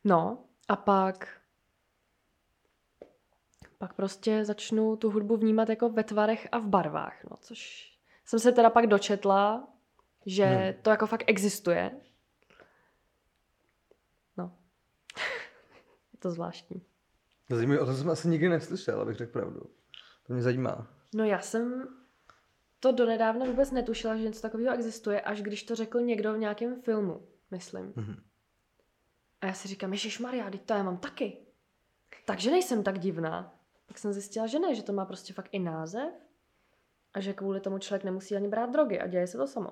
no 0.04 0.44
a 0.68 0.76
pak 0.76 1.40
pak 3.78 3.94
prostě 3.94 4.44
začnu 4.44 4.96
tu 4.96 5.10
hudbu 5.10 5.36
vnímat 5.36 5.68
jako 5.68 5.88
ve 5.88 6.04
tvarech 6.04 6.48
a 6.52 6.58
v 6.58 6.66
barvách, 6.66 7.24
no, 7.30 7.36
což 7.36 7.90
jsem 8.24 8.38
se 8.38 8.52
teda 8.52 8.70
pak 8.70 8.86
dočetla, 8.86 9.68
že 10.26 10.44
hmm. 10.44 10.82
to 10.82 10.90
jako 10.90 11.06
fakt 11.06 11.24
existuje. 11.26 12.00
No. 14.36 14.52
Je 16.12 16.18
to 16.18 16.30
zvláštní. 16.30 16.82
To 17.48 17.56
zajímavé, 17.56 17.80
o 17.80 17.86
tom 17.86 17.96
jsem 17.96 18.10
asi 18.10 18.28
nikdy 18.28 18.48
neslyšel, 18.48 19.00
abych 19.00 19.16
řekl 19.16 19.32
pravdu. 19.32 19.60
To 20.26 20.32
mě 20.32 20.42
zajímá. 20.42 20.90
No 21.14 21.24
já 21.24 21.40
jsem 21.40 21.88
to 22.80 22.92
donedávna 22.92 23.46
vůbec 23.46 23.70
netušila, 23.70 24.16
že 24.16 24.22
něco 24.22 24.42
takového 24.42 24.74
existuje, 24.74 25.20
až 25.20 25.42
když 25.42 25.62
to 25.62 25.74
řekl 25.74 26.00
někdo 26.00 26.34
v 26.34 26.38
nějakém 26.38 26.82
filmu, 26.82 27.28
myslím. 27.50 27.92
Mhm. 27.96 28.22
A 29.40 29.46
já 29.46 29.52
si 29.52 29.68
říkám, 29.68 29.92
Ježíš 29.92 30.18
Maria, 30.18 30.50
teď 30.50 30.62
to 30.62 30.74
já 30.74 30.82
mám 30.82 30.96
taky. 30.96 31.36
Takže 32.24 32.50
nejsem 32.50 32.82
tak 32.82 32.98
divná. 32.98 33.54
Pak 33.86 33.98
jsem 33.98 34.12
zjistila, 34.12 34.46
že 34.46 34.58
ne, 34.58 34.74
že 34.74 34.82
to 34.82 34.92
má 34.92 35.04
prostě 35.04 35.32
fakt 35.32 35.48
i 35.52 35.58
název 35.58 36.14
a 37.14 37.20
že 37.20 37.32
kvůli 37.32 37.60
tomu 37.60 37.78
člověk 37.78 38.04
nemusí 38.04 38.36
ani 38.36 38.48
brát 38.48 38.70
drogy 38.70 39.00
a 39.00 39.06
děje 39.06 39.26
se 39.26 39.38
to 39.38 39.46
samo. 39.46 39.70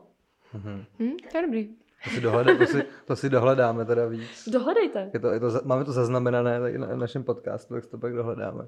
Mhm. 0.52 0.84
Hm, 0.98 1.16
to 1.30 1.36
je 1.36 1.42
dobrý. 1.42 1.76
To, 2.04 2.10
si 2.10 2.20
dohleda, 2.20 2.58
to, 2.58 2.66
si, 2.66 2.84
to 3.04 3.16
si 3.16 3.30
dohledáme 3.30 3.84
teda 3.84 4.06
víc. 4.06 4.48
Dohledejte. 4.48 5.10
Je 5.14 5.20
to, 5.20 5.30
je 5.30 5.40
to, 5.40 5.50
máme 5.64 5.84
to 5.84 5.92
zaznamenané 5.92 6.60
tady 6.60 6.78
na 6.78 6.96
našem 6.96 7.24
podcastu, 7.24 7.74
tak 7.74 7.84
si 7.84 7.90
to 7.90 7.98
pak 7.98 8.12
dohledáme. 8.14 8.62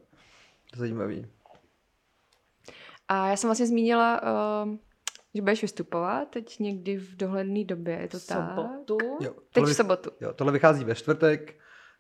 To 0.71 0.77
je 0.77 0.79
zajímavý. 0.79 1.27
A 3.09 3.29
já 3.29 3.37
jsem 3.37 3.49
vlastně 3.49 3.67
zmínila, 3.67 4.21
uh, 4.65 4.75
že 5.35 5.43
budeš 5.43 5.63
vystupovat 5.63 6.29
teď 6.31 6.59
někdy 6.59 6.97
v 6.97 7.17
dohledné 7.17 7.65
době, 7.65 7.95
je 7.95 8.09
to 8.09 8.21
tak? 8.21 8.39
sobotu. 8.57 8.99
Jo, 9.21 9.35
Teď 9.53 9.65
v 9.65 9.75
sobotu. 9.75 10.11
jo, 10.21 10.33
tohle 10.33 10.53
vychází 10.53 10.85
ve 10.85 10.95
čtvrtek, 10.95 11.55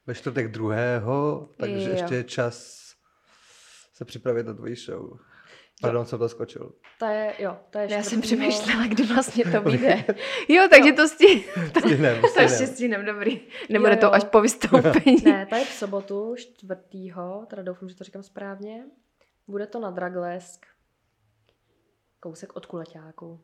ve 0.06 0.14
čtvrtek 0.14 0.50
druhého, 0.50 1.48
takže 1.56 1.88
Jo. 1.90 1.96
ještě 1.96 2.14
je 2.14 2.24
čas 2.24 2.84
se 3.94 4.04
připravit 4.04 4.46
na 4.46 4.54
tvoji 4.54 4.76
show. 4.76 5.18
Pardon, 5.84 6.06
jsem 6.06 6.18
to 6.18 6.28
skočil. 6.28 6.72
To 6.98 7.06
je, 7.06 7.34
jo, 7.38 7.56
to 7.70 7.78
je 7.78 7.92
Já 7.92 8.02
jsem 8.02 8.22
čtvrtýho- 8.22 8.22
přemýšlela, 8.22 8.86
kdy 8.86 9.02
vlastně 9.02 9.44
to 9.44 9.60
vyjde. 9.70 10.04
Jo, 10.48 10.68
takže 10.70 10.92
to 10.92 11.08
stihne. 11.08 11.42
Stihnem, 11.78 12.22
To 12.34 12.40
ještě 12.42 12.66
stihnem. 12.66 13.04
dobrý. 13.04 13.40
Nebude 13.70 13.90
Jo, 13.92 13.96
to 14.00 14.06
jo. 14.06 14.12
až 14.12 14.24
po 14.24 14.40
vystoupení. 14.40 15.16
Ne, 15.24 15.46
to 15.46 15.54
je 15.56 15.64
v 15.64 15.68
sobotu, 15.72 16.34
čtvrtýho, 16.38 17.46
teda 17.50 17.62
doufám, 17.62 17.88
že 17.88 17.94
to 17.94 18.04
říkám 18.04 18.22
správně. 18.22 18.84
Bude 19.48 19.66
to 19.66 19.80
na 19.80 19.90
Draglesk. 19.90 20.66
Kousek 22.20 22.56
od 22.56 22.66
kuleťáku. 22.66 23.40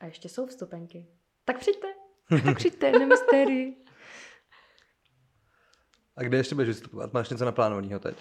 A 0.00 0.06
ještě 0.06 0.28
jsou 0.28 0.46
vstupenky. 0.46 1.06
Tak 1.44 1.58
přijďte. 1.58 1.86
tak 2.44 2.56
přijďte 2.56 2.92
na 2.98 3.06
mystérii. 3.06 3.76
A 6.16 6.22
kde 6.22 6.36
ještě 6.36 6.54
budeš 6.54 6.68
vystupovat? 6.68 7.12
Máš 7.12 7.30
něco 7.30 7.44
naplánovaného 7.44 8.00
teď? 8.00 8.16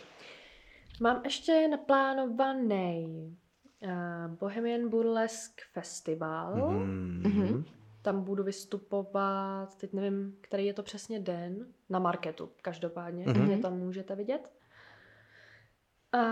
Mám 0.99 1.21
ještě 1.23 1.67
naplánovaný 1.67 3.37
uh, 3.83 3.91
Bohemian 4.39 4.89
Burlesque 4.89 5.63
Festival. 5.73 6.55
Mhm. 6.55 7.21
Mhm. 7.25 7.65
Tam 8.01 8.23
budu 8.23 8.43
vystupovat, 8.43 9.75
teď 9.77 9.93
nevím, 9.93 10.37
který 10.41 10.65
je 10.65 10.73
to 10.73 10.83
přesně 10.83 11.19
den, 11.19 11.67
na 11.89 11.99
marketu 11.99 12.49
každopádně, 12.61 13.25
Mhm. 13.25 13.35
mm-hmm. 13.35 13.45
mě 13.45 13.57
tam 13.57 13.77
můžete 13.77 14.15
vidět. 14.15 14.53
A 16.11 16.23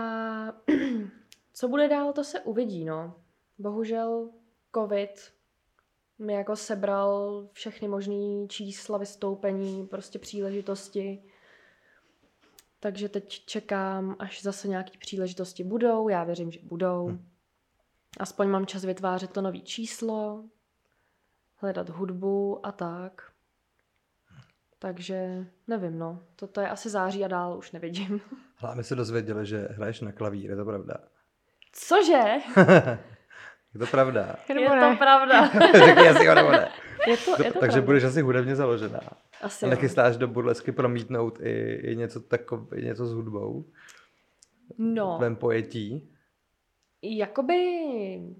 co 1.52 1.68
bude 1.68 1.88
dál, 1.88 2.12
to 2.12 2.24
se 2.24 2.40
uvidí, 2.40 2.84
no. 2.84 3.14
Bohužel 3.58 4.30
covid 4.74 5.32
mi 6.18 6.32
jako 6.32 6.56
sebral 6.56 7.48
všechny 7.52 7.88
možný 7.88 8.48
čísla 8.48 8.98
vystoupení, 8.98 9.86
prostě 9.86 10.18
příležitosti. 10.18 11.22
Takže 12.80 13.08
teď 13.08 13.44
čekám, 13.46 14.16
až 14.18 14.42
zase 14.42 14.68
nějaké 14.68 14.98
příležitosti 14.98 15.64
budou. 15.64 16.08
Já 16.08 16.24
věřím, 16.24 16.50
že 16.50 16.60
budou. 16.62 17.08
Hm. 17.08 17.28
Aspoň 18.20 18.48
mám 18.48 18.66
čas 18.66 18.84
vytvářet 18.84 19.32
to 19.32 19.42
nový 19.42 19.62
číslo, 19.62 20.44
hledat 21.56 21.88
hudbu 21.88 22.66
a 22.66 22.72
tak. 22.72 23.22
Takže 24.78 25.46
nevím, 25.66 25.98
no. 25.98 26.22
Toto 26.36 26.60
je 26.60 26.68
asi 26.68 26.90
září 26.90 27.24
a 27.24 27.28
dál 27.28 27.58
už 27.58 27.72
nevidím. 27.72 28.20
Hele, 28.56 28.72
a 28.72 28.76
my 28.76 28.84
se 28.84 28.94
dozvěděli, 28.94 29.46
že 29.46 29.68
hraješ 29.70 30.00
na 30.00 30.12
klavír, 30.12 30.50
je 30.50 30.56
to 30.56 30.64
pravda? 30.64 30.94
Cože? 31.72 32.22
je 33.74 33.78
to 33.78 33.86
pravda? 33.86 34.36
Je 34.48 34.68
to 34.68 34.96
pravda. 34.98 35.48
Řekni 35.84 36.26
jo 36.26 36.34
nebo 36.34 36.50
ne. 36.50 36.68
Je 37.06 37.16
to, 37.16 37.42
je 37.42 37.52
to 37.52 37.60
Takže 37.60 37.72
pravda. 37.74 37.80
budeš 37.86 38.04
asi 38.04 38.22
hudebně 38.22 38.56
založená. 38.56 39.00
Asi 39.42 39.66
A 39.66 39.68
nechystáš 39.68 40.16
do 40.16 40.28
burlesky 40.28 40.72
promítnout 40.72 41.38
i, 41.42 41.74
i 41.74 41.96
něco 41.96 42.20
takové, 42.20 42.80
něco 42.80 43.06
s 43.06 43.12
hudbou? 43.12 43.62
V 43.62 44.74
No, 44.78 45.16
tvém 45.16 45.36
pojetí? 45.36 46.14
jakoby 47.02 47.58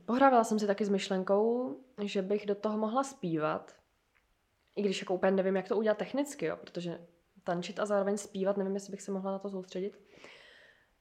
pohrávala 0.05 0.45
jsem 0.45 0.59
si 0.59 0.67
taky 0.67 0.85
s 0.85 0.89
myšlenkou, 0.89 1.77
že 2.03 2.23
bych 2.23 2.47
do 2.47 2.55
toho 2.55 2.79
mohla 2.79 3.05
zpívat. 3.05 3.77
I 4.77 4.83
když 4.83 5.01
jako 5.01 5.15
úplně 5.15 5.33
nevím, 5.33 5.57
jak 5.57 5.69
to 5.69 5.77
udělat 5.77 5.99
technicky, 5.99 6.47
jo, 6.47 6.57
protože 6.57 6.99
tančit 7.45 7.81
a 7.81 7.87
zároveň 7.87 8.17
zpívat, 8.17 8.57
nevím, 8.57 8.75
jestli 8.75 8.91
bych 8.91 9.03
se 9.03 9.13
mohla 9.13 9.33
na 9.33 9.39
to 9.39 9.51
soustředit. 9.51 9.99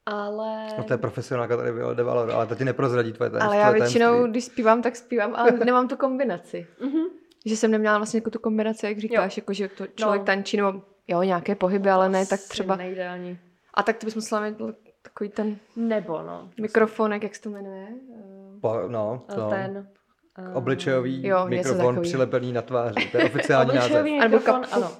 Ale... 0.06 0.68
No 0.78 0.84
to 0.84 0.94
je 0.94 0.98
profesionálka 0.98 1.58
tady 1.58 1.72
Viola 1.72 1.94
de 1.94 2.04
Valor, 2.04 2.32
ale 2.32 2.48
to 2.48 2.56
ti 2.56 2.66
neprozradí 2.66 3.14
tvoje 3.14 3.30
tajemství. 3.30 3.58
Ale 3.58 3.66
já 3.66 3.72
většinou, 3.72 4.28
když 4.28 4.46
zpívám, 4.46 4.82
tak 4.82 4.96
zpívám, 4.96 5.36
ale 5.36 5.52
nemám 5.52 5.88
tu 5.88 5.98
kombinaci. 5.98 6.68
Mhm. 6.82 7.04
Že 7.48 7.58
jsem 7.58 7.72
neměla 7.72 7.98
vlastně 7.98 8.18
jako 8.18 8.30
tu 8.30 8.40
kombinaci, 8.40 8.86
jak 8.86 9.00
říkáš, 9.00 9.38
jako 9.38 9.54
že 9.54 9.68
to 9.68 9.88
člověk 9.88 10.22
No. 10.22 10.26
tančí, 10.26 10.58
nebo 10.58 10.82
jo, 11.08 11.24
nějaké 11.24 11.56
pohyby, 11.56 11.90
ale 11.90 12.10
ne, 12.10 12.26
tak 12.26 12.40
třeba... 12.50 12.76
Nejde 12.76 13.08
ani. 13.08 13.40
A 13.74 13.84
tak 13.84 13.98
to 13.98 14.06
bys 14.06 14.16
musela 14.16 14.42
mít 14.42 14.58
takový 15.02 15.30
ten 15.30 15.58
Nebo 15.76 16.22
no. 16.24 16.50
mikrofonek, 16.62 17.24
jak 17.24 17.36
se 17.36 17.42
to 17.42 17.50
jmenuje? 17.50 17.88
Eh, 18.20 18.60
Po, 18.62 18.74
no, 18.88 19.26
to. 19.36 19.50
Ten... 19.50 19.90
eh, 20.38 20.54
Obličejový 20.54 21.28
Jo, 21.28 21.48
mikrofon 21.48 22.02
přilepený 22.02 22.54
na 22.54 22.62
tváři. 22.62 23.10
To 23.12 23.18
je 23.18 23.26
oficiální 23.26 23.76
název. 23.76 24.04
Mikrofon, 24.06 24.62
kapku. 24.62 24.76
ano. 24.76 24.92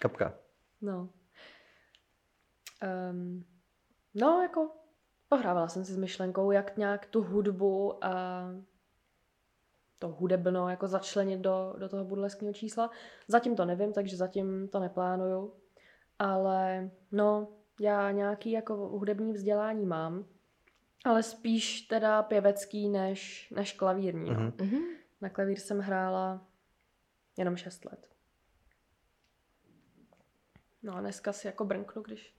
Kapka. 0.00 0.34
No. 0.80 1.08
Um, 3.10 3.44
no, 4.14 4.42
jako 4.42 4.70
pohrávala 5.28 5.68
jsem 5.68 5.84
si 5.84 5.92
s 5.92 5.96
myšlenkou, 5.96 6.50
jak 6.50 6.76
nějak 6.76 7.06
tu 7.06 7.22
hudbu 7.22 8.04
a 8.04 8.42
to 10.02 10.08
hudebno 10.08 10.68
jako 10.68 10.88
začlenit 10.88 11.40
do, 11.40 11.74
do 11.78 11.88
toho 11.88 12.04
burleskního 12.04 12.52
čísla. 12.52 12.90
Zatím 13.28 13.56
to 13.56 13.64
nevím, 13.64 13.92
takže 13.92 14.16
zatím 14.16 14.68
to 14.68 14.80
neplánuju. 14.80 15.54
Ale 16.18 16.90
no, 17.12 17.48
já 17.80 18.10
nějaký 18.10 18.50
jako 18.50 18.74
hudební 18.74 19.32
vzdělání 19.32 19.86
mám, 19.86 20.24
ale 21.04 21.22
spíš 21.22 21.80
teda 21.80 22.22
pěvecký 22.22 22.88
než, 22.88 23.50
než 23.56 23.72
klavírní. 23.72 24.30
No. 24.30 24.40
Mhm. 24.40 24.52
mhm. 24.60 24.82
Na 25.20 25.28
klavír 25.28 25.58
jsem 25.58 25.78
hrála 25.78 26.46
jenom 27.36 27.56
6 27.56 27.84
let. 27.84 28.10
No 30.82 30.96
a 30.96 31.00
dneska 31.00 31.32
si 31.32 31.46
jako 31.46 31.64
brnknu, 31.64 32.02
když 32.02 32.36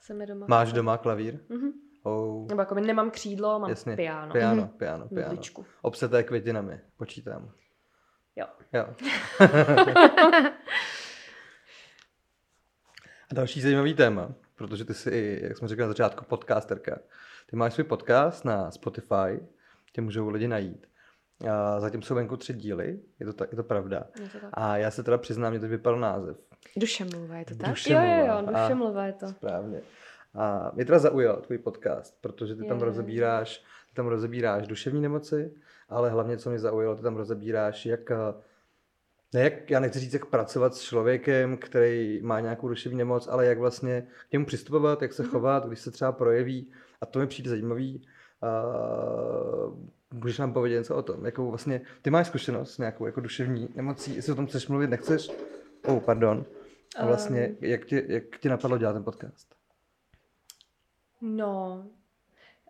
se 0.00 0.14
mi 0.14 0.26
doma... 0.26 0.46
Máš 0.48 0.72
doma 0.72 0.98
klavír? 0.98 1.40
Mhm. 1.48 1.72
Oh, 2.06 2.46
Nebo 2.48 2.62
jako 2.62 2.74
nemám 2.74 3.10
křídlo, 3.10 3.58
mám 3.58 3.70
jasně. 3.70 3.96
piano. 3.96 4.32
Piano, 4.32 4.62
Mhm. 4.62 4.68
piano, 4.68 5.08
piano. 5.08 5.28
Vidličku. 5.30 5.64
Obseté 5.82 6.22
květinami, 6.22 6.80
počítám. 6.96 7.50
Jo. 8.36 8.46
Jo. 8.72 8.86
A 13.30 13.34
další 13.34 13.60
zajímavý 13.60 13.94
téma, 13.94 14.32
protože 14.54 14.84
ty 14.84 14.94
jsi, 14.94 15.40
jak 15.42 15.58
jsme 15.58 15.68
řekli 15.68 15.82
na 15.82 15.88
začátku, 15.88 16.24
podcasterka. 16.24 16.98
Ty 17.50 17.56
máš 17.56 17.74
svůj 17.74 17.84
podcast 17.84 18.44
na 18.44 18.70
Spotify, 18.70 19.40
tě 19.92 20.00
můžou 20.00 20.28
lidi 20.28 20.48
najít. 20.48 20.86
A 21.50 21.80
zatím 21.80 22.02
jsou 22.02 22.14
venku 22.14 22.36
tři 22.36 22.54
díly, 22.54 23.00
je 23.20 23.26
to, 23.26 23.32
tak, 23.32 23.52
je 23.52 23.56
to 23.56 23.62
pravda. 23.64 24.04
Je 24.20 24.28
to 24.28 24.38
tak. 24.40 24.50
A 24.52 24.76
já 24.76 24.90
se 24.90 25.02
teda 25.02 25.18
přiznám, 25.18 25.50
mě 25.52 25.60
teď 25.60 25.70
vypadl 25.70 25.96
název. 26.00 26.36
Duše 26.76 27.04
mluva, 27.04 27.36
je 27.36 27.44
to 27.44 27.54
tak? 27.56 27.68
Duše 27.68 27.92
Jo, 27.92 28.00
jo, 28.02 28.26
jo, 28.26 28.32
A- 28.32 28.62
duše 28.62 28.74
mluva 28.74 29.06
je 29.06 29.12
to. 29.12 29.28
Správně. 29.28 29.80
A 30.34 30.70
mě 30.74 30.84
teda 30.84 30.98
zaujal 30.98 31.36
tvůj 31.36 31.58
podcast, 31.58 32.18
protože 32.20 32.54
ty 32.56 32.64
tam 32.64 32.78
Je. 32.78 32.84
rozebíráš, 32.84 33.58
ty 33.88 33.94
tam 33.94 34.06
rozebíráš 34.06 34.66
duševní 34.66 35.00
nemoci, 35.02 35.52
ale 35.88 36.10
hlavně, 36.10 36.36
co 36.38 36.50
mě 36.50 36.58
zaujalo, 36.58 36.96
ty 36.96 37.02
tam 37.02 37.16
rozebíráš, 37.16 37.86
jak, 37.86 38.10
eh, 38.10 38.16
ne 39.34 39.40
jak, 39.40 39.70
já 39.70 39.80
nechci 39.80 39.98
říct, 39.98 40.12
jak 40.12 40.26
pracovat 40.26 40.74
s 40.74 40.82
člověkem, 40.82 41.56
který 41.56 42.20
má 42.22 42.40
nějakou 42.40 42.68
duševní 42.68 42.98
nemoc, 42.98 43.28
ale 43.28 43.46
jak 43.46 43.58
vlastně 43.58 44.06
k 44.28 44.32
němu 44.32 44.46
přistupovat, 44.46 45.02
jak 45.02 45.12
se 45.12 45.22
Mhm. 45.22 45.30
chovat, 45.30 45.66
když 45.66 45.80
se 45.80 45.90
třeba 45.90 46.12
projeví. 46.12 46.70
A 47.00 47.06
to 47.06 47.18
mi 47.18 47.26
přijde 47.26 47.50
zajímavý. 47.50 48.06
Uh, 48.42 49.74
můžeš 50.12 50.38
nám 50.38 50.52
povědět 50.52 50.76
něco 50.78 50.96
o 50.96 51.02
tom? 51.02 51.24
Jakou 51.26 51.48
vlastně, 51.50 51.80
ty 52.02 52.10
máš 52.10 52.26
zkušenost 52.26 52.74
s 52.74 52.78
nějakou 52.78 53.06
jako 53.06 53.20
duševní 53.20 53.68
nemocí, 53.74 54.16
jestli 54.16 54.32
o 54.32 54.36
tom 54.36 54.46
chceš 54.46 54.68
mluvit, 54.68 54.90
nechceš? 54.90 55.30
Oh, 55.88 56.00
pardon. 56.00 56.44
A 56.98 57.06
vlastně, 57.06 57.40
Ehm. 57.44 57.56
jak, 57.60 57.84
tě, 57.84 58.04
jak 58.08 58.24
tě 58.40 58.48
napadlo 58.48 58.78
dělat 58.78 58.92
ten 58.92 59.04
podcast? 59.04 59.53
No. 61.26 61.86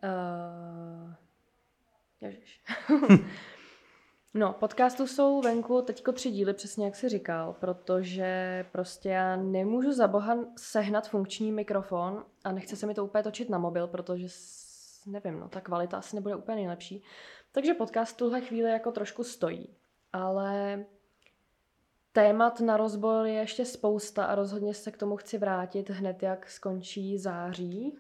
Uh, 0.05 1.15
ježiš. 2.21 2.65
no, 4.35 4.53
podcastů 4.53 5.07
jsou 5.07 5.41
venku 5.41 5.83
teďko 5.83 6.13
tři 6.13 6.31
díly, 6.31 6.55
přesně 6.55 6.85
jak 6.85 6.97
jsi 6.97 7.09
říkal, 7.09 7.53
protože 7.53 8.65
prostě 8.73 9.09
já 9.09 9.37
nemůžu 9.37 9.93
za 9.93 10.09
boha 10.09 10.39
sehnat 10.57 11.09
funkční 11.09 11.53
mikrofon 11.53 12.25
a 12.45 12.53
nechce 12.53 12.77
se 12.77 12.87
mi 12.87 12.95
to 12.95 13.05
úplně 13.05 13.23
točit 13.23 13.51
na 13.51 13.59
mobil, 13.59 13.87
protože 13.87 14.27
nevím, 15.07 15.41
no, 15.41 15.49
ta 15.49 15.61
kvalita 15.61 15.99
asi 15.99 16.17
nebude 16.17 16.37
úplně 16.37 16.57
nejlepší. 16.57 17.03
Takže 17.53 17.75
podcast 17.75 18.17
tuhle 18.17 18.41
chvíli 18.41 18.71
jako 18.71 18.93
trošku 18.93 19.25
stojí. 19.25 19.77
Ale 20.13 20.85
témat 22.13 22.61
na 22.61 22.77
rozbor 22.77 23.27
je 23.27 23.35
ještě 23.35 23.65
spousta 23.65 24.25
a 24.25 24.35
rozhodně 24.35 24.75
se 24.75 24.91
k 24.91 24.97
tomu 24.97 25.17
chci 25.17 25.39
vrátit 25.39 25.91
hned, 25.91 26.23
jak 26.23 26.51
skončí 26.51 27.19
září, 27.19 27.99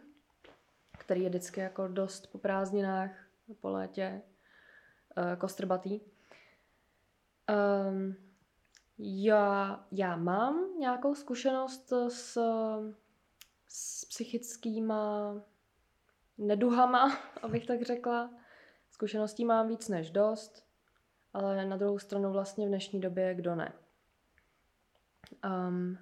který 1.05 1.23
je 1.23 1.29
vždycky 1.29 1.61
jako 1.61 1.89
dost 1.89 2.27
po 2.27 2.39
prázdninách, 2.39 3.11
po 3.61 3.69
létě, 3.69 4.23
uh, 5.17 5.35
kostrbatý. 5.39 6.01
Um, 7.91 8.17
já, 8.99 9.85
já 9.93 10.17
mám 10.17 10.79
nějakou 10.79 11.15
zkušenost 11.15 11.93
s, 12.09 12.39
s 13.69 14.05
psychickýma 14.05 15.35
neduhama, 16.39 17.19
abych 17.43 17.67
tak 17.67 17.83
řekla. 17.83 18.31
Zkušeností 18.91 19.45
mám 19.45 19.69
víc 19.69 19.89
než 19.89 20.11
dost, 20.11 20.67
ale 21.33 21.67
na 21.67 21.77
druhou 21.77 21.99
stranu 21.99 22.33
vlastně 22.33 22.67
v 22.67 22.69
dnešní 22.69 23.01
době 23.01 23.35
kdo 23.35 23.55
ne. 23.55 23.73
Um, 25.45 25.99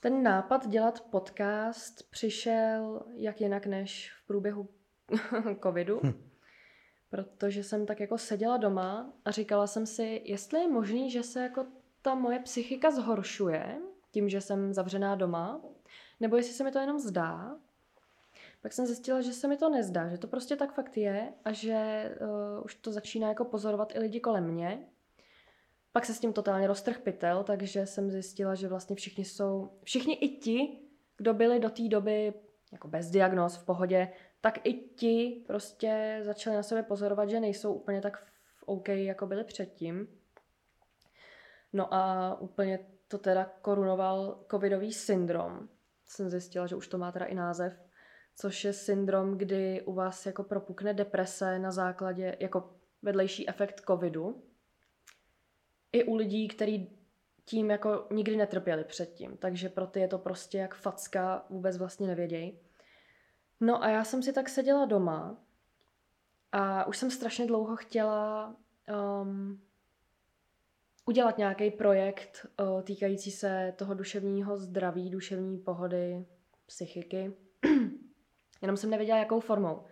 ten 0.00 0.22
nápad 0.22 0.68
dělat 0.68 1.00
podcast 1.00 2.10
přišel 2.10 3.02
jak 3.14 3.40
jinak 3.40 3.66
než 3.66 4.12
v 4.12 4.26
průběhu 4.26 4.68
covidu, 5.62 6.00
protože 7.10 7.64
jsem 7.64 7.86
tak 7.86 8.00
jako 8.00 8.18
seděla 8.18 8.56
doma 8.56 9.12
a 9.24 9.30
říkala 9.30 9.66
jsem 9.66 9.86
si, 9.86 10.22
jestli 10.24 10.60
je 10.60 10.68
možný, 10.68 11.10
že 11.10 11.22
se 11.22 11.42
jako 11.42 11.66
ta 12.02 12.14
moje 12.14 12.38
psychika 12.38 12.90
zhoršuje 12.90 13.78
tím, 14.10 14.28
že 14.28 14.40
jsem 14.40 14.74
zavřená 14.74 15.14
doma, 15.14 15.60
nebo 16.20 16.36
jestli 16.36 16.52
se 16.52 16.64
mi 16.64 16.70
to 16.70 16.78
jenom 16.78 16.98
zdá. 16.98 17.56
Pak 18.62 18.72
jsem 18.72 18.86
zjistila, 18.86 19.20
že 19.20 19.32
se 19.32 19.48
mi 19.48 19.56
to 19.56 19.70
nezdá, 19.70 20.08
že 20.08 20.18
to 20.18 20.26
prostě 20.26 20.56
tak 20.56 20.74
fakt 20.74 20.96
je 20.96 21.32
a 21.44 21.52
že 21.52 22.10
uh, 22.20 22.64
už 22.64 22.74
to 22.74 22.92
začíná 22.92 23.28
jako 23.28 23.44
pozorovat 23.44 23.94
i 23.94 23.98
lidi 23.98 24.20
kolem 24.20 24.44
mě. 24.44 24.86
Pak 25.96 26.06
se 26.06 26.14
s 26.14 26.20
tím 26.20 26.32
totálně 26.32 26.66
roztrh 26.66 26.98
pytel, 26.98 27.44
takže 27.44 27.86
jsem 27.86 28.10
zjistila, 28.10 28.54
že 28.54 28.68
vlastně 28.68 28.96
všichni 28.96 29.24
jsou, 29.24 29.78
všichni 29.82 30.14
i 30.14 30.28
ti, 30.28 30.78
kdo 31.16 31.34
byli 31.34 31.60
do 31.60 31.70
té 31.70 31.88
doby 31.88 32.34
jako 32.72 32.88
bez 32.88 33.10
diagnóz 33.10 33.56
v 33.56 33.64
pohodě, 33.64 34.08
tak 34.40 34.66
i 34.66 34.72
ti 34.72 35.44
prostě 35.46 36.20
začali 36.22 36.56
na 36.56 36.62
sebe 36.62 36.82
pozorovat, 36.82 37.28
že 37.28 37.40
nejsou 37.40 37.72
úplně 37.72 38.00
tak 38.00 38.16
v 38.44 38.62
OK, 38.66 38.88
jako 38.88 39.26
byli 39.26 39.44
předtím. 39.44 40.08
No 41.72 41.94
a 41.94 42.34
úplně 42.40 42.78
to 43.08 43.18
teda 43.18 43.52
korunoval 43.62 44.44
covidový 44.50 44.92
syndrom. 44.92 45.68
Jsem 46.06 46.30
zjistila, 46.30 46.66
že 46.66 46.76
už 46.76 46.88
to 46.88 46.98
má 46.98 47.12
teda 47.12 47.24
i 47.24 47.34
název, 47.34 47.72
což 48.34 48.64
je 48.64 48.72
syndrom, 48.72 49.38
kdy 49.38 49.82
u 49.82 49.94
vás 49.94 50.26
jako 50.26 50.44
propukne 50.44 50.94
deprese 50.94 51.58
na 51.58 51.70
základě, 51.70 52.36
jako 52.40 52.74
vedlejší 53.02 53.48
efekt 53.48 53.82
covidu. 53.86 54.42
I 55.92 56.04
u 56.04 56.14
lidí, 56.14 56.48
kteří 56.48 56.90
tím 57.44 57.70
jako 57.70 58.06
nikdy 58.12 58.36
netrpěli 58.36 58.84
předtím, 58.84 59.36
takže 59.36 59.68
pro 59.68 59.86
ty 59.86 60.00
je 60.00 60.08
to 60.08 60.18
prostě 60.18 60.58
jak 60.58 60.74
facka, 60.74 61.46
vůbec 61.50 61.76
vlastně 61.76 62.06
nevědějí. 62.06 62.58
No 63.60 63.82
a 63.82 63.88
já 63.88 64.04
jsem 64.04 64.22
si 64.22 64.32
tak 64.32 64.48
seděla 64.48 64.84
doma 64.84 65.36
a 66.52 66.84
už 66.84 66.96
jsem 66.96 67.10
strašně 67.10 67.46
dlouho 67.46 67.76
chtěla 67.76 68.56
um, 69.22 69.60
udělat 71.06 71.38
nějaký 71.38 71.70
projekt 71.70 72.46
uh, 72.60 72.82
týkající 72.82 73.30
se 73.30 73.74
toho 73.76 73.94
duševního 73.94 74.56
zdraví, 74.56 75.10
duševní 75.10 75.58
pohody, 75.58 76.26
psychiky. 76.66 77.32
Jenom 78.62 78.76
jsem 78.76 78.90
nevěděla, 78.90 79.18
jakou 79.18 79.40
formou. 79.40 79.84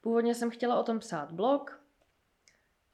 Původně 0.00 0.34
jsem 0.34 0.50
chtěla 0.50 0.80
o 0.80 0.82
tom 0.82 0.98
psát 0.98 1.32
blog, 1.32 1.83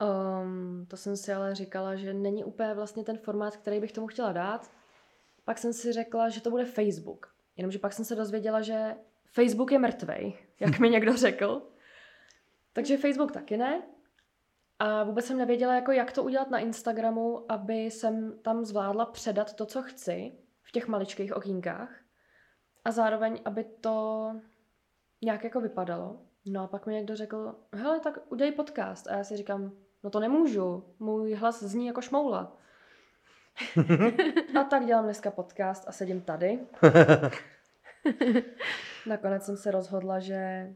um, 0.01 0.87
to 0.87 0.97
jsem 0.97 1.17
si 1.17 1.33
ale 1.33 1.55
říkala, 1.55 1.97
že 1.97 2.15
není 2.15 2.45
úplně 2.45 2.75
vlastně 2.75 3.05
ten 3.05 3.19
formát, 3.19 3.57
který 3.57 3.81
bych 3.81 3.93
tomu 3.93 4.07
chtěla 4.07 4.33
dát. 4.33 4.71
Pak 5.45 5.59
jsem 5.59 5.73
si 5.73 5.93
řekla, 5.93 6.29
že 6.29 6.41
to 6.41 6.51
bude 6.51 6.65
Facebook. 6.65 7.35
Jenomže 7.57 7.79
pak 7.79 7.93
jsem 7.93 8.05
se 8.05 8.15
dozvěděla, 8.15 8.61
že 8.61 8.97
Facebook 9.33 9.73
je 9.73 9.79
mrtvej, 9.79 10.39
jak 10.61 10.79
mi 10.79 10.91
někdo 10.91 11.17
řekl. 11.17 11.63
Takže 12.73 12.97
Facebook 12.97 13.33
taky 13.33 13.57
ne. 13.57 13.83
A 14.79 15.05
vůbec 15.05 15.25
jsem 15.25 15.39
nevěděla, 15.39 15.75
jako 15.75 15.93
jak 15.93 16.13
to 16.13 16.23
udělat 16.23 16.51
na 16.51 16.59
Instagramu, 16.59 17.53
aby 17.53 17.85
jsem 17.85 18.39
tam 18.43 18.65
zvládla 18.65 19.07
předat 19.07 19.55
to, 19.55 19.67
co 19.67 19.83
chci 19.83 20.33
v 20.63 20.73
těch 20.73 20.89
maličkých 20.89 21.37
okýnkách. 21.37 21.91
A 22.85 22.91
zároveň, 22.91 23.41
aby 23.45 23.65
to 23.65 24.27
nějak 25.23 25.45
jako 25.45 25.61
vypadalo. 25.61 26.21
No 26.47 26.63
a 26.63 26.67
pak 26.67 26.87
mi 26.87 26.95
někdo 26.95 27.17
řekl, 27.17 27.55
hele, 27.73 28.01
tak 28.01 28.33
udělej 28.33 28.53
podcast. 28.53 29.09
A 29.09 29.17
já 29.17 29.25
si 29.25 29.37
říkám, 29.37 29.73
no 30.03 30.11
to 30.11 30.21
nemůžu, 30.21 30.85
můj 30.99 31.35
hlas 31.35 31.63
zní 31.63 31.87
jako 31.87 32.03
šmoula. 32.03 32.57
a 34.61 34.65
tak 34.65 34.87
dělám 34.87 35.05
dneska 35.05 35.31
podcast 35.31 35.89
a 35.89 35.93
sedím 35.93 36.21
tady. 36.21 36.61
Nakonec 39.07 39.45
jsem 39.45 39.57
se 39.57 39.71
rozhodla, 39.71 40.21
že 40.21 40.73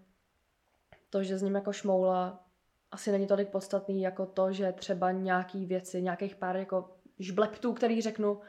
to, 1.10 1.22
že 1.22 1.38
zním 1.38 1.54
jako 1.54 1.72
šmoula, 1.72 2.44
asi 2.90 3.12
není 3.12 3.26
tolik 3.26 3.48
podstatný 3.48 4.02
jako 4.02 4.26
to, 4.26 4.52
že 4.52 4.72
třeba 4.72 5.10
nějaký 5.10 5.66
věci, 5.66 6.02
nějakých 6.02 6.36
pár 6.36 6.56
jako 6.56 6.96
žbleptů, 7.18 7.72
který 7.72 8.02
řeknu, 8.02 8.40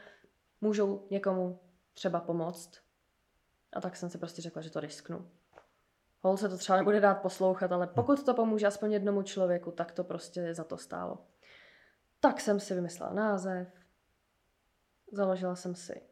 můžou 0.60 1.06
někomu 1.10 1.58
třeba 1.94 2.20
pomoct. 2.20 2.70
A 3.72 3.80
tak 3.80 3.96
jsem 3.96 4.10
si 4.10 4.18
prostě 4.18 4.42
řekla, 4.42 4.62
že 4.62 4.70
to 4.70 4.80
risknu. 4.80 5.26
Hol 6.26 6.36
se 6.36 6.48
to 6.48 6.56
třeba 6.56 6.78
nebude 6.78 7.00
dát 7.00 7.14
poslouchat, 7.14 7.72
ale 7.72 7.86
pokud 7.86 8.24
to 8.24 8.34
pomůže 8.34 8.66
aspoň 8.66 8.92
jednomu 8.92 9.22
člověku, 9.22 9.70
tak 9.70 9.92
to 9.92 10.04
prostě 10.04 10.54
za 10.54 10.64
to 10.64 10.76
stálo. 10.76 11.18
Tak 12.20 12.40
jsem 12.40 12.60
si 12.60 12.74
vymyslela 12.74 13.12
název, 13.12 13.68
založila 15.12 15.56
jsem 15.56 15.74
si 15.74 16.02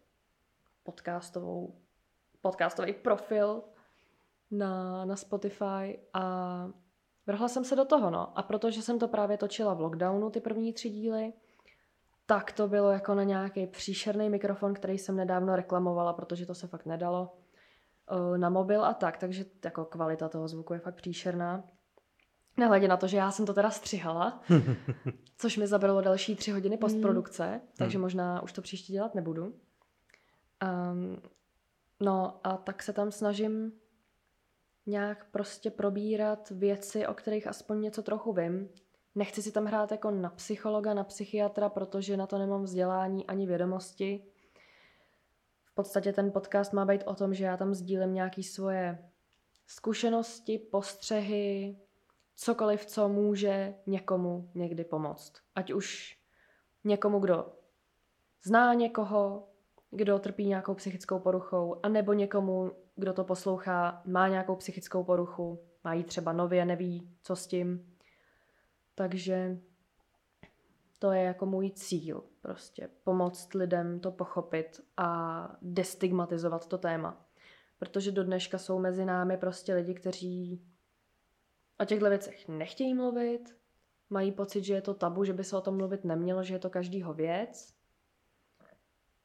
podcastovou, 0.83 1.75
podcastový 2.41 2.93
profil 2.93 3.63
na, 4.51 5.05
na 5.05 5.17
Spotify 5.17 6.01
a 6.13 6.67
vrhla 7.27 7.49
jsem 7.49 7.65
se 7.65 7.77
do 7.77 7.85
toho, 7.85 8.11
no. 8.11 8.39
A 8.39 8.43
protože 8.43 8.83
jsem 8.83 8.99
to 8.99 9.09
právě 9.09 9.39
točila 9.39 9.75
v 9.75 9.81
lockdownu, 9.81 10.31
ty 10.31 10.41
první 10.41 10.73
tři 10.73 10.91
díly, 10.91 11.33
tak 12.27 12.53
to 12.53 12.69
bylo 12.69 12.91
jako 12.91 13.15
na 13.15 13.23
nějaký 13.23 13.67
příšerný 13.67 14.31
mikrofon, 14.31 14.75
který 14.75 14.99
jsem 14.99 15.17
nedávno 15.17 15.57
reklamovala, 15.57 16.13
protože 16.13 16.47
to 16.47 16.55
se 16.55 16.67
fakt 16.67 16.87
nedalo 16.87 17.44
na 18.37 18.49
mobil 18.49 18.85
a 18.85 18.95
tak, 18.95 19.19
takže 19.19 19.45
jako 19.65 19.85
kvalita 19.85 20.29
toho 20.29 20.49
zvuku 20.49 20.73
je 20.73 20.79
fakt 20.79 20.95
příšerná. 20.95 21.65
Nehledě 22.57 22.89
na 22.89 22.97
to, 22.97 23.07
že 23.07 23.17
já 23.17 23.31
jsem 23.31 23.47
to 23.47 23.55
teda 23.55 23.71
střihala, 23.71 24.43
což 25.39 25.57
mi 25.57 25.67
zabralo 25.67 26.01
další 26.01 26.37
tři 26.37 26.51
hodiny 26.51 26.77
postprodukce, 26.77 27.61
takže 27.79 27.99
možná 27.99 28.43
už 28.43 28.53
to 28.53 28.63
příště 28.63 28.93
dělat 28.93 29.15
nebudu. 29.15 29.45
Um, 29.45 31.23
no 32.01 32.41
a 32.45 32.57
tak 32.57 32.83
se 32.83 32.93
tam 32.93 33.13
snažím 33.13 33.73
nějak 34.87 35.27
prostě 35.31 35.71
probírat 35.71 36.51
věci, 36.51 37.07
o 37.07 37.15
kterých 37.15 37.47
aspoň 37.47 37.81
něco 37.81 38.03
trochu 38.03 38.33
vím. 38.33 38.69
Nechci 39.15 39.43
si 39.43 39.53
tam 39.53 39.65
hrát 39.65 39.91
jako 39.91 40.11
na 40.11 40.31
psychologa, 40.31 40.95
na 40.95 41.05
psychiatra, 41.05 41.69
protože 41.69 42.17
na 42.17 42.27
to 42.27 42.39
nemám 42.39 42.63
vzdělání 42.63 43.27
ani 43.27 43.47
vědomosti. 43.47 44.25
Podstatě 45.75 46.13
ten 46.13 46.33
podcast 46.33 46.73
má 46.73 46.85
být 46.85 47.05
o 47.07 47.15
tom, 47.15 47.35
že 47.35 47.45
já 47.45 47.57
tam 47.57 47.75
sdílím 47.75 48.15
nějaké 48.15 48.43
svoje 48.43 49.11
zkušenosti, 49.67 50.59
postřehy, 50.59 51.77
cokoliv, 52.35 52.87
co 52.87 53.09
může 53.09 53.75
někomu 53.87 54.51
někdy 54.55 54.85
pomoct. 54.85 55.33
Ať 55.55 55.73
už 55.73 56.19
někomu, 56.85 57.19
kdo 57.19 57.53
zná 58.43 58.75
někoho, 58.75 59.49
kdo 59.91 60.19
trpí 60.19 60.47
nějakou 60.47 60.75
psychickou 60.75 61.19
poruchou, 61.19 61.81
anebo 61.83 62.13
někomu, 62.13 62.73
kdo 62.97 63.13
to 63.13 63.25
poslouchá, 63.25 64.03
má 64.05 64.29
nějakou 64.29 64.57
psychickou 64.57 65.05
poruchu, 65.05 65.65
mají 65.85 66.05
třeba 66.05 66.33
nově, 66.33 66.65
neví, 66.65 67.17
co 67.23 67.37
s 67.37 67.47
tím. 67.47 67.97
Takže 68.95 69.59
to 70.99 71.13
je 71.13 71.23
jako 71.23 71.47
můj 71.47 71.71
cíl, 71.71 72.25
prostě 72.45 72.91
pomoct 73.05 73.55
lidem 73.55 74.01
to 74.01 74.11
pochopit 74.11 74.81
a 74.97 75.49
destigmatizovat 75.63 76.67
to 76.67 76.79
téma. 76.79 77.27
Protože 77.79 78.13
do 78.13 78.25
dneška 78.25 78.59
jsou 78.59 78.79
mezi 78.79 79.05
námi 79.05 79.37
prostě 79.37 79.75
lidi, 79.75 79.95
kteří 79.95 80.65
o 81.81 81.85
těchto 81.85 82.09
věcech 82.09 82.49
nechtějí 82.49 82.95
mluvit, 82.95 83.57
mají 84.11 84.33
pocit, 84.33 84.65
že 84.65 84.75
je 84.75 84.83
to 84.83 84.95
tabu, 84.95 85.25
že 85.25 85.33
by 85.33 85.45
se 85.45 85.57
o 85.57 85.61
tom 85.61 85.77
mluvit 85.77 86.05
nemělo, 86.05 86.43
že 86.43 86.55
je 86.55 86.59
to 86.59 86.71
každýho 86.71 87.15
věc. 87.15 87.75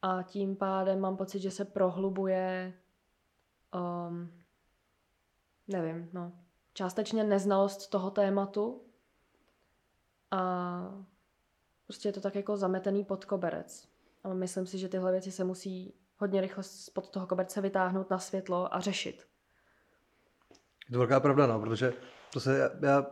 A 0.01 0.23
tím 0.23 0.55
pádem 0.55 0.99
mám 0.99 1.17
pocit, 1.17 1.39
že 1.39 1.51
se 1.51 1.65
prohlubuje, 1.65 2.73
um, 3.73 4.31
nevím, 5.67 6.09
no, 6.13 6.31
částečně 6.73 7.23
neznalost 7.23 7.87
toho 7.89 8.11
tématu 8.11 8.81
a 10.31 11.05
prostě 11.89 12.09
je 12.09 12.13
to 12.13 12.21
tak 12.21 12.35
jako 12.35 12.57
zametený 12.57 13.03
pod 13.03 13.25
koberec. 13.25 13.87
Ale 14.23 14.35
myslím 14.35 14.65
si, 14.65 14.77
že 14.77 14.89
tyhle 14.89 15.11
věci 15.11 15.31
se 15.31 15.43
musí 15.43 15.93
hodně 16.17 16.41
rychle 16.41 16.63
spod 16.63 17.09
toho 17.09 17.27
koberce 17.27 17.61
vytáhnout 17.61 18.09
na 18.09 18.19
světlo 18.19 18.75
a 18.75 18.79
řešit. 18.79 19.27
Je 20.89 20.93
to 20.93 20.97
velká 20.97 21.19
pravda, 21.19 21.47
no, 21.47 21.59
protože 21.59 21.93
to 22.33 22.39
se, 22.39 22.71
já 22.81 23.05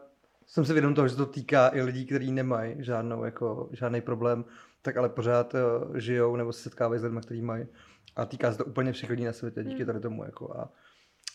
jsem 0.46 0.66
si 0.66 0.74
vědom 0.74 0.94
toho, 0.94 1.08
že 1.08 1.16
to 1.16 1.26
týká 1.26 1.70
i 1.74 1.82
lidí, 1.82 2.06
kteří 2.06 2.32
nemají 2.32 2.84
žádnou, 2.84 3.24
jako, 3.24 3.70
žádný 3.72 4.02
problém, 4.02 4.46
tak 4.82 4.98
ale 4.98 5.10
pořád 5.10 5.54
uh, 5.54 5.98
žijou 5.98 6.36
nebo 6.36 6.54
se 6.54 6.62
setkávají 6.62 7.00
s 7.00 7.04
lidmi, 7.04 7.22
kteří 7.22 7.42
mají. 7.42 7.68
A 8.16 8.26
týká 8.26 8.52
se 8.52 8.58
to 8.58 8.66
úplně 8.66 8.92
všech 8.92 9.10
lidí 9.10 9.26
na 9.26 9.34
světě 9.34 9.64
díky 9.64 9.78
hmm. 9.78 9.86
tady 9.86 10.00
tomu. 10.00 10.24
Jako, 10.24 10.54
a, 10.54 10.70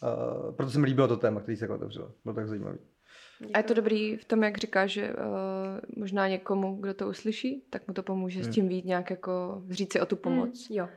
uh, 0.03 0.55
proto 0.55 0.73
se 0.73 0.79
mi 0.79 0.87
líbilo 0.87 1.09
to 1.09 1.17
téma, 1.17 1.41
který 1.41 1.57
se 1.57 1.65
jako 1.65 1.75
otevřelo. 1.75 2.13
Bylo 2.25 2.35
tak 2.35 2.49
zajímavý. 2.49 2.79
A 3.55 3.59
je 3.59 3.65
to 3.65 3.75
dobrý 3.75 4.17
v 4.17 4.25
tom, 4.25 4.43
jak 4.43 4.59
říká, 4.59 4.87
že 4.87 5.13
uh, 5.13 5.17
možná 5.97 6.29
někomu, 6.29 6.77
kdo 6.77 6.95
to 6.95 7.09
uslyší, 7.09 7.67
tak 7.71 7.89
mu 7.89 7.95
to 7.95 8.03
pomůže 8.03 8.41
hmm. 8.41 8.53
s 8.53 8.55
tím 8.55 8.69
víc 8.69 8.85
nějak 8.85 9.11
jako 9.11 9.63
říct 9.71 9.93
si 9.93 10.01
o 10.01 10.07
tu 10.07 10.17
pomoc. 10.17 10.69
Hmm, 10.69 10.79
jo. 10.79 10.89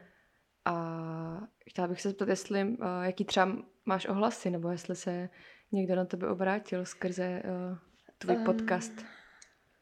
A 0.65 1.47
chtěla 1.69 1.87
bych 1.87 2.01
se 2.01 2.09
zeptat, 2.09 2.29
jestli, 2.29 2.63
uh, 2.63 2.77
jaký 3.01 3.25
třeba 3.25 3.57
máš 3.85 4.05
ohlasy, 4.05 4.49
nebo 4.49 4.69
jestli 4.69 4.95
se 4.95 5.29
někdo 5.71 5.95
na 5.95 6.05
tebe 6.05 6.27
obrátil 6.27 6.85
skrze 6.85 7.43
uh, 7.45 7.77
tvůj 8.17 8.37
um, 8.37 8.43
podcast. 8.43 9.05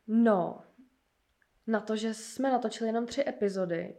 No, 0.08 0.62
na 1.68 1.80
to, 1.80 1.96
že 1.96 2.14
jsme 2.14 2.52
natočili 2.52 2.90
jenom 2.90 3.06
tři 3.06 3.24
epizody, 3.28 3.96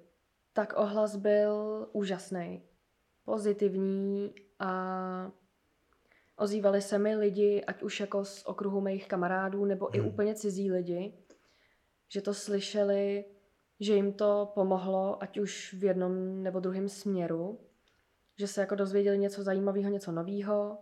tak 0.53 0.73
ohlas 0.77 1.17
byl 1.17 1.87
úžasný, 1.93 2.63
pozitivní 3.25 4.35
a 4.59 5.33
ozývali 6.37 6.83
se 6.83 6.99
mi 6.99 7.17
lidi, 7.17 7.65
ať 7.65 7.83
už 7.83 8.01
jako 8.01 8.25
z 8.25 8.43
okruhu 8.47 8.81
mých 8.81 9.09
kamarádů, 9.09 9.65
nebo 9.65 9.87
hmm. 9.87 9.95
i 9.95 10.09
úplně 10.09 10.35
cizí 10.35 10.73
lidi, 10.73 11.19
že 12.09 12.21
to 12.21 12.35
slyšeli, 12.35 13.25
že 13.81 13.95
jim 13.95 14.13
to 14.13 14.53
pomohlo, 14.55 15.23
ať 15.23 15.39
už 15.39 15.75
v 15.79 15.85
jednom 15.85 16.43
nebo 16.43 16.61
druhém 16.61 16.89
směru, 16.89 17.61
že 18.39 18.49
se 18.49 18.61
jako 18.61 18.75
dozvěděli 18.75 19.19
něco 19.19 19.43
zajímavého, 19.43 19.91
něco 19.91 20.13
nového, 20.13 20.79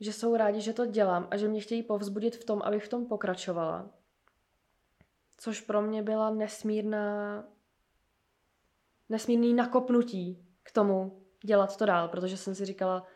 že 0.00 0.12
jsou 0.12 0.36
rádi, 0.36 0.60
že 0.60 0.72
to 0.72 0.86
dělám 0.86 1.28
a 1.30 1.36
že 1.36 1.48
mě 1.48 1.60
chtějí 1.60 1.82
povzbudit 1.82 2.36
v 2.36 2.44
tom, 2.44 2.62
abych 2.62 2.84
v 2.84 2.88
tom 2.88 3.06
pokračovala. 3.06 3.90
Což 5.36 5.60
pro 5.60 5.82
mě 5.82 6.02
byla 6.02 6.30
nesmírná, 6.30 7.44
nesmírný 9.08 9.54
nakopnutí 9.54 10.46
k 10.62 10.72
tomu 10.72 11.22
dělat 11.44 11.76
to 11.76 11.86
dál, 11.86 12.08
protože 12.08 12.36
jsem 12.36 12.54
si 12.54 12.64
říkala 12.64 13.06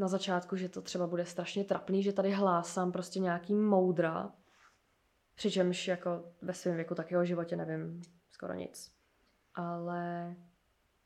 na 0.00 0.08
začátku, 0.08 0.56
že 0.56 0.68
to 0.68 0.82
třeba 0.82 1.06
bude 1.06 1.26
strašně 1.26 1.64
trapný, 1.64 2.02
že 2.02 2.12
tady 2.12 2.30
hlásám 2.30 2.92
prostě 2.92 3.20
nějaký 3.20 3.54
moudra, 3.54 4.32
přičemž 5.34 5.88
jako 5.88 6.24
ve 6.42 6.54
svém 6.54 6.74
věku 6.74 6.94
takého 6.94 7.24
životě 7.24 7.56
nevím 7.56 8.02
skoro 8.30 8.54
nic. 8.54 8.92
Ale 9.54 10.36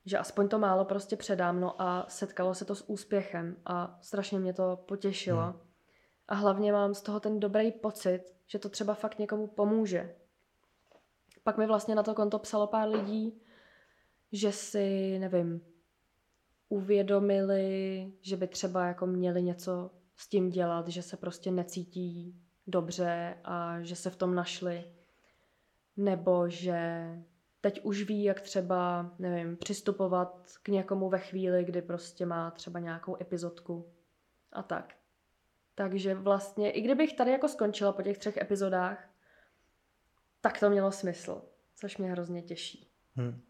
že 0.07 0.19
aspoň 0.19 0.49
to 0.49 0.59
málo 0.59 0.85
prostě 0.85 1.17
předám, 1.17 1.61
no 1.61 1.83
a 1.83 2.07
setkalo 2.09 2.55
se 2.55 2.65
to 2.65 2.75
s 2.75 2.89
úspěchem 2.89 3.57
a 3.65 3.99
strašně 4.03 4.39
mě 4.39 4.53
to 4.53 4.77
potěšilo. 4.77 5.43
Hmm. 5.43 5.61
A 6.29 6.35
hlavně 6.35 6.73
mám 6.73 6.95
z 6.95 7.03
toho 7.03 7.21
ten 7.21 7.41
dobrý 7.41 7.73
pocit, 7.73 8.23
že 8.47 8.59
to 8.59 8.69
třeba 8.69 8.95
fakt 8.95 9.19
někomu 9.19 9.47
pomůže. 9.47 10.15
Pak 11.43 11.59
mi 11.59 11.67
vlastně 11.67 11.95
na 11.95 12.03
to 12.03 12.15
konto 12.15 12.39
psalo 12.39 12.67
pár 12.67 12.89
lidí, 12.89 13.43
že 14.33 14.53
si, 14.53 15.19
nevím, 15.19 15.74
uvědomili, 16.75 18.13
že 18.21 18.37
by 18.37 18.47
třeba 18.47 18.87
jako 18.87 19.07
měli 19.07 19.43
něco 19.43 19.91
s 20.17 20.29
tím 20.29 20.51
dělat, 20.51 20.89
že 20.89 21.03
se 21.03 21.17
prostě 21.17 21.51
necítí 21.51 22.41
dobře 22.67 23.39
a 23.45 23.81
že 23.81 23.97
se 23.97 24.11
v 24.11 24.17
tom 24.17 24.35
našli. 24.35 24.85
Nebo 25.97 26.49
že 26.49 27.09
teď 27.61 27.81
už 27.85 28.03
ví, 28.03 28.23
jak 28.23 28.41
třeba, 28.41 29.11
nevím, 29.19 29.57
přistupovat 29.57 30.47
k 30.63 30.69
někomu 30.69 31.09
ve 31.09 31.19
chvíli, 31.19 31.65
kdy 31.65 31.83
prostě 31.83 32.27
má 32.27 32.51
třeba 32.51 32.81
nějakou 32.81 33.17
epizodku 33.21 33.93
a 34.53 34.63
tak. 34.63 34.95
Takže 35.75 36.15
vlastně, 36.15 36.71
i 36.71 36.81
kdybych 36.81 37.13
tady 37.13 37.31
jako 37.31 37.49
skončila 37.49 37.93
po 37.93 38.03
těch 38.03 38.19
třech 38.19 38.37
epizodách, 38.37 39.11
tak 40.41 40.61
to 40.61 40.71
mělo 40.71 40.93
smysl, 40.93 41.43
což 41.75 41.97
mě 41.97 42.11
hrozně 42.11 42.43
těší. 42.43 42.91
Hmm. 43.15 43.43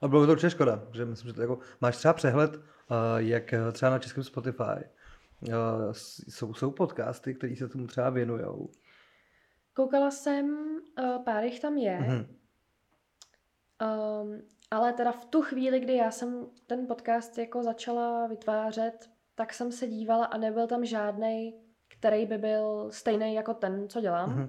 A 0.00 0.08
bylo 0.08 0.20
by 0.20 0.26
to 0.26 0.32
určitě 0.32 0.50
škoda, 0.50 0.82
že 0.92 1.04
myslím, 1.04 1.28
že 1.28 1.34
to 1.34 1.40
jako, 1.40 1.58
máš 1.80 1.96
třeba 1.96 2.14
přehled, 2.14 2.56
uh, 2.56 2.62
jak 3.16 3.54
třeba 3.72 3.90
na 3.90 3.98
českém 3.98 4.24
Spotify 4.24 4.62
uh, 5.48 5.54
jsou, 6.28 6.54
jsou 6.54 6.70
podcasty, 6.70 7.34
které 7.34 7.56
se 7.56 7.68
tomu 7.68 7.86
třeba 7.86 8.10
věnují. 8.10 8.68
Koukala 9.74 10.10
jsem, 10.10 10.56
pár 11.24 11.44
jich 11.44 11.60
tam 11.60 11.76
je, 11.76 11.98
mm-hmm. 11.98 12.26
Um, 14.22 14.42
ale 14.70 14.92
teda 14.92 15.12
v 15.12 15.24
tu 15.24 15.42
chvíli, 15.42 15.80
kdy 15.80 15.96
já 15.96 16.10
jsem 16.10 16.46
ten 16.66 16.86
podcast 16.86 17.38
jako 17.38 17.62
začala 17.62 18.26
vytvářet, 18.26 19.10
tak 19.34 19.54
jsem 19.54 19.72
se 19.72 19.86
dívala 19.86 20.24
a 20.24 20.38
nebyl 20.38 20.66
tam 20.66 20.84
žádný, 20.84 21.54
který 21.88 22.26
by 22.26 22.38
byl 22.38 22.86
stejný 22.90 23.34
jako 23.34 23.54
ten, 23.54 23.88
co 23.88 24.00
dělám. 24.00 24.36
Mm-hmm. 24.36 24.48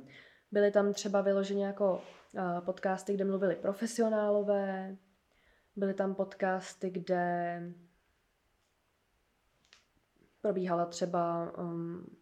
Byly 0.52 0.72
tam 0.72 0.94
třeba 0.94 1.22
vyloženě 1.22 1.66
jako 1.66 1.94
uh, 2.34 2.66
podcasty, 2.66 3.14
kde 3.14 3.26
mluvili 3.26 3.56
profesionálové, 3.56 4.98
byly 5.76 5.94
tam 5.94 6.16
podcasty, 6.16 6.90
kde 6.90 7.62
probíhala 10.42 10.86
třeba 10.86 11.54
um, 11.58 12.18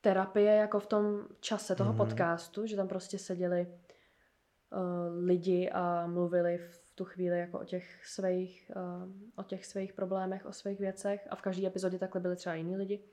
terapie 0.00 0.54
jako 0.54 0.80
v 0.80 0.86
tom 0.86 1.26
čase 1.40 1.74
toho 1.74 1.92
mm-hmm. 1.92 1.96
podcastu, 1.96 2.66
že 2.66 2.76
tam 2.76 2.88
prostě 2.88 3.18
seděli 3.18 3.66
uh, 3.66 5.24
lidi 5.24 5.70
a 5.70 6.06
mluvili 6.06 6.58
v 6.58 6.80
tu 6.94 7.04
chvíli 7.04 7.38
jako 7.38 7.60
o 7.60 7.64
těch 7.64 8.06
svých, 8.06 8.70
uh, 8.76 9.12
o 9.36 9.42
těch 9.42 9.66
svých 9.66 9.92
problémech, 9.92 10.46
o 10.46 10.52
svých 10.52 10.80
věcech 10.80 11.26
a 11.30 11.36
v 11.36 11.42
každé 11.42 11.66
epizodě 11.66 11.98
takhle 11.98 12.20
byli 12.20 12.36
třeba 12.36 12.54
jiní 12.54 12.76
lidi. 12.76 13.04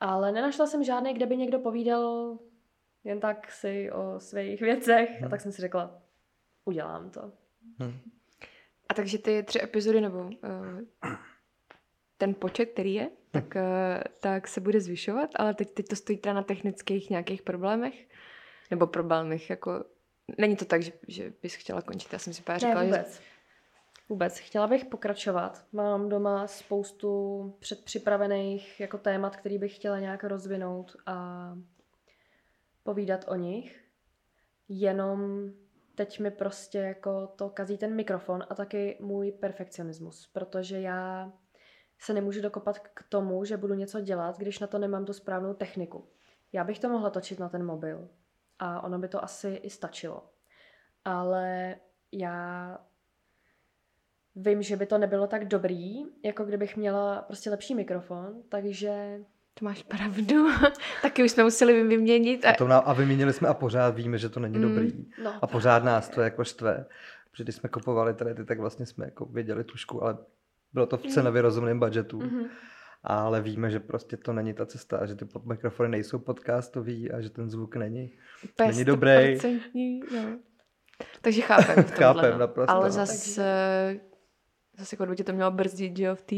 Ale 0.00 0.32
nenašla 0.32 0.66
jsem 0.66 0.84
žádný, 0.84 1.14
kde 1.14 1.26
by 1.26 1.36
někdo 1.36 1.58
povídal 1.58 2.38
jen 3.04 3.20
tak 3.20 3.52
si 3.52 3.90
o 3.92 4.20
svých 4.20 4.60
věcech 4.60 5.10
hmm. 5.10 5.26
a 5.26 5.28
tak 5.28 5.40
jsem 5.40 5.52
si 5.52 5.62
řekla, 5.62 6.02
udělám 6.64 7.10
to. 7.10 7.32
Hmm. 7.78 8.00
A 8.88 8.94
takže 8.94 9.18
ty 9.18 9.42
tři 9.42 9.62
epizody 9.62 10.00
nebo 10.00 10.18
uh, 10.18 10.32
ten 12.18 12.34
počet, 12.34 12.66
který 12.66 12.94
je, 12.94 13.10
tak, 13.30 13.44
uh, 13.56 14.02
tak 14.20 14.48
se 14.48 14.60
bude 14.60 14.80
zvyšovat, 14.80 15.30
ale 15.36 15.54
teď, 15.54 15.70
teď 15.70 15.88
to 15.88 15.96
stojí 15.96 16.18
teda 16.18 16.32
na 16.32 16.42
technických 16.42 17.10
nějakých 17.10 17.42
problémech 17.42 18.08
nebo 18.70 18.86
problémech, 18.86 19.50
jako 19.50 19.84
Není 20.38 20.56
to 20.56 20.64
tak, 20.64 20.82
že, 20.82 20.92
že 21.08 21.32
bys 21.42 21.54
chtěla 21.54 21.82
končit, 21.82 22.12
já 22.12 22.18
jsem 22.18 22.32
si 22.32 22.42
právě 22.42 22.60
říkala, 22.60 22.80
ne, 22.80 22.86
vůbec. 22.86 23.16
Že... 23.16 23.22
Vůbec. 24.08 24.38
Chtěla 24.38 24.66
bych 24.66 24.84
pokračovat. 24.84 25.64
Mám 25.72 26.08
doma 26.08 26.46
spoustu 26.46 27.54
předpřipravených 27.58 28.80
jako 28.80 28.98
témat, 28.98 29.36
který 29.36 29.58
bych 29.58 29.76
chtěla 29.76 29.98
nějak 29.98 30.24
rozvinout 30.24 30.96
a 31.06 31.56
povídat 32.82 33.24
o 33.28 33.34
nich. 33.34 33.84
Jenom 34.68 35.50
teď 35.98 36.20
mi 36.20 36.30
prostě 36.30 36.78
jako 36.78 37.26
to 37.26 37.50
kazí 37.50 37.78
ten 37.78 37.94
mikrofon 37.94 38.44
a 38.50 38.54
taky 38.54 38.98
můj 39.00 39.32
perfekcionismus, 39.32 40.26
protože 40.32 40.80
já 40.80 41.32
se 41.98 42.12
nemůžu 42.14 42.40
dokopat 42.40 42.78
k 42.78 43.02
tomu, 43.08 43.44
že 43.44 43.56
budu 43.56 43.74
něco 43.74 44.00
dělat, 44.00 44.38
když 44.38 44.58
na 44.58 44.66
to 44.66 44.78
nemám 44.78 45.04
tu 45.04 45.12
správnou 45.12 45.54
techniku. 45.54 46.08
Já 46.52 46.64
bych 46.64 46.78
to 46.78 46.88
mohla 46.88 47.10
točit 47.10 47.38
na 47.38 47.48
ten 47.48 47.64
mobil 47.64 48.08
a 48.58 48.80
ono 48.80 48.98
by 48.98 49.08
to 49.08 49.24
asi 49.24 49.48
i 49.48 49.70
stačilo. 49.70 50.30
Ale 51.04 51.76
já 52.12 52.78
vím, 54.36 54.62
že 54.62 54.76
by 54.76 54.86
to 54.86 54.98
nebylo 54.98 55.26
tak 55.26 55.48
dobrý, 55.48 56.02
jako 56.24 56.44
kdybych 56.44 56.76
měla 56.76 57.22
prostě 57.22 57.50
lepší 57.50 57.74
mikrofon, 57.74 58.42
takže 58.48 59.24
To 59.58 59.64
máš 59.64 59.82
pravdu. 59.82 60.48
Taky 61.02 61.24
už 61.24 61.30
jsme 61.30 61.44
museli 61.44 61.82
vyměnit. 61.82 62.44
A, 62.46 62.52
to 62.52 62.68
nám, 62.68 62.82
a 62.86 62.92
vyměnili 62.92 63.32
jsme 63.32 63.48
a 63.48 63.54
pořád 63.54 63.94
víme, 63.94 64.18
že 64.18 64.28
to 64.28 64.40
není 64.40 64.58
Mm. 64.58 64.62
dobrý. 64.62 64.92
no, 65.24 65.32
A 65.42 65.46
pořád 65.46 65.84
nás 65.84 66.08
to 66.08 66.20
jako 66.20 66.44
štve. 66.44 66.86
Protože 67.30 67.44
když 67.44 67.54
jsme 67.56 67.68
kupovali 67.68 68.14
tady 68.14 68.34
ty, 68.34 68.44
tak 68.44 68.58
vlastně 68.60 68.86
jsme 68.86 69.04
jako 69.04 69.24
věděli 69.26 69.64
tušku, 69.64 70.02
ale 70.02 70.18
bylo 70.72 70.86
to 70.86 70.96
v 70.96 71.02
cenově 71.06 71.42
rozumném 71.42 71.78
budžetu. 71.78 72.18
Mhm. 72.18 72.44
Ale 73.02 73.40
víme, 73.42 73.70
že 73.70 73.80
prostě 73.80 74.16
to 74.16 74.32
není 74.32 74.54
ta 74.54 74.66
cesta 74.66 74.98
a 74.98 75.06
že 75.06 75.14
ty 75.14 75.24
pod- 75.24 75.46
mikrofony 75.46 75.88
nejsou 75.88 76.18
podcastový 76.18 77.10
a 77.12 77.20
že 77.20 77.30
ten 77.30 77.50
zvuk 77.50 77.76
není. 77.76 78.12
není 78.66 78.84
dobrý. 78.84 79.36
100%, 79.38 79.60
No. 80.14 80.38
Takže 81.20 81.40
chápem 81.42 81.64
v 81.84 81.90
tomhle, 81.94 82.14
Chápem, 82.14 82.32
no. 82.32 82.38
naprosto, 82.38 82.70
Ale 82.72 82.84
no. 82.84 82.90
zase, 82.92 84.00
zase 84.78 84.96
jako 85.00 85.14
tě 85.14 85.24
to 85.24 85.32
mělo 85.32 85.50
brzdit, 85.50 85.96
že 85.96 86.04
jo, 86.04 86.14
v 86.14 86.22
té 86.22 86.36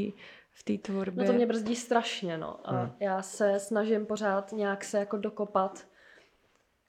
v 0.60 0.62
té 0.62 0.78
tvorbě. 0.78 1.24
No 1.24 1.32
to 1.32 1.36
mě 1.36 1.46
brzdí 1.46 1.76
strašně, 1.76 2.38
no. 2.38 2.60
A 2.68 2.70
Hmm. 2.80 2.92
já 3.00 3.22
se 3.22 3.58
snažím 3.60 4.06
pořád 4.06 4.52
nějak 4.52 4.84
se 4.84 4.98
jako 4.98 5.16
dokopat 5.16 5.86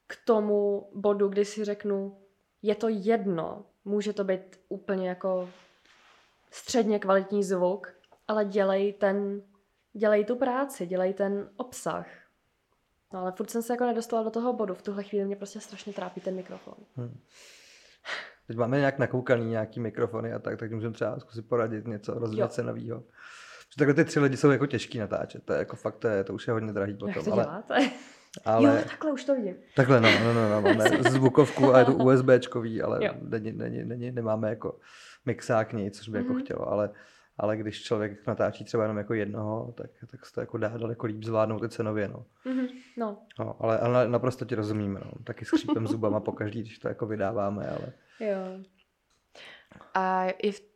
k 0.06 0.16
tomu 0.24 0.88
bodu, 0.94 1.28
kdy 1.28 1.44
si 1.44 1.64
řeknu, 1.64 2.18
je 2.62 2.74
to 2.74 2.88
jedno, 2.88 3.64
může 3.84 4.12
to 4.12 4.24
být 4.24 4.60
úplně 4.68 5.08
jako 5.08 5.48
středně 6.50 6.98
kvalitní 6.98 7.44
zvuk, 7.44 7.92
ale 8.28 8.44
dělej 8.44 8.92
ten, 8.92 9.42
dělej 9.92 10.24
tu 10.24 10.36
práci, 10.36 10.86
dělej 10.86 11.14
ten 11.14 11.50
obsah. 11.56 12.06
No 13.12 13.20
ale 13.20 13.32
furt 13.32 13.50
jsem 13.50 13.62
se 13.62 13.72
jako 13.72 13.84
nedostala 13.84 14.22
do 14.22 14.30
toho 14.30 14.52
bodu. 14.52 14.74
V 14.74 14.82
tuhle 14.82 15.02
chvíli 15.02 15.24
mě 15.24 15.36
prostě 15.36 15.60
strašně 15.60 15.92
trápí 15.92 16.20
ten 16.20 16.34
mikrofon. 16.34 16.74
Teď 18.46 18.56
máme 18.56 18.78
nějak 18.78 18.98
nakoukaný 18.98 19.44
nějaký 19.46 19.80
mikrofony 19.80 20.32
a 20.32 20.38
tak, 20.38 20.58
tak 20.58 20.72
můžeme 20.72 20.94
třeba 20.94 21.20
zkusit 21.20 21.48
poradit 21.48 21.86
něco, 21.86 22.12
Jo. 22.12 22.18
rozvíjet 22.18 22.52
se 22.52 22.62
novýho. 22.62 23.02
Že 23.72 23.76
takhle 23.78 23.94
ty 23.94 24.04
tři 24.04 24.20
lidi 24.20 24.36
jsou 24.36 24.50
jako 24.50 24.66
těžký 24.66 24.98
natáčet, 24.98 25.44
to 25.44 25.52
je 25.52 25.58
jako 25.58 25.76
fakt, 25.76 25.96
to, 25.96 26.08
je, 26.08 26.24
to 26.24 26.34
už 26.34 26.46
je 26.46 26.52
hodně 26.52 26.72
drahý 26.72 26.92
Jak 26.92 26.98
potom. 27.00 27.24
to 27.24 27.32
ale, 27.32 27.42
děláte? 27.44 27.90
ale 28.44 28.68
Jo, 28.78 28.84
takhle 28.88 29.12
už 29.12 29.24
to 29.24 29.34
vidím. 29.34 29.54
takhle 29.76 30.00
no, 30.00 30.08
no, 30.24 30.34
no, 30.34 30.48
no, 30.50 30.62
máme 30.62 30.88
zvukovku 31.10 31.74
a 31.74 31.78
je 31.78 31.84
to 31.84 31.92
USBčkový, 31.94 32.82
ale 32.82 33.00
není, 33.22 33.52
není, 33.52 33.84
není, 33.84 34.10
nemáme 34.10 34.48
jako 34.48 34.78
mixák 35.26 35.72
nic, 35.72 35.98
což 35.98 36.08
by 36.08 36.18
jako 36.18 36.32
Mhm. 36.32 36.42
chtělo, 36.42 36.68
ale, 36.68 36.90
ale 37.38 37.56
když 37.56 37.82
člověk 37.82 38.26
natáčí 38.26 38.64
třeba 38.64 38.82
jenom 38.84 38.98
jako 38.98 39.14
jednoho, 39.14 39.74
tak, 39.76 39.90
tak 40.10 40.26
se 40.26 40.32
to 40.32 40.40
jako 40.40 40.58
dá 40.58 40.68
daleko 40.68 41.06
líp 41.06 41.24
zvládnout 41.24 41.62
i 41.64 41.68
cenově, 41.68 42.08
no. 42.08 42.24
Mhm, 42.44 42.66
no, 42.98 43.18
no 43.38 43.56
ale, 43.60 43.78
ale 43.78 44.08
naprosto 44.08 44.44
ti 44.44 44.54
rozumíme, 44.54 45.00
no. 45.04 45.10
Taky 45.24 45.44
skřípem 45.44 45.86
zubama 45.86 46.20
pokaždý, 46.20 46.60
když 46.60 46.78
to 46.78 46.88
jako 46.88 47.06
vydáváme, 47.06 47.66
ale 47.68 47.92
jo. 48.20 48.64
A 49.94 50.28
i 50.30 50.52
v, 50.52 50.71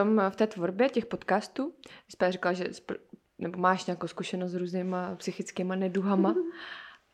tom, 0.00 0.22
v 0.30 0.36
té 0.36 0.46
tvorbě 0.46 0.88
těch 0.88 1.06
podcastů, 1.06 1.74
jsi 2.08 2.32
říkala, 2.32 2.52
že 2.52 2.64
spr- 2.64 2.98
nebo 3.38 3.58
máš 3.58 3.86
nějakou 3.86 4.06
zkušenost 4.06 4.50
s 4.50 4.54
různýma 4.54 5.16
psychickýma 5.16 5.74
neduhama. 5.74 6.34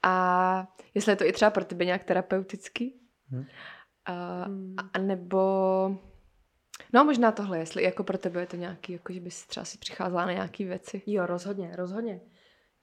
A 0.02 0.74
jestli 0.94 1.12
je 1.12 1.16
to 1.16 1.24
i 1.24 1.32
třeba 1.32 1.50
pro 1.50 1.64
tebe 1.64 1.84
nějak 1.84 2.04
terapeutický? 2.04 3.00
Hm. 3.30 3.44
A, 4.04 4.44
Hmm. 4.44 4.76
a 4.94 4.98
nebo... 4.98 5.38
No 6.92 7.04
možná 7.04 7.32
tohle, 7.32 7.58
jestli 7.58 7.82
jako 7.82 8.04
pro 8.04 8.18
tebe 8.18 8.40
je 8.40 8.46
to 8.46 8.56
nějaký, 8.56 8.92
jako 8.92 9.12
že 9.12 9.20
bys 9.20 9.46
třeba 9.46 9.64
si 9.64 9.78
přicházela 9.78 10.26
na 10.26 10.32
nějaký 10.32 10.64
věci. 10.64 11.02
Jo, 11.06 11.26
rozhodně, 11.26 11.76
rozhodně. 11.76 12.20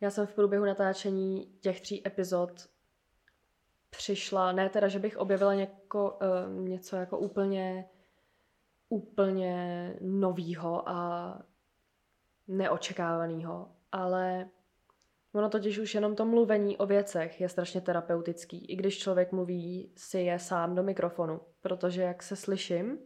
Já 0.02 0.10
jsem 0.10 0.28
v 0.28 0.34
průběhu 0.34 0.66
natáčení 0.66 1.54
těch 1.62 1.82
tří 1.82 2.08
epizod 2.08 2.70
přišla, 3.90 4.52
ne 4.52 4.70
teda, 4.70 4.88
že 4.88 5.00
bych 5.00 5.18
objevila 5.18 5.54
něko, 5.54 6.20
uh, 6.22 6.64
něco 6.64 6.96
jako 6.96 7.18
úplně, 7.18 7.86
úplně 8.90 9.96
novýho 10.02 10.90
a 10.90 11.42
neočekávaného, 12.48 13.72
ale 13.92 14.50
ono 15.34 15.50
totiž 15.50 15.78
už 15.80 15.96
jenom 15.96 16.16
to 16.16 16.26
mluvení 16.26 16.78
o 16.78 16.86
věcech 16.86 17.42
je 17.42 17.50
strašně 17.50 17.82
terapeutický, 17.82 18.66
i 18.66 18.76
když 18.76 19.00
člověk 19.00 19.32
mluví 19.32 19.92
si 19.98 20.20
je 20.20 20.40
sám 20.40 20.76
do 20.76 20.84
mikrofonu, 20.84 21.42
protože 21.62 22.02
jak 22.02 22.24
se 22.24 22.36
slyším, 22.36 23.00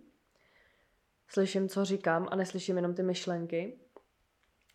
slyším, 1.27 1.69
co 1.69 1.85
říkám 1.85 2.27
a 2.31 2.35
neslyším 2.35 2.75
jenom 2.75 2.95
ty 2.95 3.03
myšlenky, 3.03 3.79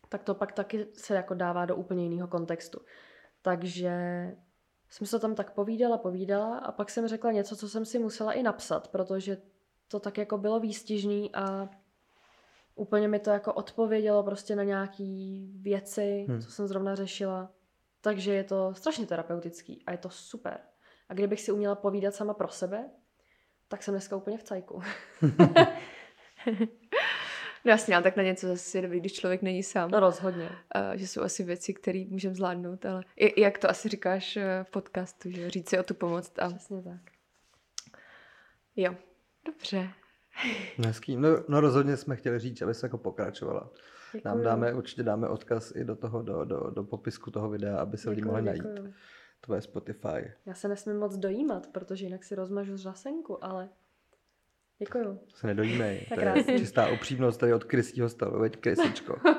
tak 0.09 0.23
to 0.23 0.35
pak 0.35 0.51
taky 0.51 0.87
se 0.93 1.15
jako 1.15 1.33
dává 1.33 1.65
do 1.65 1.75
úplně 1.75 2.03
jiného 2.03 2.27
kontextu. 2.27 2.79
Takže 3.41 3.91
jsem 4.89 5.07
se 5.07 5.19
tam 5.19 5.35
tak 5.35 5.53
povídala, 5.53 5.97
povídala 5.97 6.57
a 6.57 6.71
pak 6.71 6.89
jsem 6.89 7.07
řekla 7.07 7.31
něco, 7.31 7.55
co 7.55 7.69
jsem 7.69 7.85
si 7.85 7.99
musela 7.99 8.33
i 8.33 8.43
napsat, 8.43 8.87
protože 8.87 9.37
to 9.91 9.99
tak 9.99 10.17
jako 10.17 10.37
bylo 10.37 10.59
výstižný 10.59 11.35
a 11.35 11.69
úplně 12.75 13.07
mi 13.07 13.19
to 13.19 13.29
jako 13.29 13.53
odpovědělo 13.53 14.23
prostě 14.23 14.55
na 14.55 14.63
nějaký 14.63 15.47
věci, 15.61 16.25
Hmm. 16.29 16.41
co 16.41 16.51
jsem 16.51 16.67
zrovna 16.67 16.95
řešila. 16.95 17.51
Takže 18.01 18.33
je 18.33 18.43
to 18.43 18.73
strašně 18.73 19.05
terapeutický 19.05 19.83
a 19.85 19.91
je 19.91 19.97
to 19.97 20.09
super. 20.09 20.59
A 21.09 21.13
kdybych 21.13 21.41
si 21.41 21.51
uměla 21.51 21.75
povídat 21.75 22.15
sama 22.15 22.33
pro 22.33 22.47
sebe, 22.47 22.89
tak 23.67 23.83
jsem 23.83 23.93
dneska 23.93 24.15
úplně 24.15 24.37
v 24.37 24.43
cajku. 24.43 24.81
No 27.65 27.71
jasně, 27.71 27.95
ale 27.95 28.03
tak 28.03 28.15
na 28.15 28.23
něco 28.23 28.47
zase 28.47 28.77
je 28.77 28.81
dobrý, 28.81 28.99
když 28.99 29.13
člověk 29.13 29.41
není 29.41 29.63
sám. 29.63 29.91
No 29.91 29.99
rozhodně. 29.99 30.49
A 30.71 30.95
že 30.95 31.07
jsou 31.07 31.21
asi 31.21 31.43
věci, 31.43 31.73
které 31.73 32.05
můžeme 32.09 32.35
zvládnout, 32.35 32.85
ale 32.85 33.03
i, 33.15 33.41
jak 33.41 33.57
to 33.57 33.69
asi 33.69 33.89
říkáš 33.89 34.37
eh, 34.37 34.63
v 34.63 34.69
podcastu, 34.71 35.31
že 35.31 35.49
říct 35.49 35.69
si 35.69 35.79
o 35.79 35.83
tu 35.83 35.93
pomoc 35.93 36.31
a 36.39 36.47
Přesně 36.49 36.83
tak. 36.83 37.01
jo. 38.75 38.95
Dobře. 39.49 39.89
hezký. 40.85 41.15
No, 41.15 41.29
no 41.47 41.61
rozhodně 41.61 41.97
jsme 41.97 42.15
chtěli 42.15 42.39
říct, 42.39 42.61
aby 42.61 42.73
se 42.73 42.85
jako 42.85 42.97
pokračovala. 42.97 43.69
Nám 44.25 44.41
dáme, 44.41 44.73
určitě 44.73 45.03
dáme 45.03 45.27
odkaz 45.27 45.71
i 45.75 45.83
do 45.85 45.95
toho, 45.95 46.21
do, 46.21 46.45
do, 46.45 46.59
do 46.69 46.83
popisku 46.83 47.31
toho 47.31 47.49
videa, 47.49 47.77
aby 47.77 47.97
se 47.97 48.09
lidi 48.09 48.21
mohli 48.21 48.41
najít. 48.41 48.63
děkuju. 48.63 48.93
Tvoje 49.41 49.61
Spotify. 49.61 50.31
Já 50.45 50.53
se 50.53 50.67
nesmím 50.67 50.97
moc 50.97 51.17
dojímat, 51.17 51.67
protože 51.67 52.05
jinak 52.05 52.23
si 52.23 52.35
rozmažu 52.35 52.77
řasenku, 52.77 53.43
ale 53.43 53.69
děkuju. 54.79 55.19
To 55.31 55.37
se 55.37 55.47
nedojímej. 55.47 56.05
Tak 56.09 56.19
To 56.45 56.51
je 56.51 56.59
čistá 56.59 56.89
upřímnost 56.89 57.39
tady 57.39 57.53
od 57.53 57.63
Krysího 57.63 58.09
stolu, 58.09 58.39
veď 58.39 58.57
Krysičko. 58.57 59.15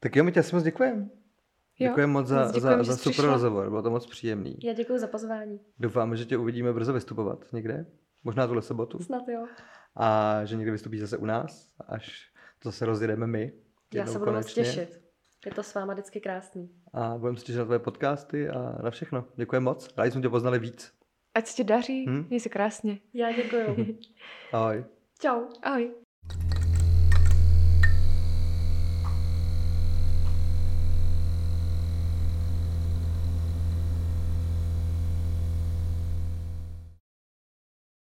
tak 0.00 0.16
jo, 0.16 0.24
my 0.24 0.32
tě 0.32 0.40
asi 0.40 0.54
moc 0.54 0.64
děkujeme. 0.64 1.08
Jo, 1.78 1.88
Děkujeme 1.88 2.12
moc 2.12 2.26
za, 2.26 2.46
děkujem, 2.52 2.62
za, 2.62 2.84
za 2.84 2.96
super 2.96 3.12
přišla. 3.12 3.32
rozhovor, 3.32 3.68
bylo 3.70 3.82
to 3.82 3.90
moc 3.90 4.06
příjemný. 4.06 4.56
Já 4.62 4.72
děkuji 4.72 4.98
za 4.98 5.06
pozvání. 5.06 5.60
Doufáme, 5.78 6.16
že 6.16 6.24
tě 6.24 6.36
uvidíme 6.36 6.72
brzo 6.72 6.92
vystupovat 6.92 7.52
někde, 7.52 7.86
možná 8.24 8.46
tuhle 8.46 8.62
sobotu, 8.62 8.98
Snad 8.98 9.28
jo. 9.28 9.46
a 9.96 10.40
že 10.44 10.56
někdy 10.56 10.70
vystupíš 10.72 11.00
zase 11.00 11.16
u 11.16 11.26
nás, 11.26 11.68
až 11.88 12.30
to 12.58 12.68
zase 12.68 12.86
rozjedeme 12.86 13.26
my. 13.26 13.52
Já 13.94 14.06
se 14.06 14.18
budu 14.18 14.32
moc 14.32 14.54
těšit. 14.54 15.02
Je 15.46 15.52
to 15.54 15.62
s 15.62 15.74
váma 15.74 15.92
vždycky 15.92 16.20
krásný. 16.20 16.70
A 16.92 17.18
budeme 17.18 17.38
se 17.38 17.44
těšit 17.44 17.58
na 17.58 17.64
tvoje 17.64 17.78
podcasty 17.78 18.48
a 18.48 18.82
na 18.82 18.90
všechno. 18.90 19.24
Děkujeme 19.36 19.64
moc, 19.64 19.88
rádi 19.96 20.10
jsme 20.10 20.20
tě 20.22 20.28
poznali 20.28 20.58
víc. 20.58 20.92
Ať 21.34 21.46
se 21.46 21.54
ti 21.56 21.64
daří, 21.64 22.06
Hm? 22.08 22.26
měj 22.28 22.40
se 22.40 22.48
krásně. 22.48 22.98
Já 23.14 23.32
děkuju. 23.32 23.96
Ahoj. 24.52 24.84
Čau. 25.20 25.40
Ahoj. 25.62 25.94